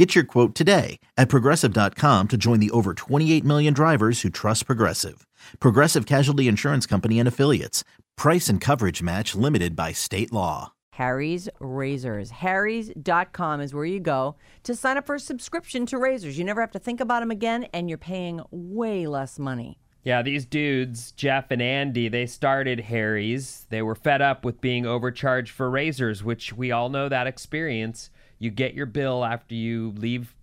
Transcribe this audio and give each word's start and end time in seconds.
Get 0.00 0.14
your 0.14 0.24
quote 0.24 0.54
today 0.54 0.98
at 1.18 1.28
progressive.com 1.28 2.28
to 2.28 2.36
join 2.38 2.58
the 2.58 2.70
over 2.70 2.94
28 2.94 3.44
million 3.44 3.74
drivers 3.74 4.22
who 4.22 4.30
trust 4.30 4.64
Progressive. 4.64 5.26
Progressive 5.58 6.06
Casualty 6.06 6.48
Insurance 6.48 6.86
Company 6.86 7.18
and 7.18 7.28
Affiliates. 7.28 7.84
Price 8.16 8.48
and 8.48 8.62
coverage 8.62 9.02
match 9.02 9.34
limited 9.34 9.76
by 9.76 9.92
state 9.92 10.32
law. 10.32 10.72
Harry's 10.92 11.50
Razors. 11.58 12.30
Harry's.com 12.30 13.60
is 13.60 13.74
where 13.74 13.84
you 13.84 14.00
go 14.00 14.36
to 14.62 14.74
sign 14.74 14.96
up 14.96 15.04
for 15.04 15.16
a 15.16 15.20
subscription 15.20 15.84
to 15.84 15.98
razors. 15.98 16.38
You 16.38 16.46
never 16.46 16.62
have 16.62 16.72
to 16.72 16.78
think 16.78 17.02
about 17.02 17.20
them 17.20 17.30
again, 17.30 17.66
and 17.74 17.90
you're 17.90 17.98
paying 17.98 18.40
way 18.50 19.06
less 19.06 19.38
money. 19.38 19.80
Yeah, 20.02 20.22
these 20.22 20.46
dudes, 20.46 21.12
Jeff 21.12 21.50
and 21.50 21.60
Andy, 21.60 22.08
they 22.08 22.24
started 22.24 22.80
Harry's. 22.80 23.66
They 23.68 23.82
were 23.82 23.94
fed 23.94 24.22
up 24.22 24.46
with 24.46 24.62
being 24.62 24.86
overcharged 24.86 25.52
for 25.52 25.68
razors, 25.68 26.24
which 26.24 26.54
we 26.54 26.72
all 26.72 26.88
know 26.88 27.10
that 27.10 27.26
experience. 27.26 28.08
You 28.40 28.50
get 28.50 28.74
your 28.74 28.86
bill 28.86 29.24
after 29.24 29.54
you 29.54 29.92
leave 29.96 30.34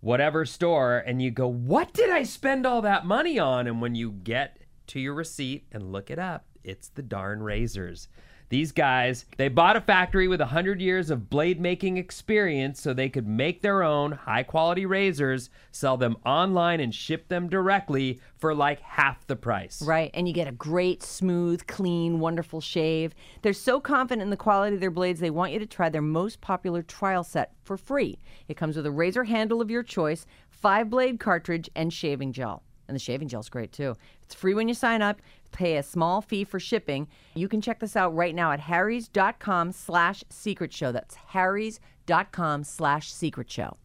whatever 0.00 0.44
store 0.44 0.98
and 0.98 1.20
you 1.20 1.32
go, 1.32 1.48
What 1.48 1.92
did 1.92 2.10
I 2.10 2.22
spend 2.22 2.64
all 2.64 2.82
that 2.82 3.04
money 3.04 3.38
on? 3.40 3.66
And 3.66 3.80
when 3.80 3.96
you 3.96 4.12
get 4.12 4.58
to 4.88 5.00
your 5.00 5.14
receipt 5.14 5.66
and 5.72 5.90
look 5.90 6.10
it 6.10 6.18
up, 6.18 6.44
it's 6.62 6.88
the 6.88 7.02
darn 7.02 7.42
razors. 7.42 8.08
These 8.48 8.70
guys, 8.70 9.26
they 9.38 9.48
bought 9.48 9.74
a 9.74 9.80
factory 9.80 10.28
with 10.28 10.38
100 10.38 10.80
years 10.80 11.10
of 11.10 11.28
blade 11.28 11.60
making 11.60 11.96
experience 11.96 12.80
so 12.80 12.92
they 12.92 13.08
could 13.08 13.26
make 13.26 13.60
their 13.60 13.82
own 13.82 14.12
high 14.12 14.44
quality 14.44 14.86
razors, 14.86 15.50
sell 15.72 15.96
them 15.96 16.16
online, 16.24 16.78
and 16.78 16.94
ship 16.94 17.26
them 17.26 17.48
directly 17.48 18.20
for 18.36 18.54
like 18.54 18.80
half 18.80 19.26
the 19.26 19.34
price. 19.34 19.82
Right, 19.82 20.12
and 20.14 20.28
you 20.28 20.34
get 20.34 20.46
a 20.46 20.52
great, 20.52 21.02
smooth, 21.02 21.66
clean, 21.66 22.20
wonderful 22.20 22.60
shave. 22.60 23.14
They're 23.42 23.52
so 23.52 23.80
confident 23.80 24.22
in 24.22 24.30
the 24.30 24.36
quality 24.36 24.74
of 24.74 24.80
their 24.80 24.92
blades, 24.92 25.18
they 25.18 25.30
want 25.30 25.52
you 25.52 25.58
to 25.58 25.66
try 25.66 25.88
their 25.88 26.00
most 26.00 26.40
popular 26.40 26.82
trial 26.82 27.24
set 27.24 27.52
for 27.64 27.76
free. 27.76 28.18
It 28.46 28.56
comes 28.56 28.76
with 28.76 28.86
a 28.86 28.92
razor 28.92 29.24
handle 29.24 29.60
of 29.60 29.72
your 29.72 29.82
choice, 29.82 30.24
five 30.50 30.88
blade 30.88 31.18
cartridge, 31.18 31.68
and 31.74 31.92
shaving 31.92 32.32
gel. 32.32 32.62
And 32.88 32.94
the 32.94 33.00
shaving 33.00 33.26
gel's 33.28 33.48
great 33.48 33.72
too. 33.72 33.96
It's 34.22 34.34
free 34.34 34.54
when 34.54 34.68
you 34.68 34.74
sign 34.74 35.02
up. 35.02 35.20
Pay 35.52 35.76
a 35.76 35.82
small 35.82 36.20
fee 36.20 36.44
for 36.44 36.60
shipping. 36.60 37.08
You 37.34 37.48
can 37.48 37.60
check 37.60 37.80
this 37.80 37.96
out 37.96 38.14
right 38.14 38.34
now 38.34 38.52
at 38.52 38.60
harrys.com 38.60 39.72
slash 39.72 40.24
secret 40.28 40.72
show. 40.72 40.92
That's 40.92 41.14
harrys.com 41.14 42.64
slash 42.64 43.12
secret 43.12 43.50
show. 43.50 43.76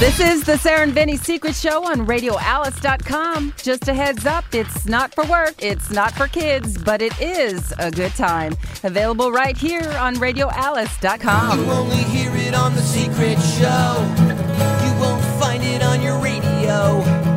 This 0.00 0.18
is 0.18 0.42
the 0.42 0.58
Sarah 0.58 0.82
and 0.82 0.92
Vinny 0.92 1.16
Secret 1.16 1.54
Show 1.54 1.84
on 1.84 2.04
RadioAlice.com. 2.06 3.54
Just 3.56 3.86
a 3.88 3.94
heads 3.94 4.26
up, 4.26 4.44
it's 4.52 4.86
not 4.86 5.14
for 5.14 5.24
work, 5.26 5.62
it's 5.62 5.90
not 5.90 6.12
for 6.12 6.26
kids, 6.26 6.76
but 6.76 7.00
it 7.00 7.18
is 7.20 7.72
a 7.78 7.92
good 7.92 8.10
time. 8.12 8.56
Available 8.82 9.30
right 9.30 9.56
here 9.56 9.88
on 9.98 10.16
RadioAlice.com. 10.16 11.58
You 11.60 11.70
only 11.70 11.96
hear 11.96 12.34
it 12.34 12.54
on 12.54 12.74
the 12.74 12.82
secret 12.82 13.38
show. 13.38 14.14
You 14.84 15.00
won't 15.00 15.24
find 15.40 15.62
it 15.62 15.82
on 15.82 16.02
your 16.02 16.18
radio. 16.18 17.33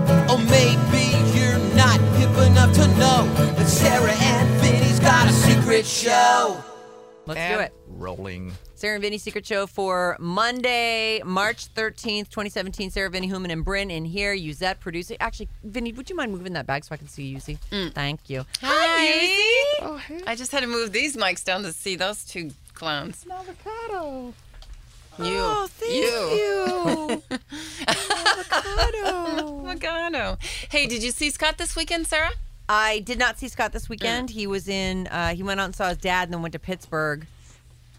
Hip 2.68 2.76
to 2.76 2.88
know 3.00 3.34
that 3.34 3.68
Sarah 3.68 4.14
and 4.14 4.50
Vinny's 4.62 5.00
got 5.00 5.28
a 5.28 5.32
secret 5.32 5.86
show. 5.86 6.64
Let's 7.26 7.54
do 7.54 7.60
it. 7.60 7.74
Rolling. 7.88 8.54
Sarah 8.76 8.96
and 8.96 9.02
Vinny 9.02 9.18
Secret 9.18 9.46
Show 9.46 9.68
for 9.68 10.16
Monday, 10.20 11.22
March 11.26 11.74
13th, 11.74 12.30
2017. 12.30 12.92
Sarah, 12.92 13.10
Vinny, 13.10 13.28
Human, 13.28 13.52
and 13.52 13.66
Bryn 13.66 13.92
in 13.92 14.06
here. 14.06 14.36
Uzette 14.36 14.80
producing. 14.80 15.18
Actually, 15.20 15.50
Vinny, 15.64 15.92
would 15.92 16.10
you 16.10 16.16
mind 16.16 16.32
moving 16.32 16.54
that 16.54 16.68
bag 16.68 16.86
so 16.86 16.94
I 16.94 16.98
can 16.98 17.08
see 17.08 17.24
you, 17.24 17.38
Yuzi? 17.38 17.58
Mm. 17.72 17.94
Thank 17.94 18.30
you. 18.30 18.46
Hi. 18.62 19.78
Oh, 19.82 19.98
hey. 19.98 20.22
I 20.26 20.36
just 20.36 20.52
had 20.52 20.62
to 20.62 20.68
move 20.68 20.94
these 20.94 21.18
mics 21.18 21.44
down 21.44 21.64
to 21.64 21.74
see 21.74 21.96
those 21.96 22.24
two 22.24 22.52
clowns. 22.76 23.26
Avocado. 23.30 24.34
You. 25.20 25.26
Oh, 25.26 25.68
thank 25.70 25.94
you. 25.94 26.38
you. 26.38 27.24
Avocado. 29.68 30.38
Hey, 30.70 30.88
did 30.88 31.04
you 31.04 31.12
see 31.12 31.30
Scott 31.32 31.58
this 31.58 31.76
weekend, 31.76 32.08
Sarah? 32.08 32.32
I 32.70 33.00
did 33.00 33.18
not 33.18 33.40
see 33.40 33.48
Scott 33.48 33.72
this 33.72 33.88
weekend. 33.88 34.30
He 34.30 34.46
was 34.48 34.68
in, 34.68 35.08
uh, 35.08 35.34
he 35.34 35.44
went 35.44 35.60
out 35.60 35.66
and 35.66 35.76
saw 35.76 35.90
his 35.90 35.98
dad 35.98 36.24
and 36.28 36.34
then 36.34 36.42
went 36.42 36.52
to 36.54 36.60
Pittsburgh. 36.60 37.26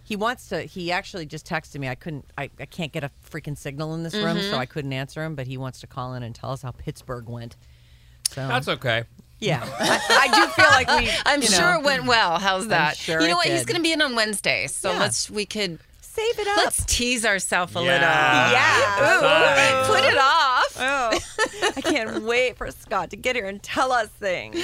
He 0.04 0.16
wants 0.16 0.48
to, 0.48 0.62
he 0.62 0.90
actually 0.92 1.26
just 1.26 1.46
texted 1.46 1.78
me. 1.80 1.88
I 1.88 1.94
couldn't, 1.94 2.24
I, 2.36 2.50
I 2.58 2.66
can't 2.66 2.92
get 2.92 3.04
a 3.04 3.10
freaking 3.30 3.56
signal 3.56 3.94
in 3.94 4.02
this 4.02 4.14
room, 4.14 4.40
so 4.40 4.56
I 4.56 4.66
couldn't 4.66 4.92
answer 4.92 5.22
him, 5.22 5.34
but 5.34 5.46
he 5.46 5.56
wants 5.58 5.80
to 5.80 5.86
call 5.86 6.14
in 6.14 6.22
and 6.22 6.34
tell 6.34 6.50
us 6.52 6.62
how 6.62 6.70
Pittsburgh 6.70 7.28
went. 7.28 7.56
So, 8.30 8.46
That's 8.46 8.68
okay. 8.68 9.04
yeah. 9.38 9.60
I, 9.78 10.28
I 10.30 10.34
do 10.34 10.46
feel 10.52 10.70
like 10.70 10.88
we, 11.00 11.10
I'm 11.26 11.40
you 11.42 11.48
sure 11.48 11.74
it 11.76 11.82
went 11.82 12.04
well. 12.06 12.38
How's 12.38 12.68
that? 12.68 12.96
sure 12.96 13.20
you 13.20 13.26
know 13.28 13.32
it 13.32 13.36
what? 13.36 13.46
He's 13.48 13.60
did. 13.60 13.68
going 13.68 13.76
to 13.76 13.82
be 13.82 13.92
in 13.92 14.00
on 14.02 14.14
Wednesday, 14.14 14.66
so 14.66 14.92
Yeah. 14.92 14.98
let's 14.98 15.30
we 15.30 15.44
could 15.46 15.78
Save 16.18 16.38
it 16.40 16.48
up. 16.48 16.56
let's 16.58 16.84
tease 16.86 17.24
ourselves 17.24 17.74
a 17.76 17.80
Yeah. 17.80 17.84
little. 17.84 18.08
Yeah. 18.52 19.84
Ooh, 19.84 19.92
Put 19.94 20.04
it 20.04 20.18
off. 20.18 20.76
Oh, 20.80 21.72
I 21.76 21.80
can't 21.80 22.22
wait 22.24 22.56
for 22.56 22.70
Scott 22.72 23.10
to 23.10 23.16
get 23.16 23.36
here 23.36 23.46
and 23.46 23.62
tell 23.62 23.92
us 23.92 24.08
things. 24.08 24.56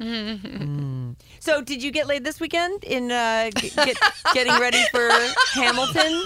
Mm. 0.00 1.16
So, 1.40 1.62
did 1.62 1.82
you 1.82 1.90
get 1.90 2.06
laid 2.06 2.24
this 2.24 2.40
weekend 2.40 2.84
in 2.84 3.10
uh, 3.10 3.50
g- 3.56 3.70
get, 3.70 3.96
getting 4.34 4.52
ready 4.60 4.82
for 4.90 5.08
Hamilton? 5.54 6.24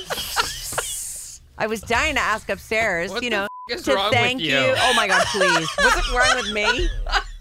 I 1.58 1.66
was 1.68 1.80
dying 1.82 2.14
to 2.16 2.20
ask 2.20 2.48
upstairs, 2.48 3.10
What 3.12 3.22
you 3.22 3.30
the 3.30 3.36
know, 3.36 3.46
f- 3.70 3.76
is 3.78 3.82
to 3.84 3.94
wrong 3.94 4.10
with 4.10 4.14
thank 4.18 4.40
you? 4.40 4.56
Oh 4.58 4.92
my 4.96 5.06
God, 5.06 5.24
please! 5.28 5.68
What's 5.78 6.10
wrong 6.12 6.36
with 6.36 6.52
me? 6.52 6.88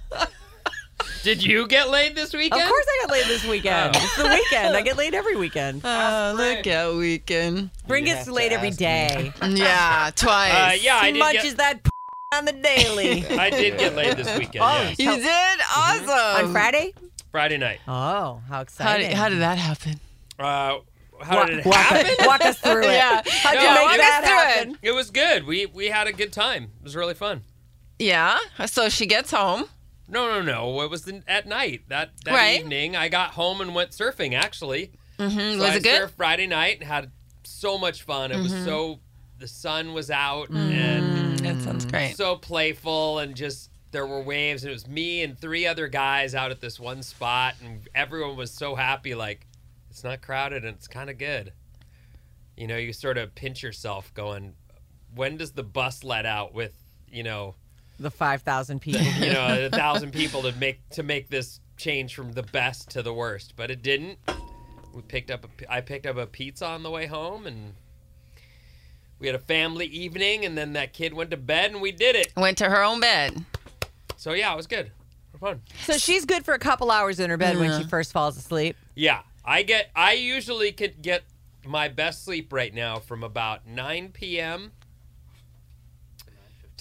Did 1.23 1.43
you 1.43 1.67
get 1.67 1.89
laid 1.89 2.15
this 2.15 2.33
weekend? 2.33 2.61
Of 2.63 2.67
course, 2.67 2.85
I 2.89 3.05
got 3.05 3.11
laid 3.11 3.25
this 3.27 3.45
weekend. 3.47 3.95
Oh. 3.95 3.99
It's 4.03 4.15
the 4.17 4.23
weekend. 4.27 4.75
I 4.75 4.81
get 4.81 4.97
laid 4.97 5.13
every 5.13 5.35
weekend. 5.35 5.81
Oh, 5.83 6.33
look 6.35 6.65
at 6.65 6.93
weekend. 6.95 7.69
Bring 7.87 8.07
You 8.07 8.13
us 8.13 8.17
have 8.19 8.27
to 8.27 8.33
laid 8.33 8.51
every 8.51 8.69
ask 8.69 8.79
me. 8.79 8.85
day. 8.85 9.33
Yeah, 9.49 10.09
twice. 10.15 10.51
Uh, 10.53 10.77
yeah, 10.81 10.97
I 10.97 11.05
He 11.07 11.11
did 11.13 11.19
munches 11.19 11.53
get, 11.53 11.57
that 11.57 11.89
on 12.33 12.45
the 12.45 12.53
daily. 12.53 13.25
I 13.37 13.49
did 13.51 13.77
get 13.77 13.95
laid 13.95 14.17
this 14.17 14.35
weekend. 14.37 14.63
Oh, 14.63 14.81
yes. 14.81 14.99
You 14.99 15.15
did 15.15 15.59
awesome 15.75 16.45
On 16.47 16.51
Friday? 16.51 16.93
Friday 17.31 17.57
night. 17.57 17.79
Oh, 17.87 17.91
how 17.91 18.41
How 18.49 18.61
exciting! 18.61 19.09
did, 19.09 19.17
how 19.17 19.29
did 19.29 19.39
that 19.39 19.57
happen? 19.59 19.99
Uh, 20.39 20.79
how 21.21 21.35
walk, 21.37 21.47
did 21.47 21.59
it 21.59 21.65
walk, 21.65 21.75
happen? 21.75 22.07
us, 22.19 22.27
walk 22.27 22.41
us 22.45 22.57
through 22.57 22.81
it. 22.81 22.85
Yeah. 22.93 23.21
How'd 23.27 23.55
No, 23.55 23.61
you 23.61 23.87
make 23.89 23.97
that 23.99 24.21
through 24.25 24.33
it. 24.33 24.57
happen? 24.57 24.77
It 24.81 24.91
was 24.91 25.11
good. 25.11 25.45
We 25.45 25.67
we 25.67 25.87
had 25.89 26.07
a 26.07 26.13
good 26.13 26.33
time. 26.33 26.63
It 26.63 26.83
was 26.83 26.95
really 26.95 27.13
fun. 27.13 27.43
Yeah. 27.99 28.39
So 28.65 28.89
she 28.89 29.05
gets 29.05 29.29
home. 29.31 29.65
No, 30.11 30.27
no, 30.27 30.41
no. 30.41 30.81
It 30.81 30.89
was 30.91 31.03
the, 31.03 31.23
at 31.27 31.47
night 31.47 31.83
that 31.87 32.11
that 32.25 32.33
Right. 32.33 32.59
evening. 32.59 32.95
I 32.95 33.07
got 33.09 33.31
home 33.31 33.61
and 33.61 33.73
went 33.73 33.91
surfing. 33.91 34.33
Actually, 34.33 34.91
Mm-hmm. 35.17 35.37
So 35.37 35.57
Was 35.59 35.69
I 35.71 35.75
it 35.75 35.83
good? 35.83 36.09
Friday 36.11 36.47
night 36.47 36.79
and 36.79 36.87
had 36.87 37.11
so 37.43 37.77
much 37.77 38.01
fun. 38.03 38.31
It 38.31 38.37
was 38.41 38.51
Mm-hmm. 38.51 38.65
so 38.65 38.99
the 39.39 39.47
sun 39.47 39.93
was 39.93 40.09
out 40.11 40.49
Mm. 40.51 40.71
and 40.73 41.39
That 41.39 41.61
sounds 41.63 41.85
great. 41.85 42.15
so 42.15 42.35
playful 42.35 43.19
and 43.19 43.35
just 43.35 43.69
there 43.91 44.05
were 44.05 44.21
waves 44.21 44.63
and 44.63 44.69
it 44.69 44.73
was 44.73 44.87
me 44.87 45.21
and 45.23 45.37
three 45.37 45.65
other 45.67 45.87
guys 45.87 46.33
out 46.35 46.49
at 46.51 46.59
this 46.61 46.79
one 46.79 47.03
spot 47.03 47.55
and 47.63 47.87
everyone 47.93 48.35
was 48.37 48.51
so 48.51 48.75
happy 48.75 49.13
like 49.15 49.45
it's 49.89 50.03
not 50.03 50.21
crowded 50.21 50.63
and 50.65 50.75
it's 50.75 50.87
kind 50.87 51.09
of 51.09 51.17
good. 51.17 51.53
You 52.57 52.67
know, 52.67 52.77
you 52.77 52.93
sort 52.93 53.17
of 53.17 53.33
pinch 53.35 53.61
yourself 53.63 54.13
going 54.13 54.53
when 55.13 55.37
does 55.37 55.51
the 55.51 55.63
bus 55.63 56.03
let 56.03 56.25
out 56.25 56.53
with, 56.53 56.73
you 57.11 57.23
know, 57.23 57.55
The 58.01 58.11
5,000 58.11 58.79
people. 58.81 59.01
you 59.01 59.33
know, 59.33 59.65
a 59.65 59.69
thousand 59.69 60.11
people 60.11 60.41
to 60.43 60.51
make 60.53 60.87
to 60.91 61.03
make 61.03 61.29
this 61.29 61.59
change 61.77 62.15
from 62.15 62.33
the 62.33 62.43
best 62.43 62.89
to 62.91 63.01
the 63.01 63.13
worst, 63.13 63.53
but 63.55 63.69
it 63.71 63.81
didn't. 63.83 64.17
We 64.93 65.01
picked 65.03 65.31
up. 65.31 65.45
A, 65.45 65.73
I 65.73 65.81
picked 65.81 66.05
up 66.05 66.17
a 66.17 66.25
pizza 66.25 66.65
on 66.65 66.83
the 66.83 66.89
way 66.89 67.05
home, 67.05 67.47
and 67.47 67.73
we 69.19 69.27
had 69.27 69.35
a 69.35 69.39
family 69.39 69.85
evening. 69.85 70.45
And 70.45 70.57
then 70.57 70.73
that 70.73 70.93
kid 70.93 71.13
went 71.13 71.31
to 71.31 71.37
bed, 71.37 71.71
and 71.71 71.81
we 71.81 71.91
did 71.91 72.15
it. 72.15 72.33
Went 72.35 72.57
to 72.57 72.69
her 72.69 72.83
own 72.83 72.99
bed. 72.99 73.45
So 74.17 74.33
yeah, 74.33 74.51
it 74.53 74.57
was 74.57 74.67
good. 74.67 74.91
Fun. 75.39 75.61
so 75.85 75.97
she's 75.97 76.25
good 76.25 76.45
for 76.45 76.53
a 76.53 76.59
couple 76.59 76.91
hours 76.91 77.19
in 77.19 77.31
her 77.31 77.37
bed 77.37 77.57
when 77.57 77.81
she 77.81 77.87
first 77.87 78.11
falls 78.11 78.37
asleep. 78.37 78.75
Yeah, 78.93 79.21
I 79.43 79.63
get. 79.63 79.89
I 79.95 80.13
usually 80.13 80.71
could 80.71 81.01
get 81.01 81.23
my 81.65 81.87
best 81.87 82.23
sleep 82.25 82.53
right 82.53 82.71
now 82.73 82.99
from 82.99 83.23
about 83.23 83.65
9 83.67 84.09
p.m. 84.13 84.71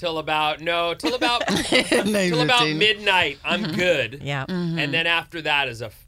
till 0.00 0.18
about 0.18 0.60
no 0.62 0.94
till 0.94 1.14
about 1.14 1.46
till 1.46 2.40
about 2.40 2.66
midnight. 2.70 3.38
I'm 3.44 3.62
good. 3.72 4.20
Yeah. 4.24 4.46
Mm-hmm. 4.46 4.78
and 4.78 4.94
then 4.94 5.06
after 5.06 5.42
that 5.42 5.68
is 5.68 5.82
a 5.82 5.86
f- 5.86 6.06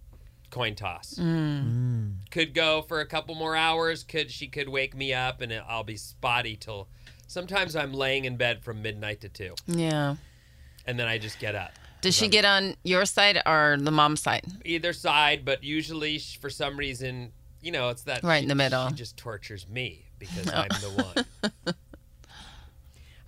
coin 0.51 0.75
toss. 0.75 1.15
Mm. 1.15 1.65
Mm. 1.65 2.13
Could 2.31 2.55
go 2.55 2.81
for 2.83 3.01
a 3.01 3.07
couple 3.07 3.35
more 3.35 3.55
hours. 3.55 4.03
Could 4.03 4.31
she 4.31 4.49
could 4.49 4.69
wake 4.71 4.97
me 4.97 5.13
up 5.13 5.43
and 5.43 5.53
it- 5.53 5.63
I'll 5.69 5.85
be 5.85 5.97
spotty 5.97 6.57
till. 6.57 6.89
Sometimes 7.27 7.77
I'm 7.77 7.93
laying 7.95 8.25
in 8.27 8.37
bed 8.37 8.63
from 8.63 8.83
midnight 8.83 9.23
to 9.23 9.29
two, 9.31 9.55
Yeah. 9.67 10.17
and 10.87 10.99
then 10.99 11.09
I 11.09 11.17
just 11.17 11.39
get 11.39 11.55
up. 11.55 11.71
Does 12.03 12.15
she 12.15 12.29
get 12.29 12.45
on 12.45 12.75
your 12.85 13.07
side 13.07 13.41
or 13.47 13.77
the 13.81 13.91
mom 13.91 14.17
side? 14.17 14.45
either 14.67 14.93
side, 14.93 15.43
but 15.45 15.63
usually 15.65 16.19
sh- 16.19 16.39
for 16.39 16.51
some 16.51 16.77
reason, 16.77 17.33
you 17.63 17.73
know, 17.73 17.89
it's 17.89 18.03
that 18.03 18.23
Right 18.23 18.39
she- 18.41 18.43
in 18.43 18.49
the 18.49 18.55
middle. 18.55 18.89
She 18.91 18.97
just 18.97 19.17
tortures 19.17 19.67
me 19.69 20.05
because 20.19 20.47
I'm 20.53 20.69
the 20.69 21.25
one. 21.55 21.75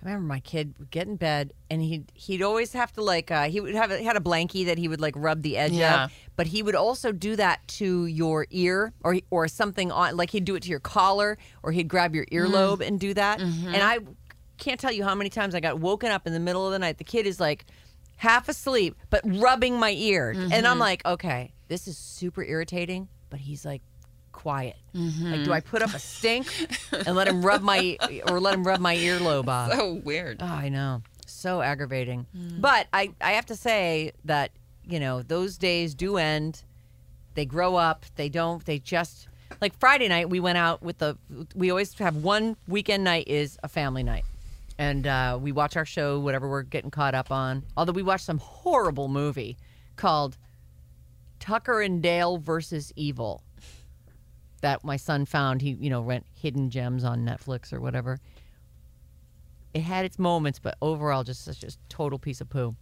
I 0.05 0.09
remember 0.09 0.27
my 0.27 0.39
kid 0.39 0.75
would 0.77 0.91
get 0.91 1.07
in 1.07 1.15
bed 1.15 1.53
and 1.69 1.81
he'd 1.81 2.11
he'd 2.13 2.41
always 2.41 2.73
have 2.73 2.91
to 2.93 3.01
like 3.01 3.31
uh, 3.31 3.49
he 3.49 3.59
would 3.59 3.75
have 3.75 3.91
a, 3.91 3.97
he 3.97 4.05
had 4.05 4.15
a 4.15 4.21
blankie 4.21 4.65
that 4.65 4.77
he 4.77 4.87
would 4.87 5.01
like 5.01 5.13
rub 5.17 5.41
the 5.41 5.57
edge 5.57 5.71
Yeah. 5.71 6.05
of, 6.05 6.13
but 6.35 6.47
he 6.47 6.61
would 6.61 6.75
also 6.75 7.11
do 7.11 7.35
that 7.37 7.67
to 7.69 8.05
your 8.05 8.45
ear 8.51 8.93
or 9.03 9.17
or 9.31 9.47
something 9.47 9.91
on 9.91 10.15
like 10.15 10.29
he'd 10.29 10.45
do 10.45 10.55
it 10.55 10.63
to 10.63 10.69
your 10.69 10.79
collar 10.79 11.37
or 11.63 11.71
he'd 11.71 11.87
grab 11.87 12.13
your 12.13 12.25
mm. 12.25 12.33
earlobe 12.33 12.85
and 12.85 12.99
do 12.99 13.13
that. 13.15 13.39
Mm-hmm. 13.39 13.67
And 13.67 13.83
I 13.83 13.99
can't 14.57 14.79
tell 14.79 14.91
you 14.91 15.03
how 15.03 15.15
many 15.15 15.29
times 15.29 15.55
I 15.55 15.59
got 15.59 15.79
woken 15.79 16.11
up 16.11 16.27
in 16.27 16.33
the 16.33 16.39
middle 16.39 16.65
of 16.65 16.71
the 16.71 16.79
night. 16.79 16.97
The 16.97 17.03
kid 17.03 17.25
is 17.25 17.39
like 17.39 17.65
half 18.17 18.47
asleep 18.47 18.95
but 19.09 19.21
rubbing 19.25 19.79
my 19.79 19.91
ear, 19.91 20.29
and 20.31 20.53
I'm 20.53 20.63
mm-hmm. 20.63 20.79
like, 20.79 21.05
okay, 21.05 21.53
this 21.67 21.87
is 21.87 21.97
super 21.97 22.43
irritating, 22.43 23.07
but 23.29 23.39
he's 23.39 23.65
like 23.65 23.81
quiet. 24.35 24.75
Like, 24.93 25.03
do 25.03 25.09
mm-hmm. 25.09 25.51
I 25.51 25.61
put 25.61 25.81
up 25.81 25.93
a 25.93 25.99
stink 25.99 26.47
and 26.91 27.15
let 27.15 27.27
him 27.27 27.43
rub 27.43 27.61
my 27.61 27.97
or 28.29 28.39
let 28.39 28.53
him 28.53 28.63
rub 28.63 28.79
my 28.79 28.95
earlobe 28.95 29.47
off? 29.47 29.71
Oh, 29.73 29.93
weird. 30.03 30.41
Oh, 30.41 30.45
I 30.45 30.69
know. 30.69 31.01
So 31.25 31.61
aggravating. 31.61 32.27
Mm. 32.37 32.61
But 32.61 32.87
I, 32.93 33.13
I 33.21 33.31
have 33.31 33.45
to 33.47 33.55
say 33.55 34.11
that, 34.25 34.51
you 34.87 34.99
know, 34.99 35.21
those 35.21 35.57
days 35.57 35.95
do 35.95 36.17
end. 36.17 36.63
They 37.33 37.45
grow 37.45 37.75
up. 37.75 38.05
They 38.17 38.29
don't, 38.29 38.63
they 38.65 38.77
just, 38.77 39.27
like 39.61 39.77
Friday 39.79 40.07
night, 40.09 40.29
we 40.29 40.39
went 40.39 40.57
out 40.57 40.83
with 40.83 40.97
the, 40.97 41.17
we 41.55 41.69
always 41.69 41.93
have 41.95 42.17
one 42.17 42.57
weekend 42.67 43.03
night 43.03 43.27
is 43.27 43.57
a 43.63 43.69
family 43.69 44.03
night. 44.03 44.25
And 44.77 45.07
uh, 45.07 45.39
we 45.41 45.53
watch 45.53 45.77
our 45.77 45.85
show, 45.85 46.19
whatever 46.19 46.49
we're 46.49 46.63
getting 46.63 46.91
caught 46.91 47.15
up 47.15 47.31
on. 47.31 47.63
Although 47.77 47.93
we 47.93 48.03
watched 48.03 48.25
some 48.25 48.39
horrible 48.39 49.07
movie 49.07 49.57
called 49.95 50.37
Tucker 51.39 51.81
and 51.81 52.03
Dale 52.03 52.37
versus 52.37 52.91
Evil 52.97 53.41
that 54.65 54.83
my 54.83 54.97
son 54.97 55.25
found. 55.25 55.61
He, 55.61 55.69
you 55.79 55.89
know, 55.91 56.01
rent 56.01 56.25
hidden 56.33 56.69
gems 56.71 57.03
on 57.03 57.23
Netflix 57.25 57.71
or 57.71 57.79
whatever 57.79 58.19
it 59.73 59.81
had 59.81 60.05
its 60.05 60.17
moments, 60.17 60.57
but 60.57 60.77
overall, 60.81 61.23
just 61.23 61.43
such 61.43 61.61
a 61.63 61.69
total 61.89 62.17
piece 62.17 62.39
of 62.39 62.49
poo. 62.49 62.75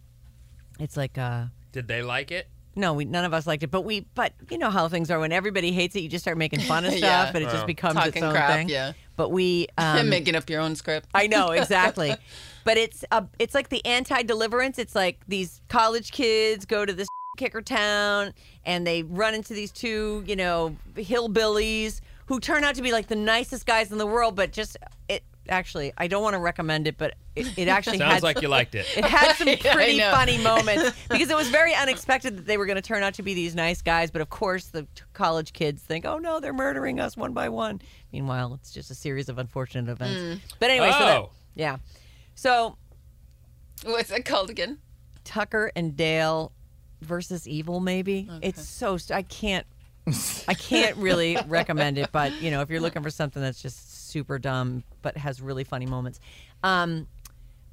It's 0.78 0.96
like, 0.96 1.18
uh, 1.18 1.46
Did 1.72 1.88
they 1.88 2.02
like 2.02 2.30
it? 2.30 2.48
no, 2.76 2.92
we 2.94 3.04
none 3.04 3.24
of 3.24 3.32
us 3.34 3.46
liked 3.48 3.62
it, 3.64 3.70
but 3.70 3.82
we, 3.82 4.06
but 4.14 4.32
you 4.50 4.58
know 4.58 4.70
how 4.70 4.88
things 4.88 5.10
are 5.10 5.18
when 5.20 5.30
everybody 5.32 5.70
hates 5.72 5.94
it, 5.96 6.00
you 6.00 6.08
just 6.08 6.24
start 6.24 6.38
making 6.38 6.60
fun 6.60 6.84
of 6.84 6.92
stuff, 7.00 7.00
Yeah. 7.02 7.30
and 7.34 7.36
it 7.38 7.50
just 7.50 7.64
Oh. 7.64 7.66
becomes 7.66 7.94
Talking 7.96 8.12
its 8.14 8.22
own 8.22 8.32
crap, 8.32 8.50
thing. 8.54 8.68
yeah. 8.68 8.92
But 9.16 9.30
we, 9.30 9.66
and 9.78 9.98
um, 10.02 10.08
making 10.08 10.36
up 10.36 10.48
your 10.48 10.60
own 10.60 10.74
script. 10.76 11.08
I 11.14 11.26
know 11.26 11.48
exactly, 11.50 12.14
but 12.64 12.76
it's 12.76 13.04
a, 13.10 13.24
it's 13.40 13.54
like 13.54 13.68
the 13.70 13.84
anti-deliverance. 13.84 14.78
It's 14.78 14.94
like 14.94 15.20
these 15.26 15.62
college 15.68 16.12
kids 16.12 16.64
go 16.64 16.84
to 16.84 16.92
this 16.92 17.08
kicker 17.36 17.62
town 17.62 18.32
and 18.64 18.86
they 18.86 19.02
run 19.02 19.34
into 19.34 19.54
these 19.54 19.70
two, 19.72 20.22
you 20.26 20.36
know, 20.36 20.76
hillbillies 20.94 22.00
who 22.26 22.40
turn 22.40 22.64
out 22.64 22.74
to 22.76 22.82
be 22.82 22.92
like 22.92 23.06
the 23.08 23.16
nicest 23.16 23.66
guys 23.66 23.92
in 23.92 23.98
the 23.98 24.06
world, 24.06 24.34
but 24.36 24.52
just 24.52 24.76
it. 25.08 25.22
Actually, 25.46 25.92
I 25.98 26.06
don't 26.06 26.22
want 26.22 26.32
to 26.32 26.38
recommend 26.40 26.86
it, 26.86 26.96
but 26.96 27.16
it, 27.36 27.58
it 27.58 27.68
actually 27.68 27.98
Sounds 27.98 28.14
had 28.14 28.22
like 28.22 28.40
you 28.40 28.48
liked 28.48 28.74
it. 28.74 28.86
it 28.96 29.04
had 29.04 29.34
some 29.34 29.46
pretty 29.74 29.98
know. 29.98 30.10
funny 30.10 30.38
moments 30.42 30.96
because 31.10 31.28
it 31.28 31.36
was 31.36 31.50
very 31.50 31.74
unexpected 31.74 32.38
that 32.38 32.46
they 32.46 32.56
were 32.56 32.64
going 32.64 32.76
to 32.76 32.80
turn 32.82 33.02
out 33.02 33.12
to 33.14 33.22
be 33.22 33.34
these 33.34 33.54
nice 33.54 33.82
guys. 33.82 34.10
But 34.10 34.22
of 34.22 34.30
course, 34.30 34.68
the 34.68 34.84
t- 34.94 35.02
college 35.12 35.52
kids 35.52 35.82
think, 35.82 36.06
"Oh 36.06 36.16
no, 36.16 36.40
they're 36.40 36.54
murdering 36.54 36.98
us 36.98 37.14
one 37.14 37.34
by 37.34 37.50
one." 37.50 37.82
Meanwhile, 38.10 38.54
it's 38.54 38.72
just 38.72 38.90
a 38.90 38.94
series 38.94 39.28
of 39.28 39.36
unfortunate 39.36 39.90
events. 39.92 40.18
Mm. 40.18 40.40
But 40.60 40.70
anyway, 40.70 40.92
so 40.92 40.98
that, 41.00 41.18
Oh. 41.18 41.30
yeah. 41.54 41.76
So 42.34 42.78
What's 43.84 44.10
it 44.12 44.24
called 44.24 44.48
again? 44.48 44.78
Tucker 45.24 45.70
and 45.76 45.94
Dale 45.94 46.52
versus 47.04 47.46
Evil, 47.48 47.80
maybe. 47.80 48.28
It's 48.42 48.66
so 48.66 48.96
st- 48.96 49.16
I 49.16 49.22
can't. 49.22 49.66
I 50.48 50.52
can't 50.54 50.96
really 50.98 51.38
recommend 51.46 51.96
it, 51.96 52.10
but 52.12 52.42
you 52.42 52.50
know, 52.50 52.60
if 52.60 52.68
you're 52.68 52.80
looking 52.80 53.02
for 53.02 53.08
something 53.10 53.40
that's 53.40 53.62
just 53.62 54.10
super 54.10 54.38
dumb 54.38 54.84
but 55.00 55.16
has 55.16 55.40
really 55.40 55.64
funny 55.64 55.86
moments. 55.86 56.20
Um, 56.62 57.06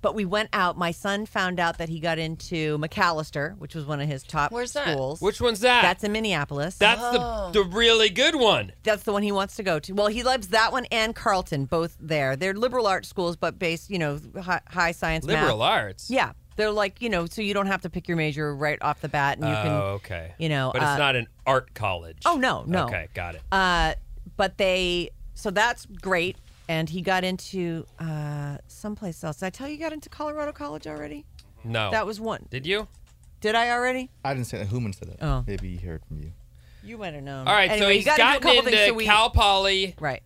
but 0.02 0.16
we 0.16 0.26
went 0.26 0.50
out. 0.54 0.78
My 0.78 0.92
son 0.92 1.26
found 1.28 1.60
out 1.60 1.78
that 1.78 1.88
he 1.90 2.00
got 2.00 2.18
into 2.18 2.78
Macalester, 2.80 3.56
which 3.60 3.76
was 3.76 3.86
one 3.86 4.00
of 4.02 4.08
his 4.08 4.24
top 4.24 4.52
Where's 4.52 4.72
that? 4.74 4.88
schools. 4.88 5.22
Which 5.22 5.40
one's 5.42 5.60
that? 5.60 5.82
That's 5.84 6.04
in 6.06 6.12
Minneapolis. 6.14 6.78
That's 6.78 7.02
Oh. 7.04 7.52
the 7.52 7.62
the 7.64 7.70
really 7.70 8.10
good 8.10 8.36
one. 8.36 8.72
That's 8.84 9.04
the 9.04 9.12
one 9.12 9.22
he 9.24 9.32
wants 9.32 9.58
to 9.58 9.64
go 9.64 9.78
to. 9.80 9.92
Well, 9.94 10.08
he 10.08 10.24
loves 10.24 10.48
that 10.48 10.72
one 10.72 10.86
and 10.90 11.14
Carleton, 11.14 11.66
both 11.66 11.98
there. 12.00 12.36
They're 12.38 12.54
liberal 12.56 12.88
arts 12.88 13.10
schools, 13.10 13.36
but 13.36 13.60
based, 13.60 13.90
you 13.92 14.00
know, 14.00 14.20
high, 14.42 14.62
high 14.68 14.92
science 14.94 15.26
math. 15.26 15.42
Liberal 15.44 15.62
arts. 15.62 16.10
Yeah, 16.10 16.32
they're 16.56 16.72
like 16.72 17.02
you 17.02 17.10
know, 17.10 17.26
so 17.26 17.42
you 17.42 17.54
don't 17.54 17.68
have 17.68 17.82
to 17.82 17.90
pick 17.90 18.08
your 18.08 18.18
major 18.18 18.56
right 18.56 18.78
off 18.82 19.02
the 19.02 19.10
bat, 19.10 19.38
and 19.38 19.48
you 19.48 19.54
oh, 19.54 19.64
can. 19.64 19.72
okay. 19.72 20.34
you 20.38 20.50
know, 20.50 20.72
but 20.74 20.82
it's 20.82 20.92
uh, 20.92 20.98
not 20.98 21.16
an 21.16 21.28
art 21.46 21.74
college. 21.74 22.20
Oh 22.26 22.36
no, 22.36 22.64
no. 22.68 22.86
Okay, 22.86 23.08
got 23.14 23.36
it. 23.36 23.42
Uh, 23.52 23.94
but 24.38 24.58
they, 24.58 25.12
so 25.34 25.52
that's 25.52 25.86
great, 25.86 26.38
and 26.68 26.90
he 26.90 27.02
got 27.02 27.24
into 27.24 27.86
uh 28.00 28.58
someplace 28.68 29.24
else. 29.24 29.38
Did 29.38 29.46
I 29.48 29.50
tell 29.50 29.68
you 29.68 29.74
he 29.74 29.80
got 29.80 29.94
into 29.94 30.10
Colorado 30.10 30.52
College 30.52 30.88
already? 30.88 31.26
no. 31.64 31.92
That 31.92 32.06
was 32.06 32.20
one. 32.20 32.48
Did 32.50 32.66
you? 32.66 32.88
Did 33.40 33.56
I 33.56 33.72
already? 33.72 34.10
I 34.24 34.34
didn't 34.34 34.48
say 34.48 34.60
that. 34.60 34.68
Human 34.68 34.94
said 34.94 35.10
it. 35.10 35.18
Oh. 35.22 35.44
Maybe 35.48 35.76
he 35.76 35.86
heard 35.86 36.06
from 36.06 36.20
you. 36.22 36.32
You 36.84 36.98
might 36.98 37.14
have 37.14 37.24
known. 37.24 37.48
All 37.48 37.54
right, 37.54 37.70
Anyway, 37.70 37.86
so 37.86 37.90
he 37.90 37.96
he's 37.98 38.06
got 38.06 38.20
into 38.20 38.24
a 38.24 38.26
gotten 38.26 38.42
couple 38.42 38.58
into 38.60 38.72
things, 38.72 38.90
so 38.90 38.94
we- 38.96 39.06
Cal 39.06 39.30
Poly, 39.30 39.96
right. 40.00 40.24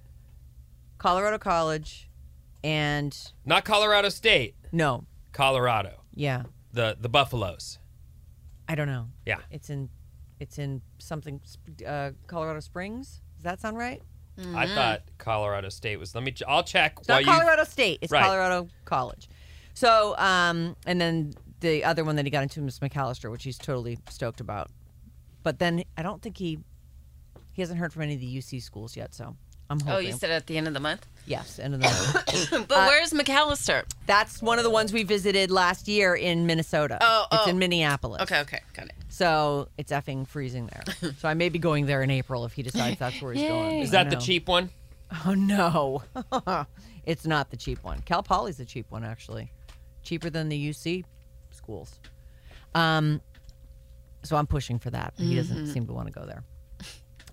Colorado 0.98 1.38
College, 1.38 2.10
and 2.63 3.16
not 3.45 3.66
Colorado 3.66 4.10
State, 4.10 4.56
no, 4.72 5.06
Colorado. 5.33 6.00
Yeah, 6.15 6.44
The 6.73 6.97
the 7.00 7.09
Buffaloes. 7.09 7.77
I 8.67 8.75
don't 8.75 8.88
know. 8.88 9.07
Yeah. 9.25 9.39
It's 9.51 9.69
in, 9.69 9.89
it's 10.39 10.57
in 10.57 10.81
something, 10.97 11.39
uh, 11.85 12.12
Colorado 12.25 12.59
Springs. 12.62 13.21
Does 13.35 13.44
that 13.44 13.62
sound 13.62 13.77
right? 13.77 14.01
I 14.53 14.65
thought 14.67 15.01
Colorado 15.17 15.69
State 15.69 15.97
was. 15.97 16.13
Let 16.15 16.23
me. 16.23 16.31
ch- 16.31 16.44
I'll 16.47 16.63
check. 16.63 16.95
It's 17.00 17.07
not 17.07 17.15
while 17.15 17.21
you- 17.21 17.27
Colorado 17.27 17.63
State. 17.63 18.00
It's 18.01 18.12
Right. 18.12 18.23
Colorado 18.23 18.67
College. 18.83 19.29
So, 19.75 20.17
um, 20.17 20.75
and 20.85 21.00
then 21.00 21.33
the 21.62 21.83
other 21.85 22.03
one 22.03 22.15
that 22.17 22.25
he 22.25 22.31
got 22.31 22.44
into 22.44 22.62
was 22.63 22.79
Macalester, 22.79 23.31
which 23.31 23.44
he's 23.44 23.57
totally 23.57 23.97
stoked 24.09 24.41
about. 24.41 24.69
But 25.44 25.59
then 25.59 25.83
I 25.97 26.01
don't 26.03 26.21
think 26.21 26.38
he 26.38 26.59
he 27.53 27.62
hasn't 27.62 27.79
heard 27.79 27.94
from 27.94 28.01
any 28.01 28.15
of 28.15 28.19
the 28.19 28.27
UC 28.38 28.62
schools 28.62 28.97
yet. 28.97 29.13
So 29.13 29.38
I'm 29.69 29.79
hoping. 29.79 29.94
Oh, 29.94 30.00
you 30.00 30.13
said 30.13 30.29
at 30.31 30.47
the 30.47 30.57
end 30.57 30.67
of 30.67 30.73
the 30.73 30.79
month. 30.79 31.06
yes, 31.25 31.59
end 31.59 31.73
of 31.73 31.81
the 31.81 31.88
month. 31.88 32.67
But 32.67 32.88
where's 32.88 33.12
Macalester? 33.12 33.83
That's 34.06 34.41
one 34.41 34.59
of 34.59 34.63
the 34.63 34.69
ones 34.69 34.94
we 34.94 35.03
visited 35.03 35.50
last 35.50 35.88
year 35.88 36.15
in 36.15 36.45
Minnesota. 36.45 37.00
Oh, 37.01 37.25
it's 37.31 37.47
oh. 37.47 37.50
in 37.50 37.57
Minneapolis. 37.57 38.21
Okay, 38.21 38.39
okay, 38.41 38.59
got 38.73 38.85
it. 38.85 38.94
So 39.09 39.69
it's 39.77 39.91
effing 39.91 40.27
freezing 40.27 40.67
there. 40.67 41.12
so 41.19 41.27
I 41.27 41.34
may 41.34 41.50
be 41.50 41.60
going 41.60 41.86
there 41.86 42.03
in 42.03 42.12
April 42.12 42.45
if 42.45 42.53
he 42.53 42.63
decides 42.63 43.00
that's 43.00 43.22
where 43.22 43.34
he's 43.34 43.48
going. 43.48 43.79
Is 43.79 43.91
that 43.91 44.10
the 44.10 44.17
cheap 44.17 44.48
one? 44.48 44.69
Oh 45.25 45.34
no, 45.34 46.03
it's 47.05 47.25
not 47.25 47.50
the 47.50 47.57
cheap 47.57 47.84
one. 47.84 48.01
Cal 48.01 48.24
Poly's 48.24 48.57
the 48.57 48.65
cheap 48.65 48.89
one, 48.89 49.03
actually, 49.03 49.51
cheaper 50.03 50.29
than 50.29 50.50
the 50.50 50.69
UC 50.69 51.05
schools. 51.51 52.00
Um, 52.74 53.22
so 54.24 54.36
I'm 54.36 54.48
pushing 54.48 54.79
for 54.79 54.89
that, 54.89 55.13
but 55.15 55.25
he 55.25 55.36
doesn't 55.36 55.67
seem 55.67 55.86
to 55.88 55.93
want 55.93 56.07
to 56.07 56.13
go 56.13 56.25
there. 56.25 56.43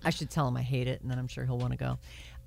I 0.05 0.09
should 0.09 0.29
tell 0.29 0.47
him 0.47 0.57
I 0.57 0.61
hate 0.61 0.87
it, 0.87 1.01
and 1.01 1.09
then 1.11 1.17
I'm 1.19 1.27
sure 1.27 1.45
he'll 1.45 1.57
want 1.57 1.71
to 1.71 1.77
go. 1.77 1.97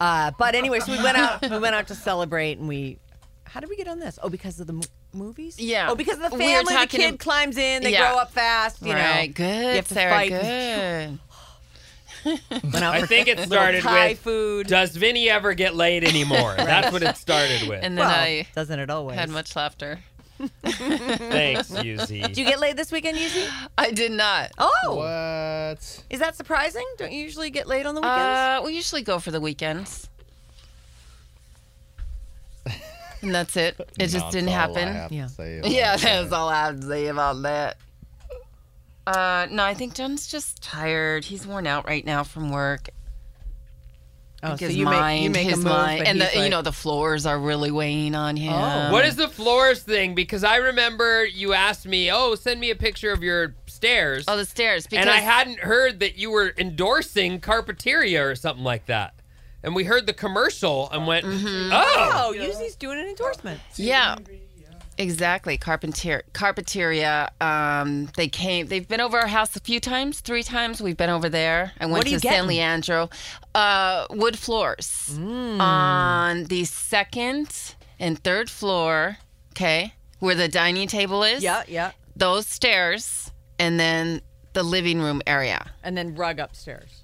Uh, 0.00 0.30
but 0.38 0.54
anyway, 0.54 0.80
so 0.80 0.92
we 0.92 1.02
went 1.02 1.16
out. 1.16 1.42
We 1.50 1.58
went 1.58 1.74
out 1.74 1.88
to 1.88 1.94
celebrate, 1.94 2.58
and 2.58 2.68
we. 2.68 2.98
How 3.44 3.60
did 3.60 3.70
we 3.70 3.76
get 3.76 3.88
on 3.88 3.98
this? 4.00 4.18
Oh, 4.22 4.28
because 4.28 4.58
of 4.60 4.66
the 4.66 4.72
mo- 4.74 4.82
movies. 5.14 5.58
Yeah. 5.58 5.88
Oh, 5.90 5.94
because 5.94 6.18
of 6.18 6.30
the 6.30 6.36
We 6.36 6.44
were 6.44 6.50
family. 6.50 6.64
the 6.74 6.78
talking 6.80 7.00
kid 7.00 7.14
ab- 7.14 7.18
climbs 7.20 7.56
in. 7.56 7.82
They 7.82 7.92
Yeah. 7.92 8.10
grow 8.10 8.18
up 8.20 8.32
fast. 8.32 8.82
You 8.82 8.92
right, 8.92 9.28
know. 9.28 9.32
good, 9.34 9.62
You 9.70 9.76
have 9.76 9.88
to 9.88 9.94
Sarah, 9.94 10.12
fight. 10.12 10.30
good. 10.30 11.18
Went 12.24 12.74
I 12.82 13.02
think 13.06 13.28
it 13.28 13.38
started 13.46 13.82
Thai 13.82 14.08
with. 14.10 14.18
food. 14.18 14.66
Does 14.66 14.96
Vinny 14.96 15.30
ever 15.30 15.54
get 15.54 15.74
laid 15.76 16.02
anymore? 16.04 16.54
That's 16.56 16.92
what 16.92 17.02
it 17.02 17.16
started 17.16 17.68
with. 17.68 17.82
And 17.84 17.96
then 17.96 18.04
well, 18.06 18.10
I 18.20 18.46
doesn't 18.54 18.78
it 18.80 18.90
always? 18.90 19.16
had 19.18 19.30
much 19.30 19.54
laughter. 19.54 20.00
Thanks, 20.38 21.70
Yuzi. 21.70 22.22
Did 22.22 22.38
you 22.38 22.44
get 22.44 22.60
laid 22.60 22.76
this 22.76 22.92
weekend, 22.92 23.16
Yuzi? 23.18 23.48
I 23.78 23.90
did 23.90 24.12
not. 24.12 24.52
Oh, 24.58 24.94
What? 24.96 26.04
is 26.10 26.20
that 26.20 26.36
surprising? 26.36 26.84
Don't 26.98 27.12
you 27.12 27.22
usually 27.22 27.50
get 27.50 27.66
laid 27.66 27.86
on 27.86 27.94
the 27.94 28.00
weekends? 28.00 28.20
Uh, 28.20 28.60
we 28.64 28.74
usually 28.74 29.02
go 29.02 29.18
for 29.18 29.30
the 29.30 29.40
weekends. 29.40 30.08
And 33.22 33.34
that's 33.34 33.56
it. 33.56 33.76
It 33.98 34.08
just 34.08 34.30
didn't 34.30 34.46
that's 34.46 34.68
all 34.68 34.76
I 34.76 34.80
happen. 34.92 35.16
Yeah. 35.16 35.28
Yeah, 35.64 35.96
that's 35.96 36.32
all 36.32 36.48
I 36.48 36.66
have 36.66 36.80
to 36.80 36.86
say 36.86 37.06
about 37.06 37.42
that. 37.42 37.76
Uh, 39.06 39.46
no, 39.50 39.64
I 39.64 39.72
think 39.74 39.94
John's 39.94 40.26
just 40.26 40.62
tired. 40.62 41.24
He's 41.24 41.46
worn 41.46 41.66
out 41.66 41.86
right 41.86 42.04
now 42.04 42.24
from 42.24 42.50
work. 42.50 42.88
Oh, 44.42 44.50
Like 44.50 44.58
so 44.60 44.66
his 44.66 44.76
you 44.76 44.84
mind, 44.84 44.96
make 44.96 45.22
you 45.24 45.30
make 45.30 45.46
his 45.48 45.54
a 45.54 45.56
move, 45.64 45.72
mind, 45.72 46.06
and 46.06 46.20
the, 46.20 46.26
he's 46.26 46.44
you 46.44 46.48
know 46.50 46.62
the 46.62 46.72
floors 46.72 47.26
are 47.26 47.38
really 47.38 47.70
weighing 47.70 48.14
on 48.14 48.36
him. 48.36 48.52
Oh. 48.52 48.92
What 48.92 49.04
is 49.04 49.16
the 49.16 49.28
floors 49.28 49.82
thing? 49.82 50.14
Because 50.14 50.44
I 50.44 50.56
remember 50.56 51.24
you 51.24 51.52
asked 51.52 51.86
me, 51.86 52.10
"Oh, 52.12 52.34
send 52.34 52.60
me 52.60 52.70
a 52.70 52.76
picture 52.76 53.12
of 53.12 53.22
your 53.22 53.54
stairs," 53.66 54.24
Oh, 54.28 54.36
the 54.36 54.44
stairs. 54.44 54.86
Because 54.86 55.02
and 55.06 55.10
I 55.10 55.18
hadn't 55.18 55.60
heard 55.60 56.00
that 56.00 56.16
you 56.18 56.30
were 56.30 56.52
endorsing 56.58 57.40
Carpeteria 57.40 58.24
or 58.30 58.34
something 58.34 58.64
like 58.64 58.86
that. 58.86 59.14
And 59.62 59.74
we 59.74 59.84
heard 59.84 60.06
the 60.06 60.12
commercial 60.12 60.88
and 60.90 61.06
went, 61.06 61.24
Mm-hmm. 61.26 61.70
"Oh, 61.72 62.10
Oh, 62.14 62.34
Yuzi's 62.36 62.76
doing 62.76 63.00
an 63.00 63.06
endorsement. 63.06 63.60
yeah, 63.76 64.16
Exactly, 64.98 65.58
Carpenter 65.58 66.22
Carpeteria. 66.32 67.28
Um, 67.42 68.08
they 68.16 68.28
came. 68.28 68.66
They've 68.68 68.86
been 68.88 69.00
over 69.00 69.18
our 69.18 69.26
house 69.26 69.54
a 69.56 69.60
few 69.60 69.78
times, 69.78 70.20
three 70.20 70.42
times. 70.42 70.80
We've 70.80 70.96
been 70.96 71.10
over 71.10 71.28
there. 71.28 71.72
I 71.78 71.84
went 71.84 71.92
What 71.92 72.06
are 72.06 72.10
to 72.10 72.20
San 72.20 72.30
getting? 72.32 72.48
Leandro. 72.48 73.10
Uh, 73.54 74.06
wood 74.10 74.38
floors 74.38 75.10
Mm. 75.12 75.60
on 75.60 76.44
the 76.44 76.64
second 76.64 77.74
and 78.00 78.22
third 78.22 78.48
floor. 78.48 79.18
Okay, 79.52 79.92
where 80.20 80.34
the 80.34 80.48
dining 80.48 80.88
table 80.88 81.22
is. 81.22 81.42
Yeah, 81.42 81.62
yeah. 81.68 81.92
Those 82.16 82.46
stairs, 82.46 83.30
and 83.58 83.78
then 83.78 84.22
the 84.54 84.62
living 84.62 85.00
room 85.00 85.20
area. 85.26 85.72
And 85.82 85.96
then 85.96 86.14
rug 86.14 86.38
upstairs. 86.38 87.02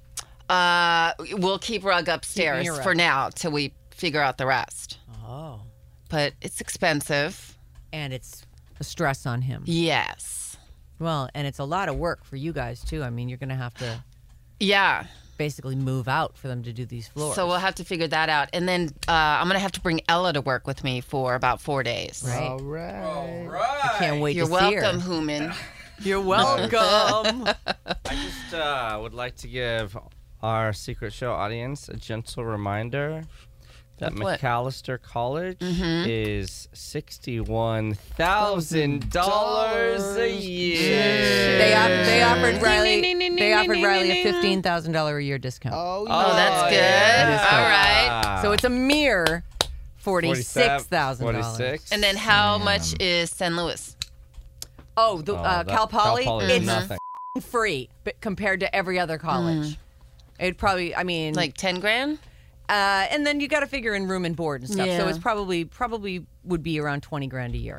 Uh, 0.49 1.13
we'll 1.33 1.59
keep 1.59 1.85
rug 1.85 2.09
upstairs 2.09 2.65
your 2.65 2.75
rug. 2.75 2.83
for 2.83 2.95
now 2.95 3.29
till 3.31 3.53
we 3.53 3.75
figure 3.91 4.21
out 4.23 4.39
the 4.39 4.47
rest. 4.47 4.99
Oh. 5.25 5.61
But 6.09 6.33
it's 6.43 6.61
expensive. 6.61 7.52
And 7.93 8.13
it's 8.13 8.45
a 8.81 8.85
stress 8.85 9.27
on 9.27 9.43
him. 9.43 9.63
Yes. 9.67 10.57
Well, 10.99 11.29
and 11.35 11.47
it's 11.47 11.59
a 11.59 11.65
lot 11.65 11.89
of 11.89 11.97
work 11.97 12.25
for 12.25 12.37
you 12.37 12.53
guys 12.53 12.83
too. 12.85 13.03
I 13.03 13.11
mean, 13.11 13.29
you're 13.29 13.39
going 13.39 13.49
to 13.51 13.55
have 13.55 13.75
to 13.75 14.03
Yeah. 14.61 15.07
basically 15.37 15.75
move 15.75 16.09
out 16.09 16.37
for 16.39 16.47
them 16.49 16.63
to 16.63 16.73
do 16.73 16.87
these 16.87 17.09
floors. 17.09 17.35
So 17.35 17.47
we'll 17.47 17.57
have 17.57 17.75
to 17.77 17.85
figure 17.85 18.07
that 18.09 18.29
out. 18.29 18.49
And 18.53 18.69
then 18.69 18.91
uh, 19.09 19.13
I'm 19.13 19.47
going 19.47 19.55
to 19.57 19.61
have 19.63 19.73
to 19.73 19.81
bring 19.81 20.01
Ella 20.09 20.33
to 20.35 20.41
work 20.41 20.67
with 20.67 20.85
me 20.85 21.01
for 21.01 21.35
about 21.35 21.61
four 21.61 21.83
days. 21.83 22.25
Right. 22.27 22.43
All 22.49 22.59
right. 22.61 23.81
I 23.85 23.97
can't 23.99 24.21
wait 24.21 24.37
You're 24.37 24.47
to 24.47 24.53
see 24.59 24.75
her. 24.75 24.81
welcome, 24.83 25.01
Human. 25.01 25.53
You're 26.01 26.21
welcome. 26.21 27.45
I 27.87 28.15
just 28.15 28.55
uh, 28.55 28.99
would 29.03 29.15
like 29.15 29.37
to 29.37 29.49
give 29.49 29.97
our 30.43 30.73
secret 30.73 31.13
show 31.13 31.33
audience 31.33 31.89
a 31.89 31.97
gentle 31.97 32.45
reminder 32.45 33.23
that 33.99 34.13
Of 34.13 34.19
what? 34.19 34.41
Macalester 34.41 35.01
College 35.01 35.59
is 35.61 36.69
sixty-one 36.73 37.95
thousand 37.95 39.11
dollars 39.11 40.17
a 40.17 40.31
year. 40.35 41.59
they, 41.59 41.75
off- 41.75 42.07
they 42.07 42.23
offered 42.23 42.61
Riley. 42.63 43.01
ding, 43.01 43.19
ding, 43.19 43.37
They 43.37 43.53
offered 43.53 43.83
Riley 43.83 44.11
a 44.11 44.15
ding, 44.15 44.25
ding. 44.25 44.33
fifteen 44.33 44.63
thousand 44.63 44.93
dollar 44.93 45.19
a 45.19 45.23
year 45.25 45.39
discount. 45.39 45.75
Oh, 45.77 46.07
Oh, 46.09 46.35
that's 46.35 46.63
good. 46.71 46.77
yeah. 46.77 47.49
All 47.53 47.63
right. 48.33 48.43
So 48.43 48.53
it's 48.53 48.65
a 48.65 48.71
mere 48.71 49.45
forty 49.97 50.35
six 50.35 50.85
thousand 50.85 51.27
dollars. 51.27 51.45
Forty-six. 51.57 51.93
And 51.93 52.03
then 52.03 52.17
how 52.17 52.59
much 52.59 52.99
is 53.01 53.31
San 53.31 53.57
Luis? 53.57 53.97
Oh, 54.97 55.23
the 55.23 55.35
Oh, 55.35 55.37
uh, 55.37 55.65
Cal 55.65 55.87
Poly. 55.87 56.25
Cal 56.25 56.33
Poly 56.41 56.45
is 56.47 56.57
it's 56.59 56.67
nothing. 56.67 56.99
free, 57.41 57.89
but 58.05 58.21
compared 58.21 58.61
to 58.61 58.75
every 58.75 58.99
other 58.99 59.17
college. 59.19 59.79
It'd 60.39 60.59
probably. 60.59 60.95
I 60.97 61.05
mean, 61.05 61.35
Like 61.35 61.55
10 61.55 61.79
grand? 61.81 62.19
Uh, 62.69 63.07
and 63.11 63.27
then 63.27 63.41
you 63.41 63.49
got 63.49 63.61
to 63.61 63.67
figure 63.67 63.95
in 63.95 64.07
room 64.09 64.25
and 64.25 64.35
board 64.37 64.63
and 64.63 64.71
stuff. 64.71 64.87
So 64.87 64.93
Yeah. 64.93 65.09
it's 65.09 65.19
probably 65.19 65.65
probably 65.65 66.25
would 66.45 66.63
be 66.63 66.79
around 66.81 67.03
twenty 67.03 67.27
grand 67.27 67.55
a 67.55 67.59
year. 67.59 67.79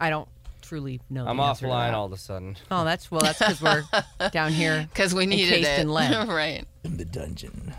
I 0.00 0.10
don't 0.10 0.28
truly 0.62 1.00
know. 1.10 1.26
I'm 1.26 1.38
answer 1.38 1.66
offline 1.66 1.88
that. 1.88 1.94
all 1.94 2.06
of 2.06 2.12
a 2.12 2.16
sudden. 2.18 2.56
Oh, 2.70 2.84
that's 2.84 3.10
well. 3.10 3.20
That's 3.20 3.38
because 3.38 3.62
we're 3.62 3.84
down 4.30 4.52
here. 4.52 4.88
Because 4.92 5.14
we 5.14 5.26
needed 5.26 5.52
Encased 5.52 5.68
it. 5.70 5.80
in 5.80 5.92
lead. 5.92 6.28
right. 6.28 6.64
in 6.84 6.96
the 6.96 7.04
dungeon. 7.04 7.72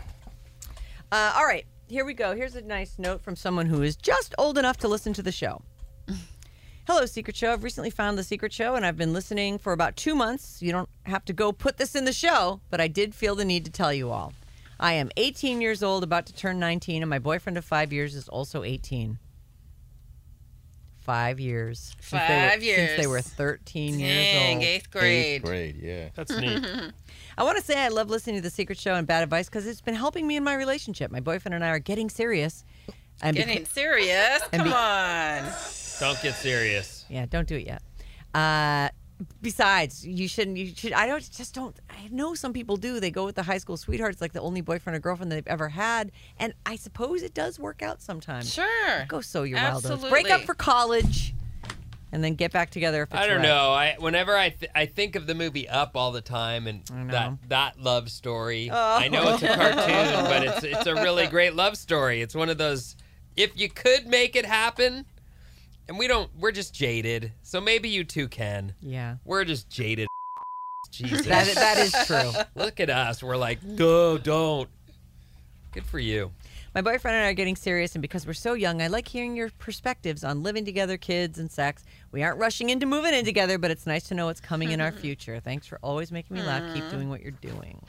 Uh, 1.12 1.32
all 1.36 1.44
right, 1.46 1.64
here 1.88 2.04
we 2.04 2.14
go. 2.14 2.34
Here's 2.34 2.54
a 2.54 2.62
nice 2.62 2.98
note 2.98 3.20
from 3.22 3.34
someone 3.36 3.66
who 3.66 3.82
is 3.82 3.96
just 3.96 4.34
old 4.38 4.58
enough 4.58 4.76
to 4.78 4.88
listen 4.88 5.12
to 5.14 5.22
the 5.22 5.32
show. 5.32 5.62
Hello, 6.86 7.04
Secret 7.04 7.36
Show. 7.36 7.52
I've 7.52 7.64
recently 7.64 7.90
found 7.90 8.16
the 8.16 8.22
Secret 8.24 8.50
Show 8.52 8.74
and 8.74 8.86
I've 8.86 8.96
been 8.96 9.12
listening 9.12 9.58
for 9.58 9.72
about 9.74 9.94
two 9.96 10.14
months. 10.14 10.62
You 10.62 10.72
don't 10.72 10.88
have 11.04 11.22
to 11.26 11.34
go 11.34 11.52
put 11.52 11.76
this 11.76 11.94
in 11.94 12.06
the 12.06 12.12
show, 12.14 12.60
but 12.70 12.80
I 12.80 12.88
did 12.88 13.14
feel 13.14 13.34
the 13.34 13.44
need 13.44 13.66
to 13.66 13.70
tell 13.70 13.92
you 13.92 14.10
all. 14.10 14.32
I 14.80 14.92
am 14.94 15.10
18 15.16 15.60
years 15.60 15.82
old, 15.82 16.04
about 16.04 16.26
to 16.26 16.32
turn 16.32 16.58
19, 16.58 17.02
and 17.02 17.10
my 17.10 17.18
boyfriend 17.18 17.56
of 17.58 17.64
five 17.64 17.92
years 17.92 18.14
is 18.14 18.28
also 18.28 18.62
18. 18.62 19.18
Five 21.00 21.40
years. 21.40 21.96
Since 22.00 22.10
they 22.10 22.36
were- 22.36 22.50
Five 22.50 22.62
Since 22.62 23.00
they 23.00 23.06
were 23.06 23.20
13 23.22 23.98
years 23.98 24.36
old. 24.54 24.62
eighth 24.62 24.90
grade. 24.90 25.24
Eighth 25.36 25.42
grade, 25.44 25.76
yeah. 25.82 26.08
That's 26.14 26.30
neat. 26.36 26.62
I 27.38 27.42
want 27.44 27.56
to 27.56 27.64
say 27.64 27.78
I 27.82 27.88
love 27.88 28.10
listening 28.10 28.36
to 28.36 28.42
the 28.42 28.50
Secret 28.50 28.78
Show 28.78 28.94
and 28.94 29.06
Bad 29.06 29.22
Advice 29.22 29.46
because 29.48 29.66
it's 29.66 29.80
been 29.80 29.94
helping 29.94 30.26
me 30.26 30.36
in 30.36 30.44
my 30.44 30.54
relationship. 30.54 31.10
My 31.10 31.20
boyfriend 31.20 31.54
and 31.54 31.64
I 31.64 31.68
are 31.70 31.78
getting 31.78 32.10
serious. 32.10 32.62
And 33.22 33.36
beca- 33.36 33.46
Getting 33.46 33.64
serious? 33.64 34.42
Come 34.52 34.64
be- 34.68 34.72
on. 34.72 35.44
Don't 35.98 36.22
get 36.22 36.34
serious. 36.34 37.04
Yeah, 37.08 37.24
don't 37.26 37.48
do 37.48 37.56
it 37.56 37.66
yet. 37.66 37.82
Uh, 38.34 38.90
besides, 39.42 40.06
you 40.06 40.28
shouldn't. 40.28 40.56
You 40.56 40.72
should. 40.74 40.92
I 40.92 41.06
don't. 41.06 41.28
Just 41.30 41.54
don't. 41.54 41.76
I 41.90 42.08
know 42.10 42.34
some 42.34 42.52
people 42.52 42.76
do. 42.76 43.00
They 43.00 43.10
go 43.10 43.24
with 43.24 43.34
the 43.34 43.42
high 43.42 43.58
school 43.58 43.76
sweetheart. 43.76 44.12
It's 44.12 44.20
like 44.20 44.32
the 44.32 44.40
only 44.40 44.60
boyfriend 44.60 44.96
or 44.96 45.00
girlfriend 45.00 45.32
they've 45.32 45.46
ever 45.46 45.68
had, 45.68 46.12
and 46.38 46.54
I 46.66 46.76
suppose 46.76 47.22
it 47.22 47.34
does 47.34 47.58
work 47.58 47.82
out 47.82 48.02
sometimes. 48.02 48.52
Sure. 48.52 49.04
Go 49.08 49.20
sow 49.20 49.42
your 49.42 49.58
wild 49.58 49.84
oats. 49.86 50.08
Break 50.08 50.30
up 50.30 50.42
for 50.42 50.54
college, 50.54 51.34
and 52.12 52.22
then 52.22 52.34
get 52.34 52.52
back 52.52 52.70
together 52.70 53.02
if 53.02 53.10
it's 53.10 53.20
I 53.20 53.26
don't 53.26 53.38
right. 53.38 53.42
know. 53.42 53.72
I 53.72 53.96
whenever 53.98 54.36
I 54.36 54.50
th- 54.50 54.72
I 54.74 54.86
think 54.86 55.16
of 55.16 55.26
the 55.26 55.34
movie 55.34 55.68
Up 55.68 55.96
all 55.96 56.12
the 56.12 56.20
time 56.20 56.66
and 56.66 56.82
that 57.10 57.34
that 57.48 57.80
love 57.80 58.10
story. 58.10 58.70
Oh. 58.72 58.96
I 58.96 59.08
know 59.08 59.34
it's 59.34 59.42
a 59.42 59.48
cartoon, 59.54 60.24
but 60.24 60.44
it's 60.44 60.64
it's 60.64 60.86
a 60.86 60.94
really 60.94 61.26
great 61.26 61.54
love 61.54 61.76
story. 61.76 62.22
It's 62.22 62.34
one 62.34 62.48
of 62.48 62.58
those 62.58 62.96
if 63.36 63.58
you 63.58 63.68
could 63.68 64.06
make 64.06 64.34
it 64.34 64.44
happen, 64.44 65.06
and 65.88 65.98
we 65.98 66.06
don't. 66.06 66.30
We're 66.38 66.52
just 66.52 66.74
jaded, 66.74 67.32
so 67.42 67.60
maybe 67.60 67.88
you 67.88 68.04
two 68.04 68.28
can. 68.28 68.74
Yeah, 68.80 69.16
We're 69.24 69.44
just 69.44 69.68
jaded. 69.68 70.08
Jesus, 70.90 71.26
that 71.26 71.46
that 71.54 71.78
is 71.78 71.94
true. 72.06 72.32
look 72.54 72.80
at 72.80 72.90
us. 72.90 73.22
We're 73.22 73.36
like, 73.36 73.62
no, 73.62 74.18
don't. 74.18 74.68
Good 75.72 75.84
for 75.84 75.98
you. 75.98 76.32
My 76.74 76.82
boyfriend 76.82 77.16
and 77.16 77.24
I 77.26 77.30
are 77.30 77.34
getting 77.34 77.56
serious, 77.56 77.94
and 77.94 78.02
because 78.02 78.26
we're 78.26 78.34
so 78.34 78.52
young, 78.52 78.80
I 78.82 78.86
like 78.88 79.08
hearing 79.08 79.34
your 79.36 79.50
perspectives 79.58 80.22
on 80.22 80.42
living 80.42 80.64
together, 80.64 80.96
kids, 80.96 81.38
and 81.38 81.50
sex. 81.50 81.84
We 82.12 82.22
aren't 82.22 82.38
rushing 82.38 82.70
into 82.70 82.86
moving 82.86 83.14
in 83.14 83.24
together, 83.24 83.58
but 83.58 83.70
it's 83.70 83.86
nice 83.86 84.04
to 84.08 84.14
know 84.14 84.26
what's 84.26 84.40
coming 84.40 84.70
in 84.70 84.80
our 84.80 84.92
future. 85.04 85.40
Thanks 85.40 85.66
for 85.66 85.78
always 85.82 86.12
making 86.12 86.36
me 86.36 86.42
laugh. 86.42 86.74
Keep 86.74 86.90
doing 86.90 87.08
what 87.08 87.22
you're 87.22 87.32
doing. 87.32 87.80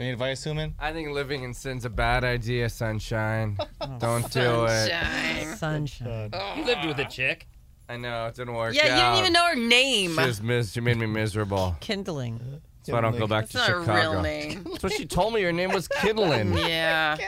Any 0.00 0.12
advice, 0.12 0.42
Human? 0.44 0.74
I 0.78 0.94
think 0.94 1.10
living 1.10 1.42
in 1.42 1.52
sin's 1.52 1.84
a 1.84 1.90
bad 1.90 2.24
idea, 2.24 2.70
sunshine. 2.70 3.58
Oh, 3.82 3.86
Don't 3.98 4.32
do 4.32 4.64
it. 4.64 4.88
Sunshine. 4.88 5.56
Sunshine. 5.58 6.30
You 6.56 6.64
lived 6.64 6.86
with 6.86 6.98
a 7.00 7.04
chick. 7.04 7.46
I 7.86 7.98
know 7.98 8.24
it 8.28 8.34
didn't 8.34 8.54
work 8.54 8.72
Yeah, 8.74 8.96
you 8.96 9.02
didn't 9.02 9.18
even 9.18 9.32
know 9.34 9.46
her 9.46 9.56
name. 9.56 10.16
She, 10.16 10.24
was 10.24 10.40
mis- 10.40 10.72
she 10.72 10.80
made 10.80 10.96
me 10.96 11.04
miserable. 11.04 11.76
Kindling. 11.80 12.40
That's 12.78 12.92
why 12.92 12.96
I 12.96 13.00
don't 13.02 13.18
go 13.18 13.26
back 13.26 13.50
That's 13.50 13.66
to 13.66 13.72
not 13.72 13.80
Chicago. 13.84 13.92
a 13.92 14.12
real 14.14 14.22
name. 14.22 14.64
That's 14.70 14.82
what 14.84 14.92
she 14.94 15.04
told 15.04 15.34
me. 15.34 15.42
Her 15.42 15.52
name 15.52 15.70
was 15.70 15.86
Kidlin. 15.98 16.56
Yeah. 16.66 17.18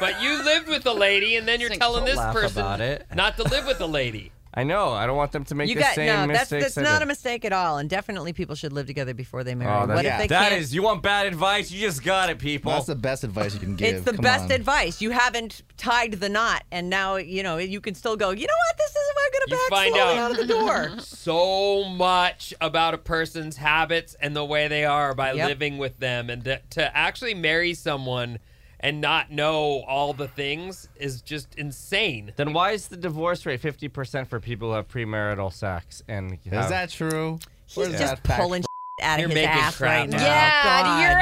But 0.00 0.22
you 0.22 0.42
lived 0.42 0.68
with 0.68 0.86
a 0.86 0.94
lady, 0.94 1.36
and 1.36 1.46
then 1.46 1.60
you're 1.60 1.68
telling 1.68 2.06
this 2.06 2.16
laugh 2.16 2.32
person 2.34 2.62
about 2.62 2.80
it. 2.80 3.06
not 3.14 3.36
to 3.36 3.42
live 3.42 3.66
with 3.66 3.78
a 3.82 3.86
lady. 3.86 4.32
I 4.52 4.64
know. 4.64 4.90
I 4.90 5.06
don't 5.06 5.16
want 5.16 5.30
them 5.30 5.44
to 5.44 5.54
make 5.54 5.68
You 5.68 5.76
the 5.76 5.82
got 5.82 5.94
same 5.94 6.06
no. 6.06 6.26
That's 6.34 6.50
mistakes. 6.50 6.74
that's 6.74 6.78
I 6.78 6.82
not 6.90 6.98
did. 6.98 7.04
a 7.04 7.06
mistake 7.06 7.44
at 7.44 7.52
all, 7.52 7.78
and 7.78 7.88
definitely 7.88 8.32
people 8.32 8.56
should 8.56 8.72
live 8.72 8.86
together 8.86 9.14
before 9.14 9.44
they 9.44 9.54
marry. 9.54 9.70
Oh, 9.70 9.86
what 9.86 10.02
that's, 10.02 10.08
if 10.08 10.18
they 10.18 10.26
that 10.26 10.48
can't? 10.50 10.60
is- 10.60 10.74
You 10.74 10.82
want 10.82 11.02
bad 11.02 11.26
advice? 11.26 11.70
You 11.70 11.80
just 11.80 12.02
got 12.02 12.30
it, 12.30 12.40
people. 12.40 12.72
That's 12.72 12.86
the 12.86 12.96
best 12.96 13.22
advice 13.22 13.54
you 13.54 13.60
can 13.60 13.76
give. 13.76 13.94
it's 13.94 14.04
the 14.04 14.12
Come 14.14 14.22
best 14.22 14.46
on. 14.46 14.50
advice. 14.52 15.00
You 15.00 15.10
haven't 15.10 15.62
tied 15.76 16.14
the 16.14 16.28
knot, 16.28 16.64
and 16.72 16.90
now 16.90 17.14
you 17.16 17.44
know 17.44 17.58
you 17.58 17.80
can 17.80 17.94
still 17.94 18.16
go. 18.16 18.30
You 18.30 18.46
know 18.48 18.52
what? 18.68 18.76
This 18.76 18.90
isn't 18.90 19.16
I'm 19.22 19.32
going 19.32 19.46
to 19.46 19.50
back 19.50 19.78
find 19.78 19.96
out- 19.96 20.18
out 20.18 20.30
of 20.32 20.36
the 20.38 20.46
door. 20.46 20.98
so 21.00 21.84
much 21.88 22.52
about 22.60 22.94
a 22.94 22.98
person's 22.98 23.56
habits 23.58 24.16
and 24.20 24.34
the 24.34 24.44
way 24.44 24.66
they 24.66 24.84
are 24.84 25.14
by 25.14 25.32
Yep. 25.32 25.48
living 25.48 25.78
with 25.78 25.98
them 25.98 26.28
and 26.28 26.42
to, 26.44 26.60
to 26.70 26.96
actually 26.96 27.34
marry 27.34 27.72
someone 27.74 28.40
and 28.80 29.00
not 29.00 29.30
know 29.30 29.82
all 29.86 30.12
the 30.14 30.26
things 30.28 30.88
is 30.96 31.20
just 31.22 31.54
insane 31.56 32.32
Then 32.36 32.52
why 32.52 32.72
is 32.72 32.88
the 32.88 32.96
divorce 32.96 33.44
rate 33.46 33.60
50% 33.62 34.26
for 34.26 34.40
people 34.40 34.68
who 34.70 34.74
have 34.74 34.88
premarital 34.88 35.52
sex? 35.52 36.02
And 36.08 36.38
Is 36.44 36.50
that 36.68 36.90
true? 36.90 37.38
He's 37.66 37.76
Where's 37.76 37.92
just 37.92 38.16
that 38.22 38.26
fact 38.26 38.40
pulling 38.40 38.64
out 39.02 39.14
of 39.14 39.20
You're 39.20 39.28
his 39.28 39.34
making 39.36 39.50
ass 39.50 39.76
crap 39.76 39.90
right 39.90 40.08
now. 40.10 40.16
now. 40.18 40.24
Yeah, 40.24 40.62
out 40.64 40.86
of 40.86 41.00
your 41.02 41.14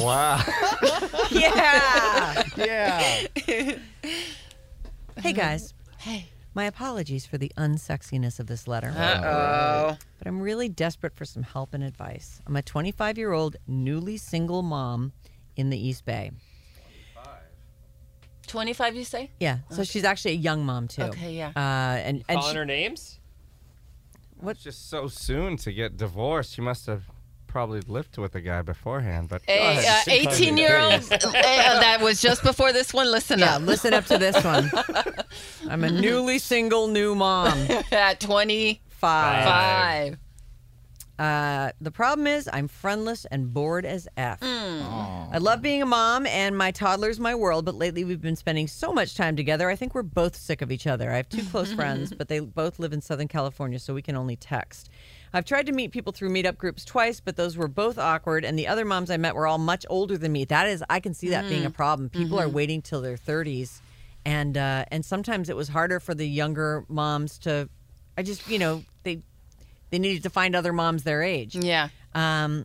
God. 0.00 0.44
ass. 0.48 1.30
Yeah. 1.30 2.42
Yeah. 3.46 3.78
hey 5.22 5.32
guys, 5.32 5.74
Hey. 5.98 6.26
my 6.54 6.64
apologies 6.64 7.24
for 7.26 7.38
the 7.38 7.52
unsexiness 7.56 8.38
of 8.40 8.46
this 8.46 8.66
letter. 8.68 8.92
Uh 8.96 9.22
oh. 9.24 9.96
but 10.18 10.26
I'm 10.26 10.40
really 10.40 10.68
desperate 10.68 11.14
for 11.14 11.24
some 11.24 11.42
help 11.42 11.74
and 11.74 11.82
advice. 11.84 12.40
I'm 12.46 12.56
a 12.56 12.62
25 12.62 13.16
year 13.18 13.32
old 13.32 13.56
newly 13.66 14.16
single 14.16 14.62
mom 14.62 15.12
in 15.56 15.70
the 15.70 15.78
East 15.78 16.04
Bay. 16.04 16.30
25, 18.48 18.96
you 18.96 19.04
say? 19.04 19.30
Yeah, 19.40 19.58
so 19.70 19.84
she's 19.84 20.04
actually 20.04 20.32
a 20.32 20.36
young 20.36 20.64
mom 20.64 20.88
too. 20.88 21.02
Okay, 21.02 21.34
yeah. 21.34 21.52
Uh, 21.54 21.98
and 22.00 22.24
and 22.28 22.38
calling 22.38 22.52
she, 22.52 22.58
her 22.58 22.64
names 22.64 23.18
What's 24.40 24.62
just 24.62 24.88
so 24.88 25.08
soon 25.08 25.56
to 25.58 25.72
get 25.72 25.96
divorced? 25.96 26.54
She 26.54 26.60
must 26.60 26.86
have 26.86 27.02
probably 27.48 27.80
lived 27.80 28.18
with 28.18 28.36
a 28.36 28.40
guy 28.40 28.62
beforehand. 28.62 29.28
But 29.28 29.44
go 29.44 29.52
A 29.52 29.84
uh, 29.84 30.00
18 30.06 30.56
year 30.56 30.78
old. 30.78 31.02
that 31.10 31.98
was 32.00 32.20
just 32.20 32.44
before 32.44 32.72
this 32.72 32.94
one. 32.94 33.10
Listen 33.10 33.40
yeah, 33.40 33.56
up. 33.56 33.62
listen 33.62 33.94
up 33.94 34.04
to 34.06 34.18
this 34.18 34.42
one. 34.44 34.70
I'm 35.68 35.82
a 35.82 35.90
newly 35.90 36.38
single 36.38 36.86
new 36.86 37.16
mom. 37.16 37.58
At 37.92 38.20
25. 38.20 38.80
Five. 38.90 40.18
Uh, 41.18 41.72
the 41.80 41.90
problem 41.90 42.28
is 42.28 42.48
I'm 42.52 42.68
friendless 42.68 43.24
and 43.24 43.52
bored 43.52 43.84
as 43.84 44.06
F. 44.16 44.38
I 44.40 45.38
love 45.38 45.60
being 45.62 45.82
a 45.82 45.86
mom 45.86 46.26
and 46.26 46.56
my 46.56 46.70
toddler's 46.70 47.18
my 47.18 47.34
world, 47.34 47.64
but 47.64 47.74
lately 47.74 48.04
we've 48.04 48.20
been 48.20 48.36
spending 48.36 48.68
so 48.68 48.92
much 48.92 49.16
time 49.16 49.34
together. 49.34 49.68
I 49.68 49.74
think 49.74 49.94
we're 49.96 50.02
both 50.04 50.36
sick 50.36 50.62
of 50.62 50.70
each 50.70 50.86
other. 50.86 51.10
I 51.10 51.16
have 51.16 51.28
two 51.28 51.42
close 51.44 51.72
friends, 51.72 52.12
but 52.18 52.28
they 52.28 52.38
both 52.38 52.78
live 52.78 52.92
in 52.92 53.00
Southern 53.00 53.26
California, 53.26 53.80
so 53.80 53.94
we 53.94 54.02
can 54.02 54.14
only 54.16 54.36
text. 54.36 54.90
I've 55.32 55.44
tried 55.44 55.66
to 55.66 55.72
meet 55.72 55.90
people 55.90 56.12
through 56.12 56.30
meetup 56.30 56.56
groups 56.56 56.84
twice, 56.84 57.18
but 57.20 57.36
those 57.36 57.56
were 57.56 57.68
both 57.68 57.98
awkward, 57.98 58.44
and 58.44 58.56
the 58.58 58.68
other 58.68 58.84
moms 58.84 59.10
I 59.10 59.16
met 59.16 59.34
were 59.34 59.46
all 59.46 59.58
much 59.58 59.84
older 59.90 60.16
than 60.16 60.30
me. 60.32 60.44
That 60.44 60.68
is, 60.68 60.84
I 60.88 61.00
can 61.00 61.14
see 61.14 61.30
that 61.30 61.48
being 61.48 61.64
a 61.66 61.70
problem. 61.70 62.10
People 62.10 62.38
are 62.38 62.48
waiting 62.48 62.80
till 62.80 63.02
their 63.02 63.16
30s, 63.16 63.80
and 64.24 64.56
uh, 64.56 64.84
and 64.90 65.04
sometimes 65.04 65.48
it 65.48 65.56
was 65.56 65.68
harder 65.68 65.98
for 66.00 66.14
the 66.14 66.26
younger 66.26 66.84
moms 66.88 67.38
to. 67.40 67.68
I 68.16 68.22
just, 68.22 68.48
you 68.48 68.58
know, 68.58 68.82
they 69.02 69.22
they 69.90 69.98
needed 69.98 70.22
to 70.24 70.30
find 70.30 70.54
other 70.54 70.72
moms 70.72 71.04
their 71.04 71.22
age. 71.22 71.54
Yeah. 71.54 71.88
Um, 72.14 72.64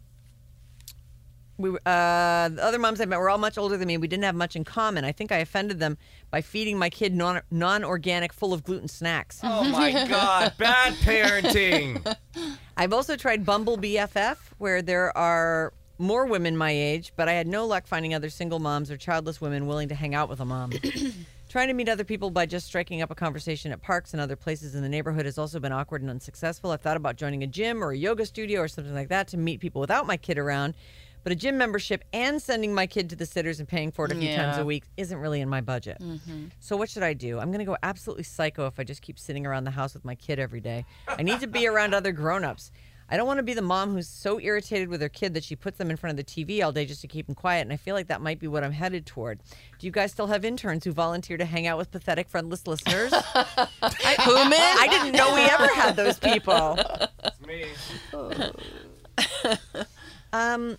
we 1.57 1.69
uh, 1.69 2.49
the 2.49 2.59
other 2.63 2.79
moms 2.79 2.99
I 2.99 3.05
met 3.05 3.19
were 3.19 3.29
all 3.29 3.37
much 3.37 3.57
older 3.57 3.77
than 3.77 3.87
me. 3.87 3.97
We 3.97 4.07
didn't 4.07 4.23
have 4.23 4.35
much 4.35 4.55
in 4.55 4.63
common. 4.63 5.05
I 5.05 5.11
think 5.11 5.31
I 5.31 5.37
offended 5.37 5.79
them 5.79 5.97
by 6.31 6.41
feeding 6.41 6.77
my 6.77 6.89
kid 6.89 7.13
non 7.13 7.41
non 7.51 7.83
organic, 7.83 8.33
full 8.33 8.53
of 8.53 8.63
gluten 8.63 8.87
snacks. 8.87 9.39
Oh 9.43 9.63
my 9.63 9.91
God, 10.09 10.53
bad 10.57 10.93
parenting. 10.95 12.15
I've 12.77 12.93
also 12.93 13.15
tried 13.15 13.45
Bumble 13.45 13.77
BFF, 13.77 14.37
where 14.57 14.81
there 14.81 15.15
are 15.15 15.73
more 15.99 16.25
women 16.25 16.57
my 16.57 16.71
age, 16.71 17.13
but 17.15 17.29
I 17.29 17.33
had 17.33 17.47
no 17.47 17.67
luck 17.67 17.85
finding 17.85 18.13
other 18.15 18.29
single 18.29 18.59
moms 18.59 18.89
or 18.89 18.97
childless 18.97 19.39
women 19.39 19.67
willing 19.67 19.89
to 19.89 19.95
hang 19.95 20.15
out 20.15 20.29
with 20.29 20.39
a 20.39 20.45
mom. 20.45 20.71
Trying 21.53 21.67
to 21.67 21.75
meet 21.75 21.87
other 21.87 22.03
people 22.03 22.31
by 22.31 22.47
just 22.47 22.65
striking 22.65 23.03
up 23.03 23.11
a 23.11 23.15
conversation 23.15 23.71
at 23.71 23.79
parks 23.79 24.13
and 24.13 24.19
other 24.19 24.35
places 24.35 24.73
in 24.73 24.81
the 24.81 24.89
neighborhood 24.89 25.25
has 25.25 25.37
also 25.37 25.59
been 25.59 25.71
awkward 25.71 26.01
and 26.01 26.09
unsuccessful. 26.09 26.71
I've 26.71 26.81
thought 26.81 26.97
about 26.97 27.15
joining 27.15 27.43
a 27.43 27.47
gym 27.47 27.83
or 27.83 27.91
a 27.91 27.95
yoga 27.95 28.25
studio 28.25 28.59
or 28.59 28.67
something 28.67 28.95
like 28.95 29.09
that 29.09 29.27
to 29.27 29.37
meet 29.37 29.59
people 29.59 29.79
without 29.79 30.07
my 30.07 30.17
kid 30.17 30.39
around. 30.39 30.73
But 31.21 31.31
a 31.31 31.35
gym 31.35 31.59
membership 31.59 32.03
and 32.11 32.41
sending 32.41 32.73
my 32.73 32.87
kid 32.87 33.07
to 33.11 33.15
the 33.15 33.27
sitters 33.27 33.59
and 33.59 33.67
paying 33.67 33.91
for 33.91 34.05
it 34.05 34.11
a 34.11 34.15
few 34.15 34.35
times 34.35 34.57
a 34.57 34.65
week 34.65 34.85
isn't 34.97 35.15
really 35.15 35.41
in 35.41 35.47
my 35.47 35.61
budget. 35.61 35.99
Mm-hmm. 36.01 36.45
So 36.59 36.75
what 36.75 36.89
should 36.89 37.03
I 37.03 37.13
do? 37.13 37.37
I'm 37.37 37.49
going 37.49 37.59
to 37.59 37.65
go 37.65 37.77
absolutely 37.83 38.23
psycho 38.23 38.65
if 38.65 38.79
I 38.79 38.83
just 38.83 39.03
keep 39.03 39.19
sitting 39.19 39.45
around 39.45 39.65
the 39.65 39.71
house 39.71 39.93
with 39.93 40.03
my 40.03 40.15
kid 40.15 40.39
every 40.39 40.59
day. 40.59 40.87
I 41.07 41.21
need 41.21 41.39
to 41.41 41.47
be 41.47 41.67
around 41.67 41.93
other 41.93 42.13
grown-ups. 42.13 42.71
I 43.09 43.17
don't 43.17 43.27
want 43.27 43.37
to 43.37 43.43
be 43.43 43.53
the 43.53 43.61
mom 43.61 43.93
who's 43.93 44.07
so 44.07 44.39
irritated 44.39 44.87
with 44.89 45.01
her 45.01 45.09
kid 45.09 45.33
that 45.35 45.43
she 45.43 45.55
puts 45.55 45.77
them 45.77 45.91
in 45.91 45.97
front 45.97 46.17
of 46.17 46.25
the 46.25 46.31
TV 46.45 46.63
all 46.63 46.71
day 46.71 46.85
just 46.85 47.01
to 47.01 47.07
keep 47.07 47.27
them 47.27 47.35
quiet. 47.35 47.61
And 47.61 47.71
I 47.73 47.77
feel 47.77 47.93
like 47.95 48.07
that 48.07 48.21
might 48.21 48.39
be 48.39 48.47
what 48.47 48.63
I'm 48.63 48.71
headed 48.71 49.05
toward. 49.05 49.39
Do 49.77 49.85
you 49.85 49.91
guys 49.91 50.11
still 50.11 50.27
have 50.27 50.43
interns 50.43 50.83
who 50.85 50.91
volunteer 50.93 51.37
to 51.37 51.45
hang 51.45 51.67
out 51.67 51.77
with 51.77 51.91
pathetic, 51.91 52.27
friendless 52.29 52.65
listeners? 52.65 53.13
I, 53.35 54.15
Human? 54.23 54.53
I 54.59 54.87
didn't 54.89 55.11
know 55.15 55.33
we 55.35 55.41
ever 55.41 55.67
had 55.67 55.95
those 55.95 56.17
people. 56.17 56.77
It's 57.23 57.41
me. 57.45 57.65
Um, 60.33 60.77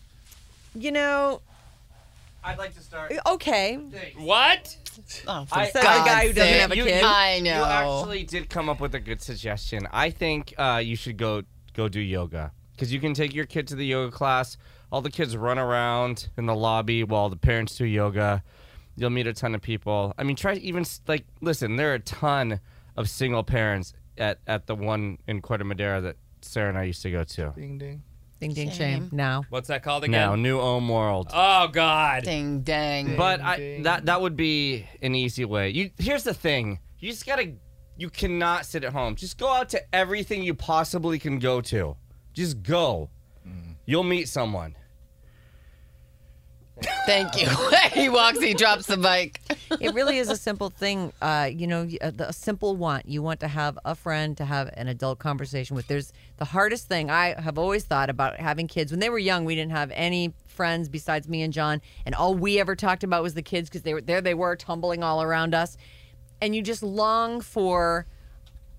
you 0.74 0.90
know, 0.90 1.40
I'd 2.42 2.58
like 2.58 2.74
to 2.74 2.80
start. 2.80 3.12
okay. 3.24 3.78
What? 4.18 4.76
Oh, 5.28 5.44
for 5.44 5.58
I- 5.58 5.70
Said 5.70 5.80
the 5.82 5.84
guy 5.84 6.26
who 6.26 6.32
doesn't 6.32 6.42
sake. 6.52 6.60
have 6.60 6.72
a 6.72 6.76
You- 6.76 6.84
kid. 6.84 7.04
I 7.04 7.38
know. 7.38 7.58
You 7.58 7.64
actually 7.64 8.22
did 8.24 8.50
come 8.50 8.68
up 8.68 8.80
with 8.80 8.96
a 8.96 9.00
good 9.00 9.22
suggestion. 9.22 9.86
I 9.92 10.10
think 10.10 10.54
uh, 10.58 10.80
you 10.84 10.96
should 10.96 11.16
go 11.18 11.42
go 11.74 11.88
do 11.88 12.00
yoga 12.00 12.52
because 12.72 12.92
you 12.92 13.00
can 13.00 13.14
take 13.14 13.34
your 13.34 13.44
kid 13.44 13.68
to 13.68 13.76
the 13.76 13.86
yoga 13.86 14.10
class. 14.10 14.56
All 14.90 15.00
the 15.00 15.10
kids 15.10 15.36
run 15.36 15.58
around 15.58 16.28
in 16.36 16.46
the 16.46 16.54
lobby 16.54 17.04
while 17.04 17.28
the 17.28 17.36
parents 17.36 17.76
do 17.76 17.84
yoga. 17.84 18.42
You'll 18.96 19.10
meet 19.10 19.26
a 19.26 19.32
ton 19.32 19.54
of 19.54 19.60
people. 19.62 20.14
I 20.16 20.22
mean, 20.22 20.36
try 20.36 20.54
even 20.54 20.84
like 21.08 21.24
listen. 21.40 21.76
There 21.76 21.90
are 21.90 21.94
a 21.94 22.00
ton 22.00 22.60
of 22.96 23.10
single 23.10 23.42
parents 23.42 23.92
at 24.18 24.38
at 24.46 24.66
the 24.66 24.74
one 24.74 25.18
in 25.26 25.42
Corte 25.42 25.64
Madera 25.64 26.00
that 26.00 26.16
Sarah 26.42 26.68
and 26.68 26.78
I 26.78 26.84
used 26.84 27.02
to 27.02 27.10
go 27.10 27.24
to. 27.24 27.52
Ding 27.56 27.78
ding. 27.78 28.02
Ding, 28.40 28.52
ding, 28.52 28.68
Shame. 28.68 28.76
shame. 28.76 29.08
Now. 29.12 29.44
What's 29.48 29.68
that 29.68 29.82
called 29.82 30.04
again? 30.04 30.20
Now, 30.20 30.34
New 30.34 30.60
Ohm 30.60 30.88
World. 30.88 31.30
Oh 31.32 31.68
God. 31.68 32.24
Ding 32.24 32.60
dang. 32.60 33.16
But 33.16 33.40
I, 33.40 33.56
ding. 33.56 33.82
that 33.84 34.06
that 34.06 34.20
would 34.20 34.36
be 34.36 34.86
an 35.02 35.14
easy 35.14 35.44
way. 35.44 35.70
You 35.70 35.90
here's 35.98 36.24
the 36.24 36.34
thing: 36.34 36.78
you 36.98 37.10
just 37.10 37.26
gotta, 37.26 37.52
you 37.96 38.10
cannot 38.10 38.66
sit 38.66 38.84
at 38.84 38.92
home. 38.92 39.14
Just 39.14 39.38
go 39.38 39.48
out 39.52 39.68
to 39.70 39.82
everything 39.94 40.42
you 40.42 40.54
possibly 40.54 41.18
can 41.18 41.38
go 41.38 41.60
to. 41.62 41.96
Just 42.32 42.62
go. 42.62 43.10
You'll 43.86 44.02
meet 44.02 44.28
someone. 44.28 44.76
Thank 47.06 47.40
you. 47.40 47.48
he 47.92 48.08
walks, 48.08 48.40
he 48.40 48.54
drops 48.54 48.86
the 48.86 48.96
mic. 48.96 49.40
it 49.80 49.94
really 49.94 50.18
is 50.18 50.28
a 50.28 50.36
simple 50.36 50.70
thing. 50.70 51.12
Uh, 51.22 51.48
you 51.52 51.66
know, 51.66 51.84
y- 51.84 51.98
a, 52.00 52.12
a 52.18 52.32
simple 52.32 52.76
want. 52.76 53.06
You 53.06 53.22
want 53.22 53.40
to 53.40 53.48
have 53.48 53.78
a 53.84 53.94
friend 53.94 54.36
to 54.38 54.44
have 54.44 54.70
an 54.74 54.88
adult 54.88 55.18
conversation 55.18 55.76
with. 55.76 55.86
There's 55.86 56.12
the 56.38 56.44
hardest 56.46 56.88
thing 56.88 57.10
I 57.10 57.40
have 57.40 57.58
always 57.58 57.84
thought 57.84 58.10
about 58.10 58.40
having 58.40 58.66
kids. 58.66 58.90
When 58.90 58.98
they 59.00 59.10
were 59.10 59.18
young, 59.18 59.44
we 59.44 59.54
didn't 59.54 59.72
have 59.72 59.92
any 59.94 60.32
friends 60.48 60.88
besides 60.88 61.28
me 61.28 61.42
and 61.42 61.52
John, 61.52 61.80
and 62.06 62.14
all 62.14 62.34
we 62.34 62.58
ever 62.58 62.74
talked 62.74 63.04
about 63.04 63.22
was 63.22 63.34
the 63.34 63.42
kids 63.42 63.68
because 63.68 63.82
they 63.82 63.94
were 63.94 64.00
there. 64.00 64.20
They 64.20 64.34
were 64.34 64.56
tumbling 64.56 65.02
all 65.04 65.22
around 65.22 65.54
us, 65.54 65.76
and 66.44 66.54
you 66.54 66.60
just 66.60 66.82
long 66.82 67.40
for 67.40 68.06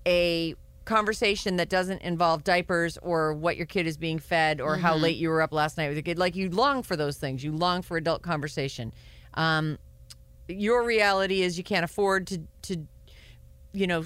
a 0.06 0.54
conversation 0.84 1.56
that 1.56 1.68
doesn't 1.68 2.00
involve 2.02 2.44
diapers 2.44 2.96
or 3.02 3.34
what 3.34 3.56
your 3.56 3.66
kid 3.66 3.88
is 3.88 3.96
being 3.96 4.20
fed 4.20 4.60
or 4.60 4.76
how 4.76 4.94
late 4.94 5.16
you 5.16 5.28
were 5.28 5.42
up 5.42 5.52
last 5.52 5.76
night 5.76 5.88
with 5.88 5.96
your 5.96 6.04
kid. 6.04 6.16
Like 6.16 6.36
you 6.36 6.48
long 6.48 6.84
for 6.84 6.94
those 6.94 7.16
things. 7.16 7.42
You 7.42 7.50
long 7.50 7.82
for 7.82 7.96
adult 7.96 8.22
conversation. 8.22 8.94
Um, 9.34 9.78
your 10.46 10.84
reality 10.84 11.42
is 11.42 11.58
you 11.58 11.64
can't 11.64 11.84
afford 11.84 12.28
to 12.28 12.42
to 12.62 12.86
you 13.72 13.88
know 13.88 14.04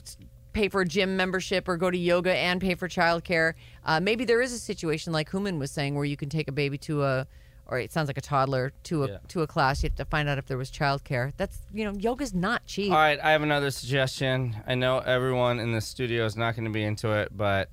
pay 0.55 0.71
for 0.71 0.81
a 0.81 0.87
gym 0.87 1.19
membership 1.19 1.69
or 1.69 1.77
go 1.77 1.91
to 1.91 1.99
yoga 1.99 2.35
and 2.35 2.63
pay 2.63 2.75
for 2.75 2.89
childcare. 2.89 3.53
Uh, 3.85 4.01
maybe 4.01 4.25
there 4.25 4.41
is 4.41 4.55
a 4.55 4.59
situation 4.59 5.13
like 5.13 5.29
Human 5.31 5.59
was 5.59 5.71
saying 5.71 5.95
where 5.97 6.07
you 6.07 6.17
can 6.17 6.31
take 6.31 6.49
a 6.49 6.53
baby 6.53 6.79
to 6.79 7.05
a 7.05 7.27
or 7.71 7.79
it 7.79 7.93
sounds 7.93 8.09
like 8.09 8.19
a 8.19 8.21
toddler 8.21 8.73
to 8.85 9.05
a 9.05 9.09
Yeah. 9.09 9.19
to 9.29 9.43
a 9.43 9.47
class. 9.47 9.83
You 9.83 9.89
have 9.89 9.97
to 9.97 10.05
find 10.05 10.29
out 10.29 10.39
if 10.39 10.47
there 10.47 10.59
was 10.59 10.71
childcare. 10.71 11.33
That's 11.37 11.59
you 11.73 11.85
know 11.85 11.93
yoga's 11.93 12.35
not 12.35 12.67
cheap. 12.67 12.91
All 12.93 12.99
right, 12.99 13.19
I 13.23 13.31
have 13.31 13.43
another 13.43 13.71
suggestion. 13.71 14.57
I 14.67 14.75
know 14.75 14.99
everyone 14.99 15.59
in 15.61 15.73
the 15.73 15.81
studio 15.81 16.25
is 16.27 16.37
not 16.37 16.55
going 16.57 16.65
to 16.65 16.71
be 16.71 16.83
into 16.85 17.13
it, 17.13 17.29
but 17.37 17.69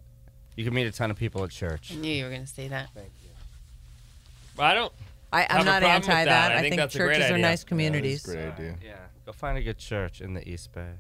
you 0.56 0.64
can 0.64 0.74
meet 0.74 0.88
a 0.88 0.92
ton 0.92 1.12
of 1.12 1.18
people 1.18 1.44
at 1.44 1.50
church. 1.52 1.92
I 1.92 1.96
knew 1.96 2.12
you 2.12 2.24
were 2.24 2.30
going 2.30 2.42
to 2.46 2.48
say 2.48 2.68
that. 2.68 2.90
Thank 2.94 3.12
you. 3.24 3.30
I 4.60 4.74
don't. 4.74 4.94
I, 5.34 5.46
I'm 5.50 5.62
a 5.62 5.64
not 5.66 5.82
problem 5.82 6.02
with 6.02 6.10
anti 6.10 6.26
that. 6.26 6.26
that. 6.26 6.52
I 6.52 6.56
I 6.56 6.62
think 6.62 6.72
think, 6.74 6.80
that's 6.82 6.96
a 6.96 7.00
great 7.00 7.16
churches 7.16 7.32
are 7.32 7.34
idea. 7.34 7.42
nice 7.46 7.50
That 7.60 7.66
is 7.66 7.70
communities. 7.70 8.28
a 8.30 8.34
great 8.34 8.46
idea. 8.54 8.76
Yeah, 8.84 8.96
go 9.26 9.32
find 9.34 9.58
a 9.58 9.62
good 9.62 9.78
church 9.78 10.22
in 10.22 10.34
the 10.34 10.48
East 10.50 10.72
Bay. 10.74 10.92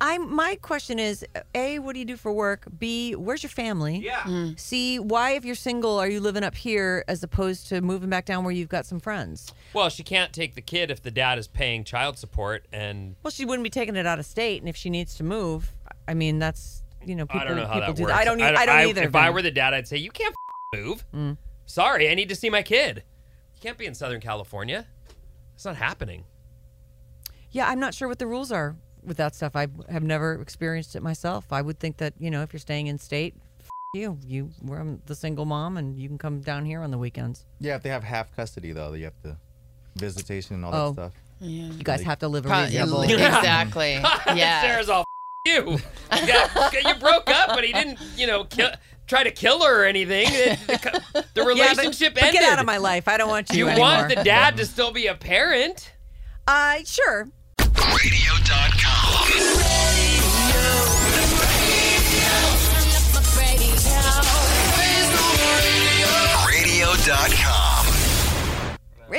I'm 0.00 0.34
my 0.34 0.56
question 0.60 0.98
is 0.98 1.24
A, 1.54 1.78
what 1.78 1.92
do 1.94 1.98
you 2.00 2.04
do 2.04 2.16
for 2.16 2.32
work? 2.32 2.66
B, 2.78 3.14
where's 3.14 3.42
your 3.42 3.50
family? 3.50 3.98
Yeah. 3.98 4.50
C, 4.56 4.98
why 4.98 5.32
if 5.32 5.44
you're 5.44 5.54
single 5.54 5.98
are 5.98 6.08
you 6.08 6.20
living 6.20 6.42
up 6.42 6.54
here 6.54 7.04
as 7.08 7.22
opposed 7.22 7.68
to 7.68 7.80
moving 7.80 8.10
back 8.10 8.24
down 8.24 8.44
where 8.44 8.52
you've 8.52 8.68
got 8.68 8.86
some 8.86 8.98
friends? 9.00 9.52
Well, 9.72 9.88
she 9.88 10.02
can't 10.02 10.32
take 10.32 10.56
the 10.56 10.60
kid 10.60 10.90
if 10.90 11.02
the 11.02 11.10
dad 11.10 11.38
is 11.38 11.46
paying 11.46 11.84
child 11.84 12.18
support, 12.18 12.66
and 12.72 13.14
Well, 13.22 13.30
she 13.30 13.44
wouldn't 13.44 13.64
be 13.64 13.70
taking 13.70 13.96
it 13.96 14.06
out 14.06 14.18
of 14.18 14.26
state 14.26 14.60
and 14.60 14.68
if 14.68 14.76
she 14.76 14.90
needs 14.90 15.14
to 15.16 15.24
move, 15.24 15.70
I 16.08 16.14
mean 16.14 16.38
that's 16.38 16.82
you 17.06 17.14
know 17.14 17.26
people 17.26 17.40
I 17.40 17.44
don't 17.44 17.56
know 17.56 17.66
how 17.66 17.80
that 17.80 17.96
do 17.96 18.02
works. 18.02 18.12
that. 18.12 18.20
I 18.20 18.24
don't 18.24 18.40
e- 18.40 18.44
I, 18.44 18.66
don't 18.66 18.88
either. 18.88 19.02
If 19.04 19.14
I 19.14 19.30
were 19.30 19.42
the 19.42 19.50
dad, 19.50 19.74
I'd 19.74 19.86
say 19.88 19.96
you 19.98 20.10
can't 20.10 20.34
f- 20.74 20.80
move. 20.80 21.04
Mm. 21.14 21.36
Sorry, 21.66 22.10
I 22.10 22.14
need 22.14 22.28
to 22.30 22.34
see 22.34 22.50
my 22.50 22.62
kid. 22.62 23.04
You 23.54 23.60
can't 23.60 23.78
be 23.78 23.86
in 23.86 23.94
Southern 23.94 24.20
California. 24.20 24.86
It's 25.54 25.64
not 25.64 25.76
happening. 25.76 26.24
Yeah, 27.50 27.68
I'm 27.68 27.78
not 27.78 27.94
sure 27.94 28.08
what 28.08 28.18
the 28.18 28.26
rules 28.26 28.50
are 28.50 28.76
with 29.04 29.16
that 29.18 29.34
stuff. 29.34 29.54
I 29.56 29.68
have 29.90 30.02
never 30.02 30.34
experienced 30.40 30.96
it 30.96 31.02
myself. 31.02 31.52
I 31.52 31.62
would 31.62 31.78
think 31.78 31.96
that, 31.98 32.14
you 32.18 32.30
know, 32.30 32.42
if 32.42 32.52
you're 32.52 32.60
staying 32.60 32.86
in 32.88 32.98
state, 32.98 33.34
f- 33.60 33.68
you, 33.94 34.18
you, 34.26 34.50
we're 34.62 34.78
I'm 34.80 35.02
the 35.06 35.14
single 35.14 35.44
mom 35.44 35.76
and 35.76 35.98
you 35.98 36.08
can 36.08 36.18
come 36.18 36.40
down 36.40 36.64
here 36.64 36.80
on 36.82 36.90
the 36.90 36.98
weekends. 36.98 37.44
Yeah, 37.60 37.76
if 37.76 37.82
they 37.82 37.90
have 37.90 38.02
half 38.04 38.34
custody 38.34 38.72
though, 38.72 38.92
you 38.94 39.04
have 39.04 39.20
to 39.22 39.36
visitation 39.96 40.56
and 40.56 40.64
all 40.64 40.74
Oh. 40.74 40.88
that 40.88 40.94
stuff. 40.94 41.12
Yeah. 41.40 41.64
You 41.72 41.82
guys 41.84 42.02
have 42.02 42.18
to 42.20 42.28
live 42.28 42.46
a 42.46 42.48
Probably, 42.48 42.66
reasonable. 42.78 43.02
exactly. 43.02 43.92
yeah. 44.34 44.62
Sarah's 44.62 44.88
all 44.88 45.00
"F- 45.00 45.52
you. 45.54 45.78
You, 46.20 46.26
got- 46.26 46.72
you 46.84 46.94
broke 47.00 47.28
up, 47.28 47.48
but 47.48 47.64
he 47.64 47.72
didn't, 47.72 47.98
you 48.16 48.26
know, 48.26 48.44
kill, 48.44 48.70
try 49.06 49.22
to 49.24 49.30
kill 49.30 49.62
her 49.62 49.82
or 49.82 49.84
anything. 49.84 50.26
The, 50.26 50.58
the, 50.66 51.02
the 51.12 51.20
Yeah, 51.20 51.24
but- 51.34 51.46
relationship 51.46 52.14
but, 52.14 52.22
ended. 52.22 52.40
get 52.40 52.52
out 52.52 52.58
of 52.60 52.66
my 52.66 52.78
life. 52.78 53.08
I 53.08 53.16
don't 53.18 53.28
want 53.28 53.50
you, 53.50 53.58
you 53.58 53.68
anymore. 53.68 53.88
want 53.88 54.08
the 54.14 54.22
dad 54.24 54.56
to 54.56 54.64
still 54.64 54.90
be 54.92 55.06
a 55.08 55.14
parent. 55.14 55.92
Uh, 56.46 56.78
sure. 56.84 57.28
Radio.com. 57.58 58.73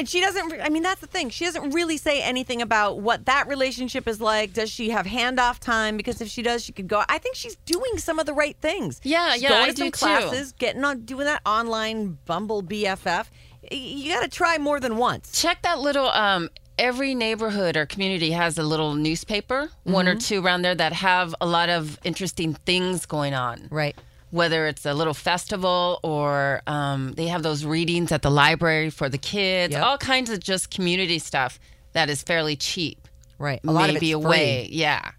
And 0.05 0.09
she 0.09 0.19
doesn't, 0.21 0.61
I 0.61 0.69
mean, 0.69 0.83
that's 0.83 1.01
the 1.01 1.07
thing. 1.07 1.29
She 1.29 1.45
doesn't 1.45 1.71
really 1.71 1.97
say 1.97 2.21
anything 2.21 2.61
about 2.61 2.99
what 2.99 3.25
that 3.25 3.47
relationship 3.47 4.07
is 4.07 4.21
like. 4.21 4.53
Does 4.53 4.69
she 4.69 4.89
have 4.89 5.05
handoff 5.05 5.57
time? 5.59 5.97
Because 5.97 6.21
if 6.21 6.27
she 6.27 6.41
does, 6.41 6.63
she 6.63 6.73
could 6.73 6.87
go. 6.87 7.03
I 7.07 7.17
think 7.17 7.35
she's 7.35 7.55
doing 7.65 7.97
some 7.97 8.19
of 8.19 8.25
the 8.25 8.33
right 8.33 8.57
things. 8.61 9.01
Yeah, 9.03 9.33
she's 9.33 9.43
yeah, 9.43 9.49
going 9.49 9.61
I 9.63 9.69
to 9.71 9.77
some 9.77 9.87
do 9.87 9.91
too. 9.91 9.97
classes, 9.97 10.51
getting 10.51 10.83
on, 10.83 11.05
doing 11.05 11.25
that 11.25 11.41
online 11.45 12.19
Bumble 12.25 12.61
BFF. 12.61 13.27
You 13.71 14.13
got 14.13 14.21
to 14.21 14.27
try 14.27 14.57
more 14.57 14.79
than 14.79 14.97
once. 14.97 15.41
Check 15.41 15.63
that 15.63 15.79
little. 15.79 16.09
Um, 16.09 16.49
every 16.77 17.15
neighborhood 17.15 17.77
or 17.77 17.85
community 17.85 18.31
has 18.31 18.57
a 18.57 18.63
little 18.63 18.93
newspaper, 18.95 19.69
one 19.83 20.05
Mm-hmm. 20.05 20.17
or 20.17 20.19
two 20.19 20.45
around 20.45 20.61
there 20.63 20.75
that 20.75 20.93
have 20.93 21.33
a 21.41 21.45
lot 21.45 21.69
of 21.69 21.99
interesting 22.03 22.53
things 22.53 23.05
going 23.05 23.33
on. 23.33 23.67
Right. 23.69 23.95
whether 24.31 24.67
it's 24.67 24.85
a 24.85 24.93
little 24.93 25.13
festival 25.13 25.99
or 26.03 26.61
um, 26.67 27.13
they 27.13 27.27
have 27.27 27.41
those 27.43 27.63
readings 27.63 28.11
at 28.11 28.21
the 28.21 28.29
library 28.31 28.89
for 28.89 29.07
the 29.07 29.17
kids, 29.17 29.71
Yep. 29.73 29.83
all 29.83 29.97
kinds 29.97 30.29
of 30.29 30.39
just 30.41 30.69
community 30.71 31.19
stuff 31.19 31.57
that 31.93 32.09
is 32.09 32.21
fairly 32.21 32.55
cheap. 32.57 33.07
Right. 33.37 33.61
A 33.63 33.71
lot 33.71 33.87
Maybe 33.93 34.11
of 34.11 34.19
it's 34.19 34.25
away, 34.25 34.65
free. 34.67 34.75
yeah. 34.75 35.11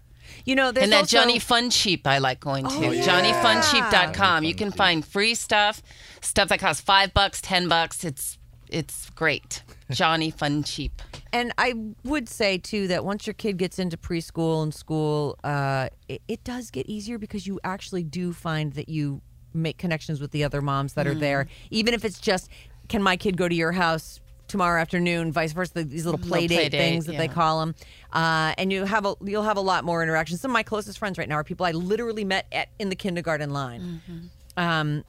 You 0.45 0.55
know, 0.55 0.71
there's 0.71 0.83
and 0.83 0.93
that 0.93 0.99
also, 0.99 1.17
Johnny 1.17 1.39
Funcheap 1.39 2.05
I 2.05 2.19
like 2.19 2.39
going 2.39 2.67
to. 2.67 2.75
Oh, 2.87 2.91
yeah. 2.91 3.03
JohnnyFuncheap.com. 3.03 4.43
You 4.43 4.53
can 4.55 4.71
find 4.71 5.03
free 5.05 5.33
stuff, 5.35 5.81
stuff 6.21 6.49
that 6.49 6.59
costs 6.59 6.81
five 6.81 7.13
bucks, 7.13 7.41
ten 7.41 7.67
bucks. 7.67 8.03
It's 8.03 8.37
it's 8.69 9.09
great. 9.11 9.63
Johnny 9.91 10.31
Funcheap. 10.31 10.91
And 11.31 11.53
I 11.57 11.73
would 12.03 12.27
say 12.29 12.57
too 12.57 12.87
that 12.87 13.05
once 13.05 13.27
your 13.27 13.33
kid 13.33 13.57
gets 13.57 13.79
into 13.79 13.97
preschool 13.97 14.63
and 14.63 14.73
school, 14.73 15.37
uh, 15.43 15.89
it, 16.07 16.21
it 16.27 16.43
does 16.43 16.71
get 16.71 16.87
easier 16.87 17.17
because 17.17 17.47
you 17.47 17.59
actually 17.63 18.03
do 18.03 18.33
find 18.33 18.73
that 18.73 18.89
you 18.89 19.21
make 19.53 19.77
connections 19.77 20.19
with 20.21 20.31
the 20.31 20.43
other 20.43 20.61
moms 20.61 20.93
that 20.93 21.07
are 21.07 21.15
there, 21.15 21.47
even 21.71 21.93
if 21.93 22.05
it's 22.05 22.19
just, 22.19 22.49
can 22.89 23.01
my 23.01 23.17
kid 23.17 23.37
go 23.37 23.47
to 23.47 23.55
your 23.55 23.71
house? 23.71 24.19
Tomorrow 24.47 24.79
afternoon, 24.79 25.33
vice 25.33 25.51
versa. 25.51 25.83
These 25.83 26.05
little 26.05 26.17
play 26.17 26.43
Little 26.43 26.47
date 26.47 26.55
play 26.55 26.69
date, 26.69 26.77
things 26.77 27.05
that 27.07 27.17
they 27.17 27.27
call 27.27 27.59
them, 27.59 27.75
uh, 28.13 28.53
and 28.57 28.71
you 28.71 28.85
have 28.85 29.05
a 29.05 29.13
you'll 29.21 29.43
have 29.43 29.57
a 29.57 29.61
lot 29.61 29.83
more 29.83 30.01
interactions. 30.01 30.39
Some 30.39 30.51
of 30.51 30.53
my 30.53 30.63
closest 30.63 30.97
friends 30.97 31.17
right 31.17 31.27
now 31.27 31.35
are 31.35 31.43
people 31.43 31.65
I 31.65 31.71
literally 31.71 32.23
met 32.23 32.45
at 32.53 32.69
in 32.79 32.87
the 32.87 32.95
kindergarten 32.95 33.49
line. 33.49 34.01
Mm-hmm. 34.07 34.27
Um, 34.55 35.03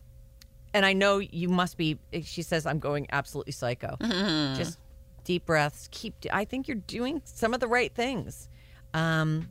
and 0.79 0.87
I 0.87 0.93
know 0.93 1.19
you 1.19 1.49
must 1.49 1.77
be. 1.77 1.99
She 2.23 2.43
says 2.43 2.65
I'm 2.65 2.79
going 2.79 3.09
absolutely 3.11 3.53
psycho. 3.53 3.97
Mm-hmm. 4.01 4.55
Just 4.57 4.79
deep 5.25 5.45
breaths. 5.45 5.89
Keep. 5.91 6.15
I 6.33 6.45
think 6.45 6.69
you're 6.69 6.77
doing 6.77 7.21
some 7.25 7.53
of 7.53 7.59
the 7.59 7.67
right 7.67 7.93
things. 7.93 8.49
Um, 8.95 9.49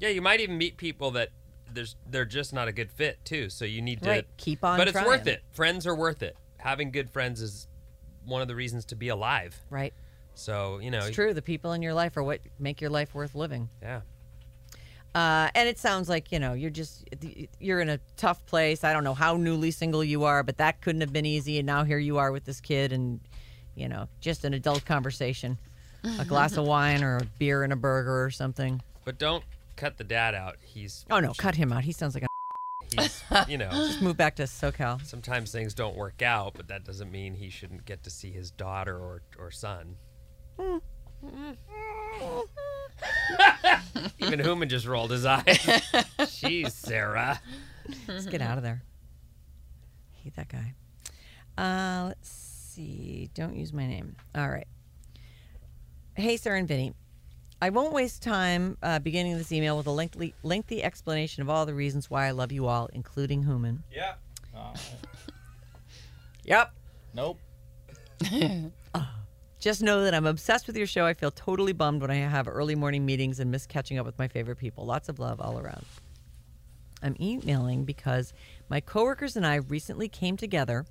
Yeah, 0.00 0.10
you 0.10 0.22
might 0.22 0.38
even 0.40 0.56
meet 0.56 0.76
people 0.76 1.10
that 1.12 1.30
there's 1.72 1.96
they're 2.08 2.24
just 2.24 2.52
not 2.52 2.68
a 2.68 2.72
good 2.72 2.90
fit 2.92 3.18
too. 3.24 3.50
So 3.50 3.64
you 3.64 3.82
need 3.82 4.02
to 4.02 4.08
Right. 4.08 4.26
Keep 4.36 4.64
on 4.64 4.78
But 4.78 4.86
it's 4.86 5.02
worth 5.04 5.26
it. 5.26 5.42
Friends 5.50 5.84
are 5.86 5.94
worth 5.96 6.22
it. 6.22 6.36
Having 6.58 6.92
good 6.92 7.10
friends 7.10 7.40
is 7.42 7.66
one 8.24 8.40
of 8.40 8.46
the 8.48 8.54
reasons 8.54 8.84
to 8.86 8.94
be 8.96 9.08
alive. 9.08 9.58
right. 9.68 9.92
So 10.34 10.78
you 10.78 10.90
know, 10.92 10.98
It's 11.06 11.14
true. 11.14 11.34
The 11.34 11.42
people 11.42 11.72
in 11.72 11.82
your 11.82 11.92
life 11.94 12.16
are 12.16 12.22
what 12.22 12.40
make 12.58 12.80
your 12.80 12.90
life 12.90 13.14
worth 13.14 13.34
living. 13.34 13.68
yeah. 13.82 14.02
Uh, 15.14 15.48
and 15.56 15.68
it 15.68 15.78
sounds 15.78 16.08
like 16.08 16.30
you 16.30 16.38
know 16.38 16.52
you're 16.52 16.70
just 16.70 17.08
you're 17.58 17.80
in 17.80 17.88
a 17.88 17.98
tough 18.16 18.44
place. 18.46 18.84
I 18.84 18.92
don't 18.92 19.02
know 19.02 19.14
how 19.14 19.36
newly 19.36 19.70
single 19.72 20.04
you 20.04 20.24
are, 20.24 20.42
but 20.42 20.58
that 20.58 20.80
couldn't 20.80 21.00
have 21.00 21.12
been 21.12 21.26
easy. 21.26 21.58
And 21.58 21.66
now 21.66 21.82
here 21.84 21.98
you 21.98 22.18
are 22.18 22.30
with 22.30 22.44
this 22.44 22.60
kid, 22.60 22.92
and 22.92 23.20
you 23.74 23.88
know 23.88 24.08
just 24.20 24.44
an 24.44 24.54
adult 24.54 24.84
conversation, 24.84 25.58
a 26.20 26.24
glass 26.24 26.56
of 26.56 26.64
wine 26.66 27.02
or 27.02 27.16
a 27.16 27.24
beer 27.38 27.64
and 27.64 27.72
a 27.72 27.76
burger 27.76 28.24
or 28.24 28.30
something. 28.30 28.80
But 29.04 29.18
don't 29.18 29.42
cut 29.76 29.98
the 29.98 30.04
dad 30.04 30.34
out. 30.34 30.56
He's 30.60 31.04
Oh 31.10 31.18
no, 31.18 31.32
cut 31.32 31.56
him 31.56 31.72
out. 31.72 31.82
He 31.82 31.92
sounds 31.92 32.14
like 32.14 32.24
a 32.24 32.26
he's 33.00 33.24
you 33.48 33.58
know. 33.58 33.70
Just 33.72 34.02
move 34.02 34.16
back 34.16 34.36
to 34.36 34.44
SoCal. 34.44 35.04
Sometimes 35.04 35.50
things 35.50 35.74
don't 35.74 35.96
work 35.96 36.22
out, 36.22 36.52
but 36.54 36.68
that 36.68 36.84
doesn't 36.84 37.10
mean 37.10 37.34
he 37.34 37.50
shouldn't 37.50 37.84
get 37.84 38.04
to 38.04 38.10
see 38.10 38.30
his 38.30 38.52
daughter 38.52 38.96
or, 38.96 39.22
or 39.38 39.50
son. 39.50 39.96
Even 44.18 44.40
Human 44.40 44.68
just 44.68 44.86
rolled 44.86 45.10
his 45.10 45.24
eyes. 45.26 45.44
Jeez, 46.20 46.72
Sarah. 46.72 47.40
Let's 48.06 48.26
get 48.26 48.40
out 48.40 48.56
of 48.58 48.62
there. 48.64 48.82
Hate 50.22 50.34
that 50.36 50.48
guy. 50.48 50.74
Uh, 51.56 52.06
let's 52.08 52.28
see. 52.28 53.30
Don't 53.34 53.56
use 53.56 53.72
my 53.72 53.86
name. 53.86 54.16
All 54.34 54.48
right. 54.48 54.66
Hey, 56.14 56.36
Sarah 56.36 56.58
and 56.58 56.68
Vinny. 56.68 56.92
I 57.62 57.70
won't 57.70 57.92
waste 57.92 58.22
time 58.22 58.78
uh, 58.82 58.98
beginning 59.00 59.36
this 59.36 59.52
email 59.52 59.76
with 59.76 59.86
a 59.86 59.90
lengthy, 59.90 60.34
lengthy 60.42 60.82
explanation 60.82 61.42
of 61.42 61.50
all 61.50 61.66
the 61.66 61.74
reasons 61.74 62.08
why 62.08 62.26
I 62.26 62.30
love 62.30 62.52
you 62.52 62.66
all, 62.66 62.88
including 62.92 63.42
Human. 63.42 63.82
Yeah. 63.92 64.14
Yep. 66.44 66.72
Nope. 67.14 67.38
Just 69.60 69.82
know 69.82 70.04
that 70.04 70.14
I'm 70.14 70.24
obsessed 70.24 70.66
with 70.66 70.76
your 70.78 70.86
show. 70.86 71.04
I 71.04 71.12
feel 71.12 71.30
totally 71.30 71.74
bummed 71.74 72.00
when 72.00 72.10
I 72.10 72.14
have 72.14 72.48
early 72.48 72.74
morning 72.74 73.04
meetings 73.04 73.40
and 73.40 73.50
miss 73.50 73.66
catching 73.66 73.98
up 73.98 74.06
with 74.06 74.18
my 74.18 74.26
favorite 74.26 74.56
people. 74.56 74.86
Lots 74.86 75.10
of 75.10 75.18
love 75.18 75.38
all 75.38 75.58
around. 75.58 75.84
I'm 77.02 77.14
emailing 77.20 77.84
because 77.84 78.32
my 78.70 78.80
coworkers 78.80 79.36
and 79.36 79.46
I 79.46 79.56
recently 79.56 80.08
came 80.08 80.38
together 80.38 80.86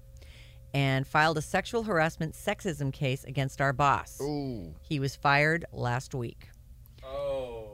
and 0.76 1.08
filed 1.08 1.40
a 1.40 1.42
sexual 1.42 1.82
harassment 1.82 2.36
sexism 2.36 2.94
case 2.94 3.24
against 3.24 3.60
our 3.60 3.74
boss. 3.74 4.22
Ooh. 4.22 4.76
He 4.82 5.00
was 5.00 5.16
fired 5.16 5.66
last 5.74 6.14
week. 6.14 6.50
Oh. 7.04 7.66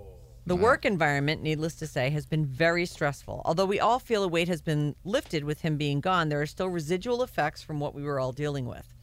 The 0.46 0.56
work 0.56 0.86
environment, 0.86 1.42
needless 1.42 1.76
to 1.76 1.88
say, 1.88 2.10
has 2.12 2.26
been 2.26 2.46
very 2.46 2.86
stressful. 2.86 3.42
Although 3.44 3.66
we 3.66 3.82
all 3.82 4.00
feel 4.00 4.24
a 4.24 4.30
weight 4.30 4.48
has 4.48 4.62
been 4.62 4.96
lifted 5.04 5.44
with 5.44 5.60
him 5.60 5.76
being 5.76 6.00
gone, 6.00 6.30
there 6.30 6.42
are 6.42 6.46
still 6.46 6.70
residual 6.70 7.22
effects 7.22 7.62
from 7.62 7.82
what 7.82 7.94
we 7.94 8.04
were 8.04 8.18
all 8.18 8.32
dealing 8.32 8.66
with. 8.66 8.95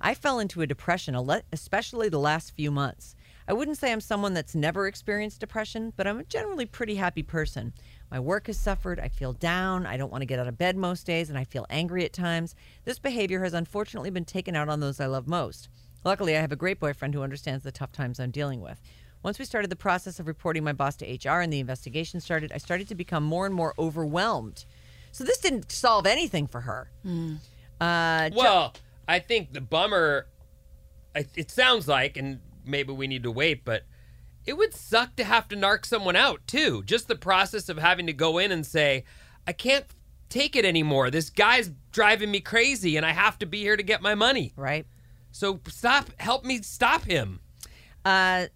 I 0.00 0.14
fell 0.14 0.38
into 0.38 0.62
a 0.62 0.66
depression, 0.66 1.16
especially 1.52 2.08
the 2.08 2.18
last 2.18 2.52
few 2.54 2.70
months. 2.70 3.14
I 3.48 3.52
wouldn't 3.52 3.78
say 3.78 3.90
I'm 3.92 4.00
someone 4.00 4.34
that's 4.34 4.54
never 4.54 4.86
experienced 4.86 5.40
depression, 5.40 5.92
but 5.96 6.06
I'm 6.06 6.18
a 6.20 6.24
generally 6.24 6.66
pretty 6.66 6.96
happy 6.96 7.22
person. 7.22 7.72
My 8.10 8.20
work 8.20 8.46
has 8.46 8.58
suffered. 8.58 9.00
I 9.00 9.08
feel 9.08 9.32
down. 9.32 9.86
I 9.86 9.96
don't 9.96 10.12
want 10.12 10.22
to 10.22 10.26
get 10.26 10.38
out 10.38 10.48
of 10.48 10.58
bed 10.58 10.76
most 10.76 11.06
days, 11.06 11.30
and 11.30 11.38
I 11.38 11.44
feel 11.44 11.66
angry 11.70 12.04
at 12.04 12.12
times. 12.12 12.54
This 12.84 12.98
behavior 12.98 13.42
has 13.42 13.54
unfortunately 13.54 14.10
been 14.10 14.24
taken 14.26 14.54
out 14.54 14.68
on 14.68 14.80
those 14.80 15.00
I 15.00 15.06
love 15.06 15.26
most. 15.26 15.68
Luckily, 16.04 16.36
I 16.36 16.40
have 16.40 16.52
a 16.52 16.56
great 16.56 16.78
boyfriend 16.78 17.14
who 17.14 17.22
understands 17.22 17.64
the 17.64 17.72
tough 17.72 17.90
times 17.92 18.20
I'm 18.20 18.30
dealing 18.30 18.60
with. 18.60 18.80
Once 19.22 19.38
we 19.38 19.44
started 19.44 19.68
the 19.70 19.76
process 19.76 20.20
of 20.20 20.26
reporting 20.28 20.62
my 20.62 20.72
boss 20.72 20.94
to 20.96 21.06
HR 21.06 21.40
and 21.40 21.52
the 21.52 21.58
investigation 21.58 22.20
started, 22.20 22.52
I 22.52 22.58
started 22.58 22.86
to 22.88 22.94
become 22.94 23.24
more 23.24 23.46
and 23.46 23.54
more 23.54 23.74
overwhelmed. 23.78 24.64
So 25.10 25.24
this 25.24 25.38
didn't 25.38 25.72
solve 25.72 26.06
anything 26.06 26.46
for 26.46 26.60
her. 26.60 26.90
Uh, 27.80 28.28
Jo- 28.30 28.36
Well, 28.36 28.74
I 29.08 29.18
think 29.18 29.52
the 29.54 29.60
bummer, 29.60 30.26
it 31.14 31.50
sounds 31.50 31.88
like, 31.88 32.16
and 32.18 32.40
maybe 32.64 32.92
we 32.92 33.06
need 33.06 33.22
to 33.22 33.30
wait, 33.30 33.64
but 33.64 33.84
it 34.44 34.56
would 34.56 34.74
suck 34.74 35.16
to 35.16 35.24
have 35.24 35.48
to 35.48 35.56
narc 35.56 35.86
someone 35.86 36.14
out 36.14 36.46
too. 36.46 36.82
Just 36.84 37.08
the 37.08 37.16
process 37.16 37.68
of 37.68 37.78
having 37.78 38.06
to 38.06 38.12
go 38.12 38.38
in 38.38 38.52
and 38.52 38.64
say, 38.64 39.04
I 39.46 39.52
can't 39.52 39.86
take 40.28 40.56
it 40.56 40.64
anymore. 40.64 41.10
This 41.10 41.30
guy's 41.30 41.70
driving 41.90 42.30
me 42.30 42.40
crazy 42.40 42.96
and 42.96 43.06
I 43.06 43.12
have 43.12 43.38
to 43.38 43.46
be 43.46 43.60
here 43.60 43.76
to 43.76 43.82
get 43.82 44.02
my 44.02 44.14
money. 44.14 44.52
right? 44.56 44.86
So 45.32 45.60
stop, 45.68 46.10
help 46.20 46.44
me 46.44 46.62
stop 46.62 47.04
him. 47.04 47.40
Uh, 48.04 48.46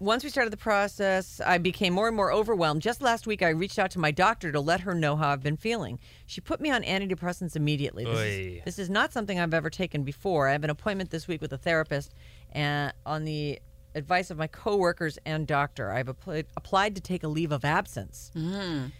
once 0.00 0.24
we 0.24 0.30
started 0.30 0.50
the 0.50 0.56
process, 0.56 1.42
I 1.44 1.58
became 1.58 1.92
more 1.92 2.08
and 2.08 2.16
more 2.16 2.32
overwhelmed. 2.32 2.80
Just 2.80 3.02
last 3.02 3.26
week, 3.26 3.42
I 3.42 3.50
reached 3.50 3.78
out 3.78 3.90
to 3.92 3.98
my 3.98 4.10
doctor 4.10 4.50
to 4.50 4.58
let 4.58 4.80
her 4.80 4.94
know 4.94 5.14
how 5.14 5.28
I've 5.28 5.42
been 5.42 5.58
feeling. 5.58 5.98
She 6.24 6.40
put 6.40 6.58
me 6.58 6.70
on 6.70 6.82
antidepressants 6.82 7.54
immediately. 7.54 8.06
This, 8.06 8.18
is, 8.18 8.64
this 8.64 8.78
is 8.78 8.90
not 8.90 9.12
something 9.12 9.38
I've 9.38 9.52
ever 9.52 9.68
taken 9.68 10.02
before. 10.02 10.48
I 10.48 10.52
have 10.52 10.64
an 10.64 10.70
appointment 10.70 11.10
this 11.10 11.28
week 11.28 11.42
with 11.42 11.52
a 11.52 11.58
therapist, 11.58 12.14
and 12.52 12.94
on 13.04 13.24
the 13.24 13.60
advice 13.94 14.30
of 14.30 14.38
my 14.38 14.46
coworkers 14.46 15.18
and 15.26 15.46
doctor, 15.46 15.92
I've 15.92 16.08
applied, 16.08 16.46
applied 16.56 16.94
to 16.94 17.02
take 17.02 17.22
a 17.22 17.28
leave 17.28 17.52
of 17.52 17.66
absence. 17.66 18.30
Mm. 18.34 18.92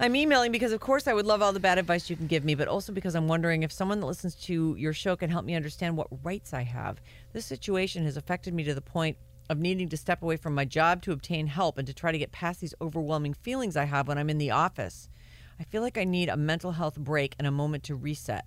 I'm 0.00 0.16
emailing 0.16 0.52
because, 0.52 0.72
of 0.72 0.80
course, 0.80 1.06
I 1.06 1.14
would 1.14 1.26
love 1.26 1.40
all 1.40 1.52
the 1.52 1.60
bad 1.60 1.78
advice 1.78 2.10
you 2.10 2.16
can 2.16 2.26
give 2.26 2.44
me, 2.44 2.54
but 2.54 2.68
also 2.68 2.92
because 2.92 3.14
I'm 3.14 3.28
wondering 3.28 3.62
if 3.62 3.72
someone 3.72 4.00
that 4.00 4.06
listens 4.06 4.34
to 4.34 4.74
your 4.76 4.92
show 4.92 5.16
can 5.16 5.30
help 5.30 5.46
me 5.46 5.54
understand 5.54 5.96
what 5.96 6.08
rights 6.22 6.52
I 6.52 6.62
have. 6.62 7.00
This 7.32 7.46
situation 7.46 8.04
has 8.04 8.18
affected 8.18 8.52
me 8.52 8.64
to 8.64 8.74
the 8.74 8.82
point 8.82 9.16
of 9.52 9.60
needing 9.60 9.88
to 9.90 9.96
step 9.96 10.22
away 10.22 10.36
from 10.36 10.54
my 10.54 10.64
job 10.64 11.02
to 11.02 11.12
obtain 11.12 11.46
help 11.46 11.78
and 11.78 11.86
to 11.86 11.94
try 11.94 12.10
to 12.10 12.18
get 12.18 12.32
past 12.32 12.60
these 12.60 12.74
overwhelming 12.80 13.34
feelings 13.34 13.76
I 13.76 13.84
have 13.84 14.08
when 14.08 14.18
I'm 14.18 14.30
in 14.30 14.38
the 14.38 14.50
office. 14.50 15.08
I 15.60 15.64
feel 15.64 15.82
like 15.82 15.96
I 15.96 16.04
need 16.04 16.28
a 16.28 16.36
mental 16.36 16.72
health 16.72 16.96
break 16.98 17.36
and 17.38 17.46
a 17.46 17.52
moment 17.52 17.84
to 17.84 17.94
reset. 17.94 18.46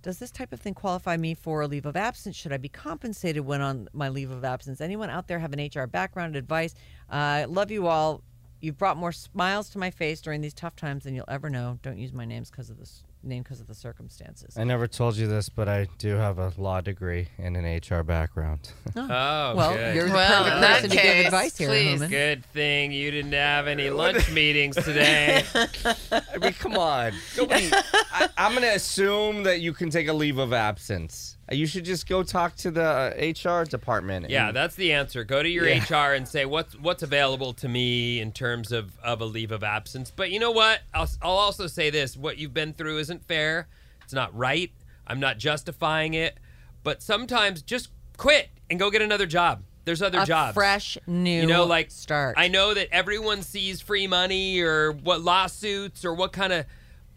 Does 0.00 0.18
this 0.18 0.30
type 0.30 0.52
of 0.52 0.60
thing 0.60 0.74
qualify 0.74 1.16
me 1.16 1.34
for 1.34 1.60
a 1.60 1.66
leave 1.66 1.86
of 1.86 1.96
absence? 1.96 2.34
Should 2.34 2.52
I 2.52 2.56
be 2.56 2.68
compensated 2.68 3.44
when 3.44 3.60
on 3.60 3.88
my 3.92 4.08
leave 4.08 4.30
of 4.30 4.44
absence? 4.44 4.80
Anyone 4.80 5.10
out 5.10 5.28
there 5.28 5.38
have 5.38 5.52
an 5.52 5.70
HR 5.72 5.86
background 5.86 6.34
advice? 6.34 6.74
Uh, 7.10 7.46
love 7.48 7.70
you 7.70 7.86
all. 7.86 8.22
You've 8.60 8.78
brought 8.78 8.96
more 8.96 9.12
smiles 9.12 9.68
to 9.70 9.78
my 9.78 9.90
face 9.90 10.20
during 10.20 10.40
these 10.40 10.54
tough 10.54 10.76
times 10.76 11.04
than 11.04 11.14
you'll 11.14 11.24
ever 11.28 11.50
know. 11.50 11.78
Don't 11.82 11.98
use 11.98 12.12
my 12.12 12.24
names 12.24 12.50
because 12.50 12.70
of 12.70 12.78
this 12.78 13.04
name 13.24 13.42
because 13.42 13.60
of 13.60 13.66
the 13.66 13.74
circumstances. 13.74 14.56
I 14.58 14.64
never 14.64 14.86
told 14.86 15.16
you 15.16 15.26
this, 15.26 15.48
but 15.48 15.68
I 15.68 15.88
do 15.98 16.14
have 16.16 16.38
a 16.38 16.52
law 16.56 16.80
degree 16.80 17.28
and 17.38 17.56
an 17.56 17.64
HR 17.64 18.02
background. 18.02 18.72
Oh, 18.94 19.54
well, 19.56 19.74
good. 19.74 19.94
you're 19.96 20.06
the 20.08 20.12
Well, 20.14 20.42
perfect 20.42 20.54
in 20.56 20.60
that 20.60 20.74
person 20.82 20.90
to 20.90 20.96
give 20.96 21.26
advice 21.26 21.56
here, 21.58 21.68
please. 21.68 21.90
Human. 21.92 22.10
Good 22.10 22.44
thing 22.46 22.92
you 22.92 23.10
didn't 23.10 23.32
have 23.32 23.66
any 23.66 23.90
lunch 23.90 24.30
meetings 24.30 24.76
today. 24.84 25.44
I 25.54 26.38
mean, 26.40 26.52
come 26.52 26.76
on. 26.76 27.12
Nobody, 27.36 27.70
I, 27.72 28.28
I'm 28.36 28.52
going 28.52 28.62
to 28.62 28.74
assume 28.74 29.42
that 29.44 29.60
you 29.60 29.72
can 29.72 29.90
take 29.90 30.08
a 30.08 30.12
leave 30.12 30.38
of 30.38 30.52
absence. 30.52 31.36
Uh, 31.50 31.54
You 31.54 31.66
should 31.66 31.84
just 31.84 32.08
go 32.08 32.22
talk 32.22 32.54
to 32.56 32.70
the 32.70 32.84
uh, 32.84 33.60
HR 33.60 33.64
department. 33.64 34.28
Yeah, 34.30 34.52
that's 34.52 34.74
the 34.76 34.92
answer. 34.92 35.24
Go 35.24 35.42
to 35.42 35.48
your 35.48 35.66
Yeah. 35.68 35.82
HR 35.84 36.14
and 36.14 36.26
say 36.28 36.44
what's 36.44 36.78
what's 36.78 37.02
available 37.02 37.52
to 37.54 37.68
me 37.68 38.20
in 38.20 38.32
terms 38.32 38.72
of, 38.72 38.92
of 39.02 39.20
a 39.20 39.24
leave 39.24 39.52
of 39.52 39.62
absence. 39.64 40.10
But 40.14 40.30
you 40.30 40.38
know 40.38 40.50
what? 40.52 40.80
I'll, 40.94 41.08
I'll 41.22 41.30
also 41.32 41.66
say 41.66 41.90
this: 41.90 42.16
what 42.16 42.38
you've 42.38 42.54
been 42.54 42.72
through 42.74 42.98
isn't 43.12 43.28
fair. 43.28 43.68
It's 44.04 44.12
not 44.12 44.36
right. 44.36 44.72
I'm 45.06 45.20
not 45.20 45.38
justifying 45.38 46.14
it. 46.14 46.38
But 46.82 47.02
sometimes 47.02 47.62
just 47.62 47.90
quit 48.16 48.48
and 48.70 48.78
go 48.78 48.90
get 48.90 49.02
another 49.02 49.26
job. 49.26 49.62
There's 49.84 50.00
other 50.02 50.20
a 50.20 50.26
jobs. 50.26 50.54
fresh 50.54 50.96
new 51.06 51.40
you 51.42 51.46
know, 51.46 51.64
like 51.64 51.90
start. 51.90 52.36
I 52.38 52.48
know 52.48 52.72
that 52.74 52.88
everyone 52.92 53.42
sees 53.42 53.80
free 53.80 54.06
money 54.06 54.60
or 54.60 54.92
what 54.92 55.20
lawsuits 55.22 56.04
or 56.04 56.14
what 56.14 56.32
kind 56.32 56.52
of. 56.52 56.66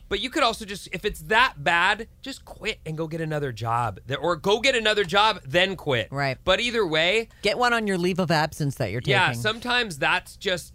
But 0.07 0.19
you 0.19 0.29
could 0.29 0.43
also 0.43 0.65
just, 0.65 0.87
if 0.91 1.03
it's 1.03 1.21
that 1.21 1.55
bad, 1.57 2.07
just 2.21 2.45
quit 2.45 2.79
and 2.85 2.95
go 2.95 3.07
get 3.07 3.21
another 3.21 3.51
job, 3.51 3.99
or 4.19 4.35
go 4.35 4.59
get 4.59 4.75
another 4.75 5.03
job 5.03 5.41
then 5.47 5.75
quit. 5.75 6.09
Right. 6.11 6.37
But 6.43 6.59
either 6.59 6.85
way, 6.85 7.29
Get 7.41 7.57
one 7.57 7.73
on 7.73 7.87
your 7.87 7.97
leave 7.97 8.19
of 8.19 8.29
absence 8.29 8.75
that 8.75 8.91
you're 8.91 9.01
taking. 9.01 9.13
yeah, 9.13 9.31
sometimes 9.31 9.97
that's 9.97 10.35
just 10.35 10.74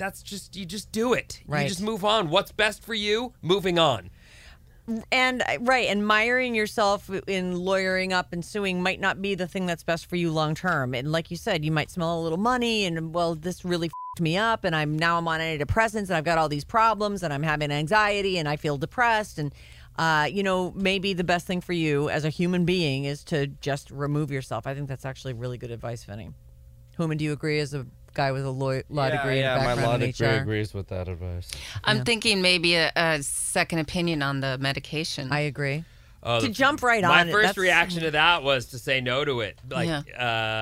that's 0.00 0.22
just 0.22 0.56
you 0.56 0.64
just 0.64 0.90
do 0.90 1.12
it. 1.12 1.42
Right. 1.46 1.62
You 1.62 1.68
just 1.68 1.82
move 1.82 2.04
on. 2.04 2.30
What's 2.30 2.52
best 2.52 2.82
for 2.82 2.94
you? 2.94 3.34
Moving 3.42 3.78
on. 3.78 4.10
and 5.12 5.42
uh, 5.42 5.58
right, 5.60 5.88
and 5.88 6.04
miring 6.04 6.54
yourself 6.54 7.10
in 7.26 7.54
lawyering 7.54 8.12
up 8.12 8.32
and 8.32 8.42
suing 8.42 8.82
might 8.82 8.98
not 8.98 9.20
be 9.20 9.34
the 9.34 9.46
thing 9.46 9.66
that's 9.66 9.84
best 9.84 10.06
for 10.06 10.16
you 10.16 10.32
long 10.32 10.54
term. 10.54 10.94
And 10.94 11.12
like 11.12 11.30
you 11.30 11.36
said, 11.36 11.64
you 11.64 11.70
might 11.70 11.90
smell 11.90 12.18
a 12.18 12.22
little 12.22 12.38
money, 12.38 12.86
and 12.86 13.14
well, 13.14 13.34
this 13.34 13.62
really 13.64 13.88
fed 13.88 14.22
me 14.22 14.38
up, 14.38 14.64
and 14.64 14.74
I'm 14.74 14.98
now 14.98 15.18
I'm 15.18 15.28
on 15.28 15.38
antidepressants, 15.38 16.08
and 16.08 16.12
I've 16.12 16.24
got 16.24 16.38
all 16.38 16.48
these 16.48 16.64
problems, 16.64 17.22
and 17.22 17.32
I'm 17.32 17.42
having 17.42 17.70
anxiety, 17.70 18.38
and 18.38 18.48
I 18.48 18.56
feel 18.56 18.78
depressed, 18.78 19.38
and 19.38 19.54
uh, 19.98 20.24
you 20.32 20.42
know, 20.42 20.72
maybe 20.74 21.12
the 21.12 21.24
best 21.24 21.46
thing 21.46 21.60
for 21.60 21.74
you 21.74 22.08
as 22.08 22.24
a 22.24 22.30
human 22.30 22.64
being 22.64 23.04
is 23.04 23.22
to 23.24 23.48
just 23.48 23.90
remove 23.90 24.30
yourself. 24.30 24.66
I 24.66 24.74
think 24.74 24.88
that's 24.88 25.04
actually 25.04 25.34
really 25.34 25.58
good 25.58 25.70
advice, 25.70 26.04
Vinny. 26.04 26.30
Human, 26.96 27.18
do 27.18 27.24
you 27.24 27.32
agree 27.32 27.60
as 27.60 27.74
a 27.74 27.86
guy 28.14 28.32
with 28.32 28.44
a 28.44 28.50
law, 28.50 28.80
law 28.88 29.06
yeah, 29.06 29.16
degree 29.22 29.40
yeah, 29.40 29.56
and 29.56 29.62
a 29.70 29.76
my 29.76 29.82
law 29.86 29.94
in 29.94 30.00
degree 30.00 30.26
HR? 30.26 30.30
agrees 30.42 30.74
with 30.74 30.88
that 30.88 31.08
advice. 31.08 31.48
I'm 31.84 32.04
thinking 32.04 32.42
maybe 32.42 32.74
a, 32.74 32.90
a 32.96 33.22
second 33.22 33.78
opinion 33.80 34.22
on 34.22 34.40
the 34.40 34.58
medication. 34.58 35.32
I 35.32 35.40
agree. 35.40 35.84
Oh, 36.22 36.40
To 36.40 36.46
the- 36.48 36.52
jump 36.52 36.82
right 36.82 37.02
my 37.02 37.20
on 37.22 37.28
it, 37.28 37.32
first 37.32 37.42
that's- 37.42 37.56
reaction 37.56 38.02
to 38.02 38.10
that 38.10 38.42
was 38.42 38.66
to 38.66 38.78
say 38.78 39.00
no 39.00 39.24
to 39.24 39.40
it. 39.40 39.58
Like 39.68 39.88
Yeah. 39.88 40.00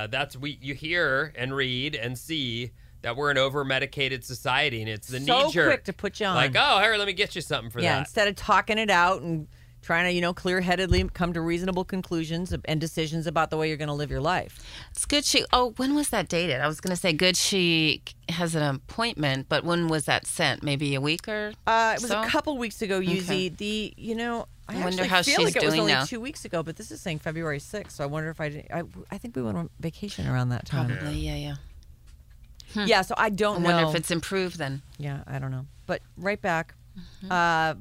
uh, 0.05 0.07
that's 0.07 0.37
we 0.37 0.59
you 0.63 0.75
hear 0.75 1.33
and 1.37 1.55
read 1.55 1.95
and 1.97 2.17
see 2.17 2.71
that 3.03 3.17
we're 3.17 3.31
an 3.31 3.39
over 3.39 3.65
medicated 3.65 4.25
society 4.25 4.81
and 4.81 4.89
it's 4.89 5.09
the 5.09 5.21
So 5.21 5.47
knee 5.47 5.53
jerk. 5.53 5.69
quick 5.69 5.85
to 5.85 5.93
put 5.93 6.21
you 6.21 6.27
on. 6.27 6.35
Like 6.37 6.55
oh 6.57 6.81
here 6.81 6.97
let 6.97 7.07
me 7.07 7.13
get 7.13 7.35
you 7.35 7.41
something 7.43 7.71
for 7.71 7.81
yeah, 7.81 7.95
that. 7.95 7.99
instead 8.01 8.29
of 8.29 8.37
talking 8.37 8.79
it 8.79 8.91
out 8.91 9.23
and 9.23 9.47
trying 9.89 10.05
to, 10.05 10.13
you 10.13 10.21
know, 10.21 10.35
clear 10.35 10.61
headedly 10.61 11.03
come 11.15 11.33
to 11.33 11.41
reasonable 11.41 11.83
conclusions 11.83 12.55
and 12.67 12.79
decisions 12.79 13.27
about 13.27 13.49
the 13.49 13.57
way 13.57 13.69
you're 13.69 13.79
going 13.79 13.89
to 13.89 13.95
live 13.95 14.11
your 14.11 14.21
life. 14.21 14.61
It's 14.91 15.07
good 15.07 15.25
she. 15.25 15.47
Oh, 15.51 15.73
when 15.79 15.95
was 15.95 16.11
that 16.11 16.29
dated? 16.29 16.61
I 16.61 16.67
was 16.67 16.79
going 16.83 16.91
to 16.95 17.01
say 17.01 17.15
good 17.15 17.39
she 17.39 18.03
has 18.29 18.55
an 18.55 18.63
appointment, 18.63 19.47
but 19.49 19.65
when 19.65 19.89
was 19.89 20.05
that 20.05 20.27
sent? 20.27 20.63
Maybe 20.63 20.95
a 20.95 21.01
week 21.01 21.27
or 21.27 21.55
Uh, 21.67 21.95
it 21.97 22.03
was 22.03 22.11
so? 22.11 22.21
a 22.21 22.27
couple 22.27 22.59
weeks 22.59 22.83
ago, 22.83 22.97
Okay. 22.99 23.17
Uzi. 23.17 23.57
The, 23.57 23.95
you 23.97 24.15
know, 24.15 24.47
I, 24.69 24.79
I 24.79 24.85
wonder 24.85 25.05
how 25.07 25.23
feel 25.23 25.37
she's 25.37 25.45
like 25.47 25.57
it 25.57 25.65
was 25.65 25.79
only 25.79 25.93
now. 25.95 26.05
two 26.05 26.21
weeks 26.21 26.45
ago, 26.45 26.63
but 26.63 26.77
this 26.77 26.91
is 26.91 27.01
saying 27.01 27.21
February 27.21 27.59
6th. 27.59 27.93
So 27.93 28.05
I 28.05 28.07
wonder 28.09 28.29
if 28.29 28.43
I 28.43 28.51
did. 28.51 28.67
I, 28.71 28.83
I 29.11 29.17
think 29.17 29.35
we 29.37 29.41
went 29.43 29.57
on 29.57 29.71
vacation 29.81 30.27
around 30.29 30.51
that 30.51 30.67
time. 30.67 30.89
Probably, 30.91 31.15
yeah, 31.21 31.37
yeah. 31.37 32.85
Yeah, 32.85 33.01
so 33.01 33.15
I 33.17 33.25
I 33.25 33.31
don't 33.31 33.63
wonder 33.63 33.81
know. 33.81 33.89
if 33.89 33.95
it's 33.97 34.11
improved 34.11 34.59
then. 34.59 34.83
Yeah, 34.99 35.21
I 35.27 35.39
don't 35.39 35.51
know. 35.51 35.65
But 35.87 36.03
right 36.19 36.41
back. 36.43 36.75
Mm-hmm. 36.99 37.33
Uh, 37.33 37.75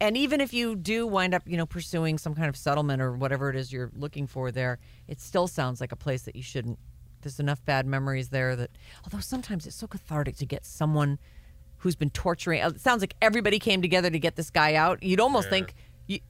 and 0.00 0.16
even 0.16 0.40
if 0.40 0.52
you 0.52 0.76
do 0.76 1.06
wind 1.06 1.34
up, 1.34 1.42
you 1.46 1.56
know, 1.56 1.66
pursuing 1.66 2.18
some 2.18 2.34
kind 2.34 2.48
of 2.48 2.56
settlement 2.56 3.02
or 3.02 3.12
whatever 3.12 3.50
it 3.50 3.56
is 3.56 3.72
you're 3.72 3.90
looking 3.94 4.26
for 4.26 4.50
there, 4.50 4.78
it 5.06 5.20
still 5.20 5.46
sounds 5.48 5.80
like 5.80 5.92
a 5.92 5.96
place 5.96 6.22
that 6.22 6.36
you 6.36 6.42
shouldn't. 6.42 6.78
There's 7.22 7.40
enough 7.40 7.64
bad 7.64 7.86
memories 7.86 8.28
there 8.28 8.54
that, 8.56 8.70
although 9.04 9.20
sometimes 9.20 9.66
it's 9.66 9.74
so 9.76 9.88
cathartic 9.88 10.36
to 10.36 10.46
get 10.46 10.64
someone 10.64 11.18
who's 11.78 11.96
been 11.96 12.10
torturing. 12.10 12.62
It 12.62 12.80
sounds 12.80 13.02
like 13.02 13.14
everybody 13.20 13.58
came 13.58 13.82
together 13.82 14.10
to 14.10 14.18
get 14.18 14.36
this 14.36 14.50
guy 14.50 14.74
out. 14.74 15.02
You'd 15.02 15.20
almost 15.20 15.48
think 15.48 15.74
you, 16.06 16.20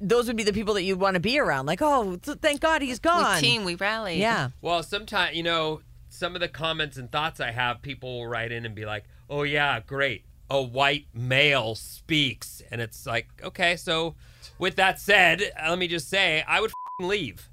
those 0.00 0.26
would 0.26 0.36
be 0.36 0.42
the 0.42 0.52
people 0.52 0.74
that 0.74 0.82
you'd 0.82 1.00
want 1.00 1.14
to 1.14 1.20
be 1.20 1.38
around. 1.38 1.66
Like, 1.66 1.80
oh, 1.80 2.18
thank 2.22 2.60
God 2.60 2.82
he's 2.82 2.98
gone. 2.98 3.36
We 3.36 3.40
team, 3.40 3.64
we 3.64 3.74
rally. 3.74 4.18
Yeah. 4.20 4.50
Well, 4.60 4.82
sometimes 4.82 5.36
you 5.36 5.42
know 5.42 5.80
some 6.08 6.34
of 6.34 6.40
the 6.40 6.48
comments 6.48 6.96
and 6.96 7.10
thoughts 7.10 7.40
I 7.40 7.50
have, 7.52 7.82
people 7.82 8.18
will 8.18 8.26
write 8.26 8.52
in 8.52 8.66
and 8.66 8.74
be 8.74 8.84
like, 8.84 9.04
"Oh 9.30 9.44
yeah, 9.44 9.80
great, 9.80 10.24
a 10.52 10.62
white 10.62 11.06
male 11.14 11.74
speaks," 11.74 12.62
and 12.70 12.80
it's 12.80 13.06
like, 13.06 13.28
okay, 13.42 13.76
so 13.76 14.14
with 14.58 14.76
that 14.76 15.00
said, 15.00 15.42
let 15.66 15.78
me 15.78 15.88
just 15.88 16.08
say, 16.08 16.44
I 16.46 16.60
would 16.60 16.70
fing 16.98 17.08
leave. 17.08 17.48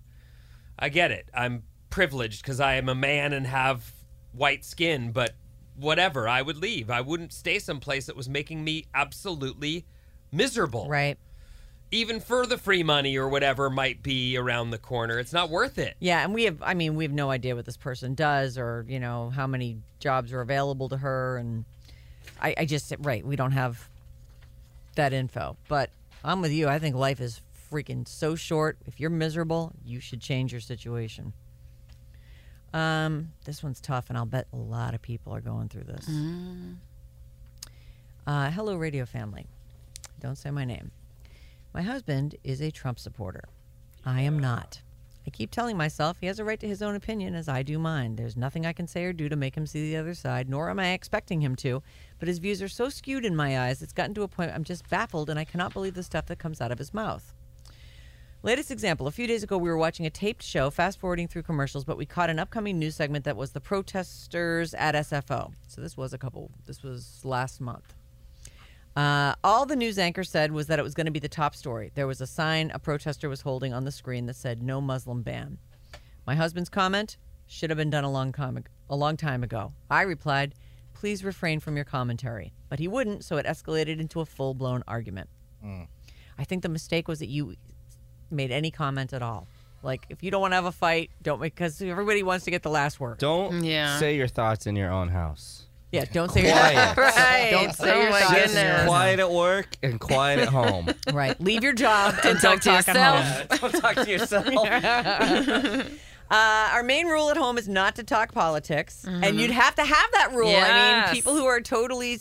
I 0.77 0.89
get 0.89 1.11
it. 1.11 1.27
I'm 1.33 1.63
privileged 1.89 2.43
because 2.43 2.59
I 2.59 2.75
am 2.75 2.87
a 2.89 2.95
man 2.95 3.33
and 3.33 3.47
have 3.47 3.93
white 4.31 4.63
skin, 4.63 5.11
but 5.11 5.35
whatever, 5.75 6.27
I 6.27 6.41
would 6.41 6.57
leave. 6.57 6.89
I 6.89 7.01
wouldn't 7.01 7.33
stay 7.33 7.59
someplace 7.59 8.05
that 8.05 8.15
was 8.15 8.29
making 8.29 8.63
me 8.63 8.85
absolutely 8.93 9.85
miserable. 10.31 10.87
Right. 10.87 11.17
Even 11.91 12.19
for 12.19 12.45
the 12.45 12.57
free 12.57 12.83
money 12.83 13.17
or 13.17 13.27
whatever 13.27 13.69
might 13.69 14.03
be 14.03 14.37
around 14.37 14.69
the 14.69 14.77
corner, 14.77 15.17
it's 15.17 15.33
not 15.33 15.49
worth 15.49 15.79
it. 15.79 15.95
Yeah, 15.99 16.23
and 16.23 16.33
we 16.33 16.43
have 16.43 16.61
I 16.61 16.75
mean, 16.75 16.95
we 16.95 17.03
have 17.03 17.13
no 17.13 17.31
idea 17.31 17.55
what 17.55 17.65
this 17.65 17.77
person 17.77 18.13
does 18.13 18.57
or, 18.57 18.85
you 18.87 18.99
know, 18.99 19.31
how 19.31 19.47
many 19.47 19.77
jobs 19.99 20.31
are 20.31 20.41
available 20.41 20.89
to 20.89 20.97
her 20.97 21.37
and 21.37 21.65
I, 22.41 22.55
I 22.57 22.65
just 22.65 22.93
right, 22.99 23.25
we 23.25 23.35
don't 23.35 23.51
have 23.51 23.89
that 24.95 25.13
info. 25.13 25.57
But 25.67 25.89
I'm 26.23 26.41
with 26.41 26.51
you. 26.51 26.67
I 26.67 26.79
think 26.79 26.95
life 26.95 27.21
is 27.21 27.41
freaking 27.71 28.07
so 28.07 28.35
short. 28.35 28.77
If 28.85 28.99
you're 28.99 29.09
miserable, 29.09 29.73
you 29.85 29.99
should 29.99 30.21
change 30.21 30.51
your 30.51 30.61
situation. 30.61 31.33
Um, 32.73 33.31
this 33.45 33.63
one's 33.63 33.81
tough 33.81 34.09
and 34.09 34.17
I'll 34.17 34.25
bet 34.25 34.47
a 34.53 34.57
lot 34.57 34.93
of 34.93 35.01
people 35.01 35.33
are 35.33 35.41
going 35.41 35.69
through 35.69 35.85
this. 35.85 36.07
Uh, 38.27 38.51
hello 38.51 38.75
radio 38.75 39.05
family. 39.05 39.47
Don't 40.19 40.37
say 40.37 40.51
my 40.51 40.65
name. 40.65 40.91
My 41.73 41.81
husband 41.81 42.35
is 42.43 42.61
a 42.61 42.69
Trump 42.71 42.99
supporter. 42.99 43.43
I 44.05 44.21
am 44.21 44.39
not. 44.39 44.81
I 45.29 45.31
keep 45.31 45.51
telling 45.51 45.77
myself 45.77 46.17
he 46.19 46.25
has 46.25 46.39
a 46.39 46.43
right 46.43 46.59
to 46.59 46.67
his 46.67 46.81
own 46.81 46.95
opinion 46.95 47.35
as 47.35 47.47
I 47.47 47.61
do 47.61 47.77
mine. 47.77 48.15
There's 48.15 48.35
nothing 48.35 48.65
I 48.65 48.73
can 48.73 48.87
say 48.87 49.03
or 49.03 49.13
do 49.13 49.29
to 49.29 49.35
make 49.35 49.55
him 49.55 49.67
see 49.67 49.91
the 49.91 49.97
other 49.97 50.15
side, 50.15 50.49
nor 50.49 50.71
am 50.71 50.79
I 50.79 50.93
expecting 50.93 51.39
him 51.39 51.55
to. 51.57 51.83
But 52.17 52.27
his 52.27 52.39
views 52.39 52.63
are 52.63 52.67
so 52.67 52.89
skewed 52.89 53.23
in 53.23 53.35
my 53.35 53.59
eyes, 53.59 53.83
it's 53.83 53.93
gotten 53.93 54.15
to 54.15 54.23
a 54.23 54.27
point 54.27 54.51
I'm 54.51 54.63
just 54.63 54.89
baffled 54.89 55.29
and 55.29 55.37
I 55.37 55.43
cannot 55.43 55.71
believe 55.71 55.93
the 55.93 56.01
stuff 56.01 56.25
that 56.25 56.39
comes 56.39 56.61
out 56.61 56.71
of 56.71 56.79
his 56.79 56.95
mouth. 56.95 57.31
Latest 58.41 58.71
example 58.71 59.05
a 59.05 59.11
few 59.11 59.27
days 59.27 59.43
ago, 59.43 59.55
we 59.55 59.69
were 59.69 59.77
watching 59.77 60.07
a 60.07 60.09
taped 60.09 60.41
show, 60.41 60.71
fast 60.71 60.99
forwarding 60.99 61.27
through 61.27 61.43
commercials, 61.43 61.85
but 61.85 61.95
we 61.95 62.07
caught 62.07 62.31
an 62.31 62.39
upcoming 62.39 62.79
news 62.79 62.95
segment 62.95 63.23
that 63.25 63.37
was 63.37 63.51
the 63.51 63.61
protesters 63.61 64.73
at 64.73 64.95
SFO. 64.95 65.53
So 65.67 65.79
this 65.79 65.95
was 65.95 66.11
a 66.11 66.17
couple, 66.17 66.49
this 66.65 66.81
was 66.81 67.21
last 67.23 67.61
month. 67.61 67.93
Uh, 68.95 69.33
all 69.43 69.65
the 69.65 69.75
news 69.75 69.97
anchor 69.97 70.23
said 70.23 70.51
was 70.51 70.67
that 70.67 70.79
it 70.79 70.83
was 70.83 70.93
going 70.93 71.05
to 71.05 71.11
be 71.11 71.19
the 71.19 71.29
top 71.29 71.55
story. 71.55 71.91
There 71.95 72.07
was 72.07 72.19
a 72.21 72.27
sign 72.27 72.71
a 72.73 72.79
protester 72.79 73.29
was 73.29 73.41
holding 73.41 73.73
on 73.73 73.85
the 73.85 73.91
screen 73.91 74.25
that 74.25 74.35
said 74.35 74.61
"No 74.61 74.81
Muslim 74.81 75.21
ban." 75.21 75.57
My 76.27 76.35
husband's 76.35 76.69
comment 76.69 77.17
should 77.47 77.69
have 77.69 77.77
been 77.77 77.89
done 77.89 78.03
a 78.03 78.11
long 78.11 78.31
time 78.31 78.57
ag- 78.57 78.69
a 78.89 78.95
long 78.95 79.15
time 79.17 79.43
ago. 79.43 79.73
I 79.89 80.01
replied, 80.01 80.55
"Please 80.93 81.23
refrain 81.23 81.59
from 81.59 81.75
your 81.75 81.85
commentary," 81.85 82.53
but 82.67 82.79
he 82.79 82.87
wouldn't, 82.87 83.23
so 83.23 83.37
it 83.37 83.45
escalated 83.45 83.99
into 83.99 84.19
a 84.21 84.25
full 84.25 84.53
blown 84.53 84.83
argument. 84.87 85.29
I 85.63 86.43
think 86.45 86.63
the 86.63 86.69
mistake 86.69 87.07
was 87.07 87.19
that 87.19 87.27
you 87.29 87.55
made 88.31 88.51
any 88.51 88.71
comment 88.71 89.13
at 89.13 89.21
all. 89.21 89.47
Like, 89.81 90.05
if 90.09 90.23
you 90.23 90.31
don't 90.31 90.41
want 90.41 90.51
to 90.51 90.55
have 90.55 90.65
a 90.65 90.71
fight, 90.73 91.09
don't 91.21 91.39
because 91.41 91.81
everybody 91.81 92.21
wants 92.23 92.43
to 92.45 92.51
get 92.51 92.63
the 92.63 92.69
last 92.69 92.99
word. 92.99 93.17
Don't 93.17 93.63
Yeah. 93.63 93.97
say 93.99 94.15
your 94.17 94.27
thoughts 94.27 94.67
in 94.67 94.75
your 94.75 94.91
own 94.91 95.09
house. 95.09 95.67
Yeah, 95.91 96.05
don't 96.11 96.31
say 96.31 96.41
Quiet. 96.41 96.97
Right. 96.97 97.49
Don't 97.51 97.73
say 97.73 97.91
oh 97.91 98.01
your 98.01 98.09
my 98.11 98.19
thoughts. 98.21 98.33
Just 98.33 98.53
goodness. 98.53 98.85
quiet 98.85 99.19
at 99.19 99.31
work 99.31 99.67
and 99.81 99.99
quiet 99.99 100.39
at 100.39 100.49
home. 100.49 100.89
right. 101.13 101.39
Leave 101.41 101.63
your 101.63 101.73
job 101.73 102.13
and 102.23 102.39
talk 102.39 102.61
don't 102.61 102.61
to 102.61 102.69
talk 102.69 102.87
at 102.89 103.47
yourself. 103.49 103.59
Don't 103.61 103.81
talk 103.81 103.95
to 103.95 104.09
yourself. 104.09 105.87
Uh, 106.31 106.69
our 106.73 106.83
main 106.83 107.07
rule 107.07 107.31
at 107.31 107.37
home 107.37 107.57
is 107.57 107.67
not 107.67 107.95
to 107.95 108.03
talk 108.03 108.31
politics, 108.35 109.03
and 109.03 109.39
you'd 109.41 109.49
have 109.49 109.73
to 109.73 109.83
have 109.83 110.11
that 110.11 110.31
rule. 110.31 110.53
I 110.55 111.05
mean, 111.07 111.15
people 111.15 111.33
who 111.35 111.45
are 111.45 111.59
totally. 111.59 112.19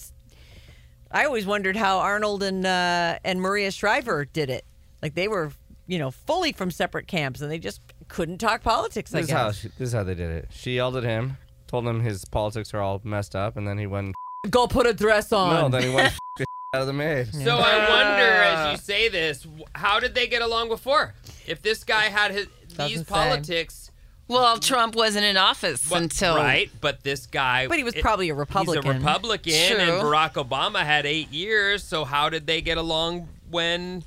I 1.10 1.26
always 1.26 1.44
wondered 1.44 1.76
how 1.76 1.98
Arnold 1.98 2.42
and 2.42 2.64
uh, 2.64 3.18
and 3.22 3.38
Maria 3.38 3.70
Shriver 3.70 4.24
did 4.24 4.48
it. 4.48 4.64
Like 5.02 5.14
they 5.14 5.28
were, 5.28 5.52
you 5.86 5.98
know, 5.98 6.10
fully 6.10 6.52
from 6.52 6.70
separate 6.70 7.06
camps, 7.06 7.42
and 7.42 7.50
they 7.50 7.58
just 7.58 7.82
couldn't 8.08 8.38
talk 8.38 8.62
politics. 8.62 9.14
I 9.14 9.18
This 9.20 9.26
is 9.28 9.32
how 9.34 9.48
guess. 9.48 9.56
she, 9.58 9.68
this 9.76 9.88
is 9.88 9.92
how 9.92 10.04
they 10.04 10.14
did 10.14 10.30
it. 10.30 10.48
She 10.52 10.76
yelled 10.76 10.96
at 10.96 11.04
him, 11.04 11.36
told 11.68 11.86
him 11.86 12.00
his 12.00 12.24
politics 12.24 12.74
are 12.74 12.80
all 12.80 13.00
messed 13.04 13.36
up, 13.36 13.56
and 13.56 13.66
then 13.68 13.78
he 13.78 13.86
went. 13.86 14.14
Go 14.50 14.66
put 14.66 14.86
a 14.86 14.92
dress 14.92 15.32
on. 15.32 15.54
No, 15.54 15.68
then 15.68 15.88
he 15.88 15.94
went 15.94 16.12
the 16.36 16.46
out 16.74 16.80
of 16.82 16.86
the 16.88 16.92
maid. 16.92 17.32
So 17.32 17.56
I 17.56 17.78
wonder, 17.88 18.24
as 18.24 18.72
you 18.72 18.78
say 18.84 19.08
this, 19.08 19.46
how 19.74 20.00
did 20.00 20.14
they 20.14 20.26
get 20.26 20.42
along 20.42 20.68
before? 20.68 21.14
If 21.46 21.62
this 21.62 21.84
guy 21.84 22.04
had 22.04 22.30
his, 22.32 22.46
these 22.68 22.76
Doesn't 22.76 23.04
say. 23.06 23.14
politics, 23.14 23.90
Well, 24.28 24.58
Trump 24.58 24.94
wasn't 24.94 25.24
in 25.24 25.36
office 25.38 25.90
well, 25.90 26.02
until 26.02 26.36
right? 26.36 26.70
But 26.80 27.02
this 27.02 27.26
guy, 27.26 27.66
But 27.68 27.78
he 27.78 27.84
was 27.84 27.94
it- 27.94 28.02
probably 28.02 28.28
a 28.28 28.34
Republican. 28.34 28.82
He's 28.82 28.94
Republican. 28.94 29.02
a 29.02 29.12
Republican, 29.12 29.76
True. 29.76 29.94
and 29.96 30.02
Barack 30.04 30.34
Obama 30.48 30.80
had 30.84 31.06
eight 31.06 31.30
years. 31.32 31.82
So 31.82 32.04
how 32.04 32.28
did 32.28 32.46
they 32.46 32.60
get 32.60 32.76
along 32.78 33.28
when 33.50 34.04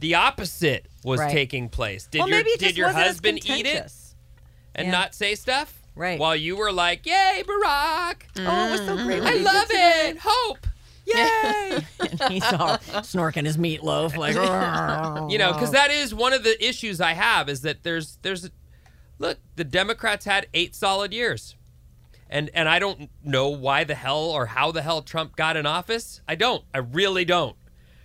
the 0.00 0.14
opposite 0.14 0.86
was 1.04 1.18
Right. 1.20 1.30
taking 1.32 1.68
place? 1.68 2.06
Did 2.06 2.20
well, 2.20 2.28
your 2.28 2.38
maybe 2.38 2.50
it 2.50 2.60
did 2.60 2.66
just 2.66 2.76
your 2.76 2.86
wasn't 2.86 3.04
husband 3.04 3.38
eat 3.44 3.66
it 3.66 3.92
and 4.74 4.86
Yeah. 4.86 4.92
not 4.92 5.14
say 5.14 5.34
stuff? 5.34 5.77
Right. 5.98 6.18
While 6.18 6.36
you 6.36 6.56
were 6.56 6.70
like, 6.72 7.04
"Yay, 7.04 7.42
Barack! 7.46 8.22
Oh, 8.38 8.68
it 8.68 8.70
was 8.70 8.80
so 8.86 8.96
great. 9.04 9.22
I 9.22 9.34
love 9.34 9.66
did 9.68 9.74
today." 9.74 10.10
it. 10.10 10.18
Hope, 10.22 10.66
yay!" 11.06 11.78
and 12.00 12.32
he's 12.32 12.44
all 12.44 12.78
snorking 13.02 13.44
his 13.44 13.56
meatloaf, 13.56 14.16
like 14.16 14.34
you 15.32 15.38
know 15.38 15.52
because 15.52 15.72
that 15.72 15.90
is 15.90 16.14
one 16.14 16.32
of 16.32 16.44
the 16.44 16.64
issues 16.64 17.00
i 17.00 17.12
have 17.14 17.48
is 17.48 17.62
that 17.62 17.82
there's 17.82 18.18
there's 18.22 18.48
look, 19.18 19.38
the 19.56 19.64
Democrats 19.64 20.24
had 20.24 20.46
eight 20.54 20.74
solid 20.74 21.12
years. 21.12 21.56
And 22.30 22.50
and 22.52 22.68
I 22.68 22.78
don't 22.78 23.08
know 23.24 23.48
why 23.48 23.84
the 23.84 23.94
hell 23.94 24.20
or 24.30 24.46
how 24.46 24.70
the 24.70 24.82
hell 24.82 25.00
Trump 25.02 25.34
got 25.34 25.56
in 25.56 25.64
office. 25.66 26.20
I 26.28 26.34
don't. 26.34 26.62
I 26.74 26.78
really 26.78 27.24
don't. 27.24 27.56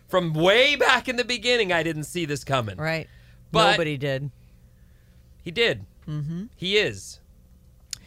From 0.07 0.33
way 0.33 0.75
back 0.77 1.09
in 1.09 1.17
the 1.17 1.25
beginning, 1.25 1.73
I 1.73 1.83
didn't 1.83 2.05
see 2.05 2.25
this 2.25 2.43
coming. 2.43 2.77
Right. 2.77 3.09
But- 3.51 3.71
Nobody 3.71 3.97
did. 3.97 4.31
He 5.43 5.51
did. 5.51 5.85
Mm-hmm. 6.07 6.45
He 6.55 6.77
is. 6.77 7.19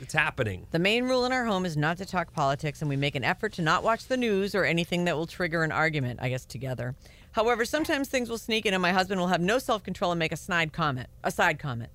It's 0.01 0.13
happening. 0.13 0.67
The 0.73 0.79
main 0.79 1.05
rule 1.05 1.25
in 1.25 1.33
our 1.33 1.47
home 1.47 1.65
is 1.65 1.77
not 1.77 1.97
to 1.99 2.07
talk 2.07 2.33
politics, 2.33 2.83
and 2.83 2.89
we 2.89 2.97
make 2.97 3.15
an 3.15 3.25
effort 3.25 3.55
to 3.55 3.63
not 3.63 3.83
watch 3.83 4.07
the 4.07 4.17
news 4.17 4.55
or 4.55 4.65
anything 4.65 5.05
that 5.05 5.17
will 5.17 5.27
trigger 5.27 5.63
an 5.65 5.73
argument, 5.73 6.21
I 6.23 6.29
guess, 6.29 6.45
together. 6.45 6.95
However, 7.33 7.65
sometimes 7.65 8.09
things 8.09 8.29
will 8.29 8.39
sneak 8.39 8.67
in, 8.67 8.75
and 8.75 8.83
my 8.83 8.93
husband 8.93 9.21
will 9.21 9.29
have 9.29 9.41
no 9.41 9.59
self 9.59 9.83
control 9.83 10.13
and 10.13 10.19
make 10.19 10.33
a 10.33 10.37
snide 10.37 10.73
comment, 10.73 11.09
a 11.25 11.31
side 11.31 11.59
comment, 11.59 11.91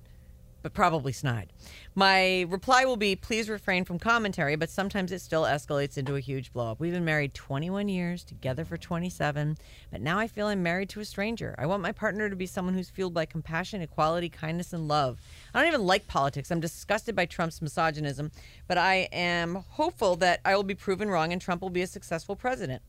but 0.62 0.72
probably 0.72 1.12
snide. 1.12 1.52
My 1.94 2.42
reply 2.48 2.84
will 2.84 2.96
be, 2.96 3.16
please 3.16 3.48
refrain 3.48 3.84
from 3.84 3.98
commentary, 3.98 4.56
but 4.56 4.70
sometimes 4.70 5.12
it 5.12 5.20
still 5.20 5.42
escalates 5.42 5.98
into 5.98 6.16
a 6.16 6.20
huge 6.20 6.52
blowup. 6.52 6.76
We've 6.78 6.92
been 6.92 7.04
married 7.04 7.34
21 7.34 7.88
years, 7.88 8.24
together 8.24 8.64
for 8.64 8.76
27, 8.76 9.58
but 9.90 10.00
now 10.00 10.18
I 10.18 10.26
feel 10.26 10.46
I'm 10.46 10.62
married 10.62 10.88
to 10.90 11.00
a 11.00 11.04
stranger. 11.04 11.54
I 11.58 11.66
want 11.66 11.82
my 11.82 11.92
partner 11.92 12.30
to 12.30 12.36
be 12.36 12.46
someone 12.46 12.74
who's 12.74 12.90
fueled 12.90 13.14
by 13.14 13.26
compassion, 13.26 13.82
equality, 13.82 14.28
kindness, 14.28 14.72
and 14.72 14.88
love. 14.88 15.20
I 15.52 15.60
don't 15.60 15.68
even 15.68 15.86
like 15.86 16.06
politics. 16.06 16.50
I'm 16.50 16.60
disgusted 16.60 17.14
by 17.14 17.26
Trump's 17.26 17.60
misogynism, 17.60 18.30
but 18.68 18.78
I 18.78 19.08
am 19.12 19.64
hopeful 19.70 20.16
that 20.16 20.40
I 20.44 20.56
will 20.56 20.62
be 20.62 20.74
proven 20.74 21.10
wrong 21.10 21.32
and 21.32 21.40
Trump 21.40 21.62
will 21.62 21.70
be 21.70 21.82
a 21.82 21.86
successful 21.86 22.36
president. 22.36 22.82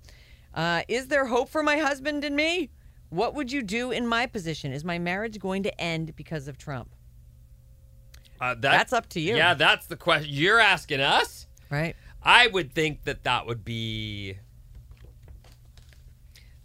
Uh, 0.53 0.83
is 0.87 1.07
there 1.07 1.25
hope 1.25 1.49
for 1.49 1.63
my 1.63 1.77
husband 1.77 2.23
and 2.23 2.35
me? 2.35 2.69
What 3.09 3.35
would 3.35 3.51
you 3.51 3.61
do 3.61 3.91
in 3.91 4.07
my 4.07 4.25
position? 4.25 4.71
Is 4.71 4.83
my 4.83 4.99
marriage 4.99 5.39
going 5.39 5.63
to 5.63 5.81
end 5.81 6.15
because 6.15 6.47
of 6.47 6.57
Trump? 6.57 6.89
Uh, 8.43 8.55
that- 8.55 8.61
That's 8.61 8.91
up 8.93 9.07
to 9.09 9.21
you. 9.21 9.37
Yeah, 9.37 9.53
that's 9.53 9.87
the 9.87 9.95
question. 9.95 10.29
You're 10.33 10.59
asking 10.59 10.99
us? 10.99 11.47
Right? 11.69 11.95
I 12.21 12.47
would 12.47 12.73
think 12.73 13.05
that 13.05 13.23
that 13.23 13.45
would 13.47 13.63
be. 13.63 14.37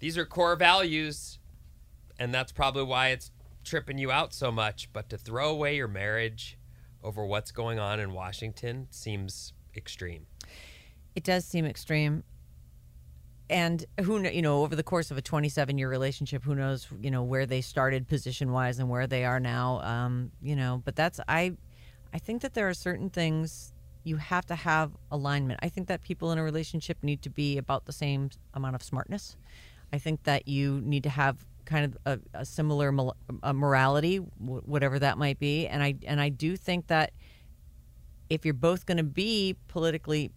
These 0.01 0.19
are 0.19 0.25
core 0.27 0.57
values, 0.57 1.39
and 2.19 2.35
that's 2.35 2.51
probably 2.51 2.83
why 2.83 3.09
it's 3.09 3.31
tripping 3.65 3.97
you 3.99 4.11
out 4.11 4.33
so 4.35 4.51
much. 4.51 4.93
But 4.93 5.09
to 5.11 5.19
throw 5.19 5.51
away 5.51 5.77
your 5.77 5.87
marriage 5.89 6.59
over 7.03 7.25
what's 7.25 7.53
going 7.53 7.79
on 7.79 8.01
in 8.01 8.13
Washington 8.13 8.89
seems 8.91 9.53
extreme. 9.77 10.27
It 11.15 11.23
does 11.23 11.45
seem 11.45 11.65
extreme. 11.65 12.25
And 13.51 13.85
who 14.03 14.21
you 14.29 14.43
know, 14.43 14.63
over 14.63 14.75
the 14.77 14.83
course 14.83 15.11
of 15.11 15.17
a 15.17 15.23
27 15.23 15.79
year 15.79 15.89
relationship, 15.89 16.43
who 16.43 16.55
knows, 16.57 16.87
you 17.01 17.11
know, 17.11 17.23
where 17.23 17.47
they 17.47 17.61
started 17.61 18.07
position 18.09 18.53
wise 18.53 18.79
and 18.81 18.91
where 18.91 19.07
they 19.07 19.25
are 19.25 19.41
now. 19.41 19.81
Um, 19.81 20.33
you 20.43 20.55
know, 20.57 20.83
but 20.85 20.97
that's 20.97 21.19
I, 21.27 21.57
I 22.13 22.19
think 22.19 22.43
that 22.43 22.55
there 22.55 22.69
are 22.69 22.75
certain 22.75 23.11
things 23.11 23.73
you 24.05 24.17
have 24.17 24.47
to 24.47 24.55
have 24.55 24.93
alignment. 25.11 25.61
I 25.63 25.69
think 25.69 25.89
that 25.89 26.03
people 26.03 26.33
in 26.33 26.39
a 26.39 26.43
relationship 26.43 26.99
need 27.03 27.23
to 27.23 27.31
be 27.31 27.59
about 27.59 27.85
the 27.85 27.93
same 27.93 28.31
amount 28.55 28.75
of 28.75 28.83
smartness. 28.83 29.37
I 29.93 29.99
think 29.99 30.25
that 30.25 30.49
you 30.49 30.81
need 30.83 31.03
to 31.05 31.11
have 31.11 31.45
kind 31.65 31.85
of 31.85 31.99
a, 32.07 32.41
a 32.41 32.45
similar 32.45 32.95
a 33.43 33.53
morality, 33.53 34.17
wh- 34.17 34.67
whatever 34.67 34.99
that 34.99 35.19
might 35.19 35.39
be. 35.39 35.67
And 35.67 35.83
I 35.83 35.97
and 36.07 36.21
I 36.21 36.31
do 36.31 36.57
think 36.57 36.87
that 36.87 37.13
if 38.31 38.45
you're 38.45 38.55
both 38.55 38.87
going 38.87 38.97
to 38.97 39.03
be 39.03 39.57
politically 39.69 40.31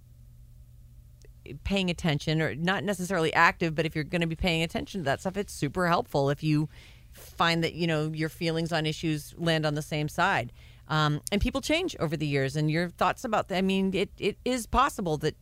paying 1.64 1.90
attention 1.90 2.42
or 2.42 2.54
not 2.56 2.84
necessarily 2.84 3.34
active 3.34 3.74
but 3.74 3.84
if 3.86 3.96
you're 3.96 4.04
going 4.04 4.22
to 4.22 4.28
be 4.28 4.36
paying 4.36 4.62
attention 4.62 5.02
to 5.02 5.06
that 5.06 5.20
stuff 5.20 5.36
it's 5.36 5.52
super 5.52 5.88
helpful 5.88 6.30
if 6.30 6.44
you 6.44 6.70
find 7.12 7.64
that 7.64 7.74
you 7.74 7.88
know 7.88 8.12
your 8.14 8.30
feelings 8.30 8.72
on 8.72 8.86
issues 8.86 9.34
land 9.38 9.66
on 9.66 9.74
the 9.74 9.82
same 9.82 10.08
side 10.08 10.54
um, 10.92 11.22
and 11.32 11.42
people 11.42 11.62
change 11.62 11.96
over 12.00 12.16
the 12.16 12.28
years 12.28 12.56
and 12.56 12.70
your 12.70 12.90
thoughts 12.90 13.24
about 13.24 13.48
that 13.48 13.58
i 13.58 13.62
mean 13.62 13.92
it, 13.96 14.12
it 14.20 14.38
is 14.46 14.68
possible 14.68 15.18
that 15.18 15.36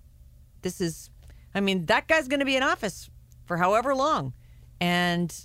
this 0.62 0.79
is 0.79 1.09
i 1.53 1.59
mean 1.59 1.85
that 1.88 2.07
guy's 2.07 2.27
going 2.29 2.39
to 2.39 2.45
be 2.45 2.55
in 2.55 2.63
office 2.63 3.09
for 3.45 3.57
however 3.57 3.93
long 3.93 4.31
and 4.79 5.35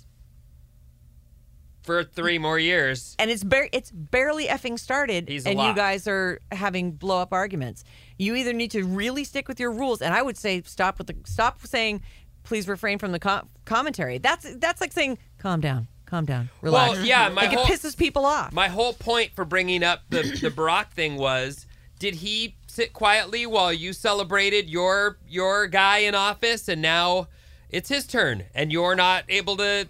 For 1.83 2.03
three 2.03 2.39
more 2.39 2.57
years, 2.57 3.15
and 3.19 3.29
it's 3.29 3.43
bar- 3.43 3.69
it's 3.71 3.91
barely 3.91 4.45
effing 4.47 4.79
started 4.79 5.27
He's 5.27 5.45
a 5.45 5.49
and 5.49 5.59
you 5.59 5.73
guys 5.75 6.07
are 6.07 6.39
having 6.51 6.93
blow 6.93 7.19
up 7.19 7.31
arguments. 7.33 7.83
You 8.17 8.33
either 8.35 8.53
need 8.53 8.71
to 8.71 8.83
really 8.83 9.23
stick 9.23 9.47
with 9.47 9.59
your 9.59 9.71
rules 9.71 10.01
and 10.01 10.13
i 10.13 10.21
would 10.21 10.37
say 10.37 10.61
stop 10.65 10.97
with 10.97 11.07
the 11.07 11.15
stop 11.25 11.65
saying 11.65 12.01
please 12.43 12.67
refrain 12.67 12.99
from 12.99 13.11
the 13.11 13.19
co- 13.19 13.47
commentary. 13.65 14.19
That's 14.19 14.55
that's 14.57 14.79
like 14.81 14.93
saying 14.93 15.17
calm 15.39 15.61
down 15.61 15.87
calm 16.15 16.25
down 16.25 16.49
relax 16.61 16.93
Well, 16.97 17.05
yeah, 17.05 17.29
my 17.29 17.43
like 17.43 17.51
whole- 17.51 17.65
it 17.65 17.69
pisses 17.69 17.97
people 17.97 18.25
off 18.25 18.53
my 18.53 18.67
whole 18.69 18.93
point 18.93 19.31
for 19.35 19.43
bringing 19.45 19.83
up 19.83 20.01
the 20.09 20.23
the 20.41 20.49
Barack 20.49 20.91
thing 20.91 21.15
was: 21.17 21.65
did 21.99 22.15
he 22.15 22.55
sit 22.67 22.93
quietly 22.93 23.45
while 23.45 23.73
you 23.73 23.91
celebrated 23.93 24.69
your 24.69 25.17
your 25.27 25.67
guy 25.67 25.99
in 25.99 26.15
office, 26.15 26.67
and 26.67 26.81
now 26.81 27.27
it's 27.69 27.89
his 27.89 28.05
turn, 28.07 28.43
and 28.53 28.71
you're 28.71 28.95
not 28.95 29.23
able 29.29 29.57
to 29.57 29.87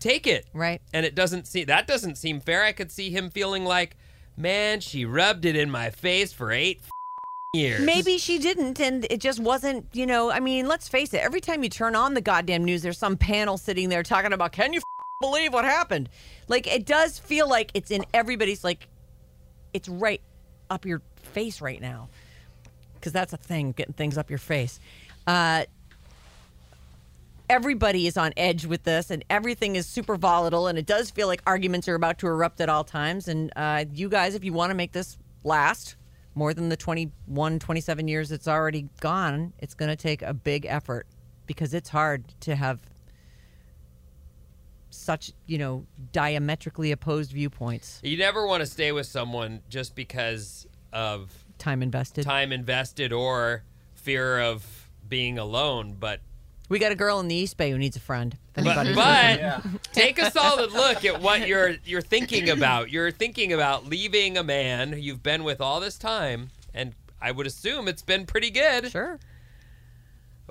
take 0.00 0.26
it? 0.26 0.46
right 0.52 0.82
and 0.92 1.06
it 1.06 1.14
doesn't 1.14 1.46
seem 1.46 1.66
that 1.66 1.86
doesn't 1.86 2.16
seem 2.16 2.40
fair. 2.40 2.62
I 2.62 2.72
could 2.72 2.90
see 2.92 3.10
him 3.10 3.30
feeling 3.30 3.64
like, 3.64 3.96
man, 4.36 4.80
she 4.80 5.04
rubbed 5.06 5.44
it 5.46 5.56
in 5.56 5.70
my 5.70 5.88
face 5.90 6.32
for 6.32 6.50
eight 6.52 6.80
years. 7.54 7.80
Maybe 7.80 8.18
she 8.18 8.38
didn't, 8.38 8.80
and 8.80 9.06
it 9.10 9.20
just 9.20 9.38
wasn't, 9.40 9.86
you 9.92 10.06
know. 10.06 10.30
I 10.30 10.40
mean, 10.40 10.66
let's 10.66 10.88
face 10.88 11.14
it, 11.14 11.18
every 11.22 11.40
time 11.40 11.62
you 11.62 11.70
turn 11.70 11.94
on 11.96 12.14
the 12.14 12.20
goddamn 12.20 12.64
news, 12.64 12.82
there's 12.82 12.98
some 12.98 13.16
panel 13.16 13.56
sitting 13.56 13.88
there 13.88 14.02
talking 14.02 14.32
about, 14.32 14.52
can 14.52 14.72
you 14.72 14.78
f- 14.80 14.84
believe 15.24 15.52
what 15.52 15.64
happened? 15.64 16.08
Like, 16.48 16.66
it 16.66 16.84
does 16.84 17.18
feel 17.18 17.48
like 17.48 17.70
it's 17.74 17.90
in 17.90 18.04
everybody's, 18.12 18.64
like, 18.64 18.88
it's 19.72 19.88
right 19.88 20.20
up 20.70 20.84
your 20.84 21.02
face 21.16 21.60
right 21.60 21.80
now. 21.80 22.08
Because 22.94 23.12
that's 23.12 23.32
a 23.32 23.36
thing, 23.36 23.72
getting 23.72 23.94
things 23.94 24.16
up 24.16 24.30
your 24.30 24.38
face. 24.38 24.80
Uh, 25.26 25.64
everybody 27.48 28.06
is 28.06 28.16
on 28.16 28.32
edge 28.36 28.64
with 28.64 28.82
this 28.84 29.10
and 29.10 29.24
everything 29.28 29.76
is 29.76 29.86
super 29.86 30.16
volatile 30.16 30.66
and 30.66 30.78
it 30.78 30.86
does 30.86 31.10
feel 31.10 31.26
like 31.26 31.42
arguments 31.46 31.86
are 31.88 31.94
about 31.94 32.18
to 32.18 32.26
erupt 32.26 32.60
at 32.60 32.70
all 32.70 32.84
times 32.84 33.28
and 33.28 33.52
uh, 33.56 33.84
you 33.92 34.08
guys 34.08 34.34
if 34.34 34.42
you 34.42 34.52
want 34.52 34.70
to 34.70 34.74
make 34.74 34.92
this 34.92 35.18
last 35.44 35.96
more 36.34 36.54
than 36.54 36.70
the 36.70 36.76
21 36.76 37.58
27 37.58 38.08
years 38.08 38.32
it's 38.32 38.48
already 38.48 38.88
gone 39.00 39.52
it's 39.58 39.74
going 39.74 39.90
to 39.90 39.96
take 39.96 40.22
a 40.22 40.32
big 40.32 40.64
effort 40.64 41.06
because 41.46 41.74
it's 41.74 41.90
hard 41.90 42.24
to 42.40 42.56
have 42.56 42.80
such 44.94 45.32
you 45.46 45.58
know 45.58 45.86
diametrically 46.12 46.92
opposed 46.92 47.32
viewpoints. 47.32 48.00
You 48.02 48.16
never 48.16 48.46
want 48.46 48.60
to 48.60 48.66
stay 48.66 48.92
with 48.92 49.06
someone 49.06 49.60
just 49.68 49.94
because 49.94 50.66
of 50.92 51.32
time 51.58 51.82
invested. 51.82 52.24
time 52.24 52.52
invested 52.52 53.12
or 53.12 53.64
fear 53.94 54.40
of 54.40 54.88
being 55.08 55.38
alone, 55.38 55.96
but. 55.98 56.20
we 56.68 56.78
got 56.78 56.92
a 56.92 56.94
girl 56.94 57.20
in 57.20 57.28
the 57.28 57.34
east 57.34 57.56
bay 57.56 57.70
who 57.70 57.78
needs 57.78 57.96
a 57.96 58.00
friend. 58.00 58.36
But, 58.54 58.94
but 58.94 59.62
take 59.92 60.18
a 60.18 60.30
solid 60.30 60.72
look 60.72 61.04
at 61.04 61.20
what 61.20 61.48
you're 61.48 61.74
you're 61.84 62.00
thinking 62.00 62.48
about. 62.50 62.90
You're 62.90 63.10
thinking 63.10 63.52
about 63.52 63.86
leaving 63.86 64.38
a 64.38 64.44
man 64.44 64.94
you've 64.98 65.22
been 65.22 65.42
with 65.44 65.60
all 65.60 65.80
this 65.80 65.98
time, 65.98 66.50
and 66.72 66.94
I 67.20 67.32
would 67.32 67.46
assume 67.46 67.88
it's 67.88 68.02
been 68.02 68.26
pretty 68.26 68.50
good. 68.50 68.90
Sure 68.90 69.18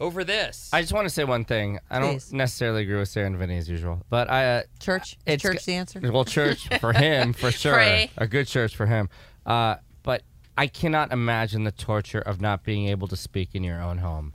over 0.04 0.24
this. 0.24 0.70
I 0.74 0.82
just 0.82 0.94
want 0.94 1.06
to 1.06 1.10
say 1.14 1.24
one 1.24 1.46
thing. 1.46 1.80
I 1.90 2.00
don't 2.00 2.14
Please. 2.14 2.34
necessarily 2.34 2.84
agree 2.84 2.98
with 3.00 3.10
Sarah 3.10 3.28
and 3.28 3.38
Vinnie 3.38 3.58
as 3.58 3.70
usual, 3.70 4.04
but 4.10 4.30
I. 4.30 4.58
Uh, 4.58 4.62
church 4.80 5.14
is 5.26 5.36
It's 5.36 5.42
church 5.44 5.60
g- 5.66 5.72
the 5.72 5.76
answer 5.78 6.00
Well, 6.12 6.26
church 6.26 6.68
for 6.80 6.94
him 7.06 7.34
for 7.34 7.52
sure. 7.52 7.74
Pray. 7.74 8.12
A 8.18 8.28
good 8.28 8.48
church 8.48 8.76
for 8.76 8.86
him. 8.86 9.10
Uh, 9.46 9.76
but 10.04 10.22
I 10.58 10.68
cannot 10.68 11.12
imagine 11.12 11.64
the 11.64 11.72
torture 11.72 12.20
of 12.20 12.40
not 12.42 12.64
being 12.64 12.88
able 12.90 13.08
to 13.08 13.16
speak 13.16 13.50
in 13.56 13.64
your 13.64 13.82
own 13.82 13.98
home. 14.00 14.34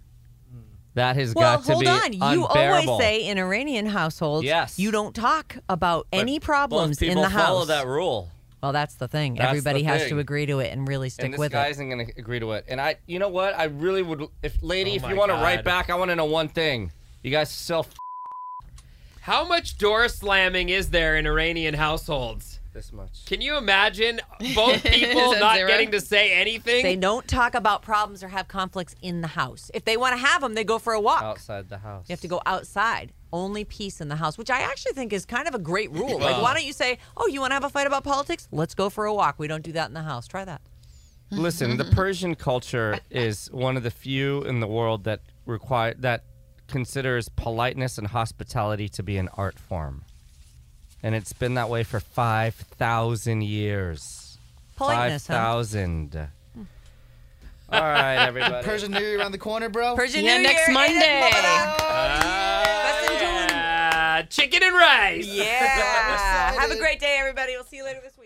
That 0.95 1.15
has 1.17 1.33
Well, 1.35 1.59
got 1.59 1.65
to 1.67 1.79
be 1.79 1.85
Well, 1.87 1.99
hold 2.01 2.05
on. 2.05 2.13
You 2.33 2.47
unbearable. 2.47 2.91
always 2.95 3.05
say 3.07 3.27
in 3.29 3.39
Iranian 3.39 3.87
households, 3.87 4.45
Yes. 4.45 4.79
you 4.81 4.91
don't 4.91 5.15
talk 5.15 5.57
about 5.69 6.09
any 6.13 6.39
Most 6.39 6.45
problems 6.45 6.99
people 6.99 7.17
in 7.17 7.23
the 7.23 7.29
house. 7.29 7.47
follow 7.47 7.65
that 7.67 7.87
rule. 7.87 8.31
Well, 8.63 8.73
that's 8.73 8.97
the 8.97 9.07
thing. 9.09 9.35
That's 9.35 9.49
Everybody 9.51 9.81
the 9.83 9.87
has 9.89 10.03
thing. 10.03 10.11
to 10.11 10.19
agree 10.19 10.47
to 10.47 10.59
it 10.59 10.73
and 10.73 10.87
really 10.89 11.09
stick 11.11 11.27
and 11.27 11.35
this 11.35 11.39
with 11.39 11.53
guy 11.53 11.67
it. 11.67 11.71
isn't 11.73 11.89
going 11.89 12.07
to 12.07 12.13
agree 12.19 12.41
to 12.41 12.53
it. 12.53 12.65
And 12.69 12.81
I, 12.81 12.97
you 13.07 13.19
know 13.19 13.29
what? 13.29 13.57
I 13.57 13.65
really 13.65 14.03
would. 14.03 14.27
If 14.43 14.63
lady, 14.63 14.93
Oh 14.93 14.95
if 14.97 15.09
you 15.09 15.17
want 15.17 15.31
to 15.31 15.37
write 15.37 15.65
back, 15.65 15.91
I 15.91 15.95
want 15.95 16.11
to 16.11 16.17
know 16.17 16.25
one 16.25 16.49
thing. 16.49 16.91
You 17.23 17.31
guys 17.31 17.51
still 17.51 17.87
How 19.21 19.47
much 19.47 19.79
door 19.79 20.09
slamming 20.09 20.69
is 20.71 20.91
there 20.91 21.17
in 21.17 21.27
Iranian 21.27 21.75
households? 21.75 22.59
this 22.75 22.93
much. 22.93 23.25
Can 23.27 23.41
you 23.41 23.57
imagine 23.57 24.21
both 24.55 24.83
people 24.85 25.35
not 25.37 25.57
zero? 25.57 25.69
getting 25.69 25.91
to 25.91 26.01
say 26.01 26.33
anything? 26.33 26.85
They 26.85 26.95
don't 26.97 27.27
talk 27.27 27.55
about 27.57 27.83
problems 27.83 28.23
or 28.23 28.29
have 28.29 28.47
conflicts 28.47 28.95
in 29.03 29.21
the 29.21 29.27
house. 29.29 29.69
If 29.75 29.85
they 29.85 29.97
want 29.97 30.15
to 30.15 30.25
have 30.25 30.43
them, 30.43 30.55
they 30.55 30.63
go 30.65 30.79
for 30.79 30.93
a 30.93 31.01
walk. 31.01 31.23
Outside 31.23 31.69
the 31.69 31.79
house. 31.79 32.05
You 32.09 32.13
have 32.13 32.21
to 32.21 32.29
go 32.29 32.41
outside. 32.47 33.13
Only 33.33 33.65
peace 33.65 34.01
in 34.01 34.09
the 34.09 34.17
house, 34.17 34.39
which 34.39 34.51
I 34.51 34.61
actually 34.61 34.93
think 34.93 35.13
is 35.13 35.25
kind 35.27 35.47
of 35.47 35.55
a 35.55 35.59
great 35.59 35.91
rule. 36.01 36.19
like, 36.19 36.41
why 36.43 36.55
don't 36.55 36.65
you 36.65 36.73
say, 36.73 36.99
"Oh, 37.17 37.27
you 37.27 37.41
want 37.41 37.51
to 37.51 37.55
have 37.55 37.65
a 37.65 37.69
fight 37.69 37.87
about 37.87 38.05
politics? 38.05 38.49
Let's 38.51 38.75
go 38.75 38.89
for 38.91 39.05
a 39.05 39.15
walk." 39.15 39.39
We 39.39 39.47
don't 39.49 39.63
do 39.63 39.73
that 39.73 39.89
in 39.89 39.95
the 39.95 40.03
house. 40.03 40.27
Try 40.27 40.45
that. 40.45 40.61
Listen, 41.31 41.77
the 41.77 41.85
Persian 41.85 42.35
culture 42.35 42.99
is 43.11 43.51
one 43.53 43.77
of 43.77 43.83
the 43.83 43.91
few 43.91 44.43
in 44.45 44.61
the 44.61 44.67
world 44.67 45.05
that 45.05 45.21
require 45.45 45.93
that 45.99 46.25
considers 46.69 47.29
politeness 47.29 47.99
and 47.99 48.07
hospitality 48.07 48.89
to 48.91 49.03
be 49.03 49.19
an 49.19 49.29
art 49.37 49.59
form. 49.59 50.05
And 51.03 51.15
it's 51.15 51.33
been 51.33 51.55
that 51.55 51.69
way 51.69 51.85
for 51.85 52.01
5,000 52.01 53.43
years. 53.43 54.39
Politeness, 54.77 55.27
huh? 55.27 55.35
5,000. 55.35 56.29
All 57.71 57.81
right, 57.83 58.27
everybody. 58.27 58.65
Persian 58.65 58.93
New 58.93 59.01
Year 59.01 59.19
around 59.19 59.33
the 59.33 59.39
corner, 59.39 59.69
bro. 59.69 59.95
Persian 59.95 60.25
Yeah, 60.25 60.39
New 60.39 60.45
next 60.45 60.69
Year. 60.69 60.75
Monday. 60.75 61.31
Ah, 63.51 64.23
chicken 64.31 64.63
and 64.63 64.75
rice. 64.75 65.27
Yeah. 65.27 66.53
Have 66.59 66.71
a 66.71 66.79
great 66.79 66.99
day, 66.99 67.19
everybody. 67.21 67.53
We'll 67.53 67.65
see 67.65 67.77
you 67.77 67.85
later 67.85 68.01
this 68.03 68.17
week. 68.17 68.18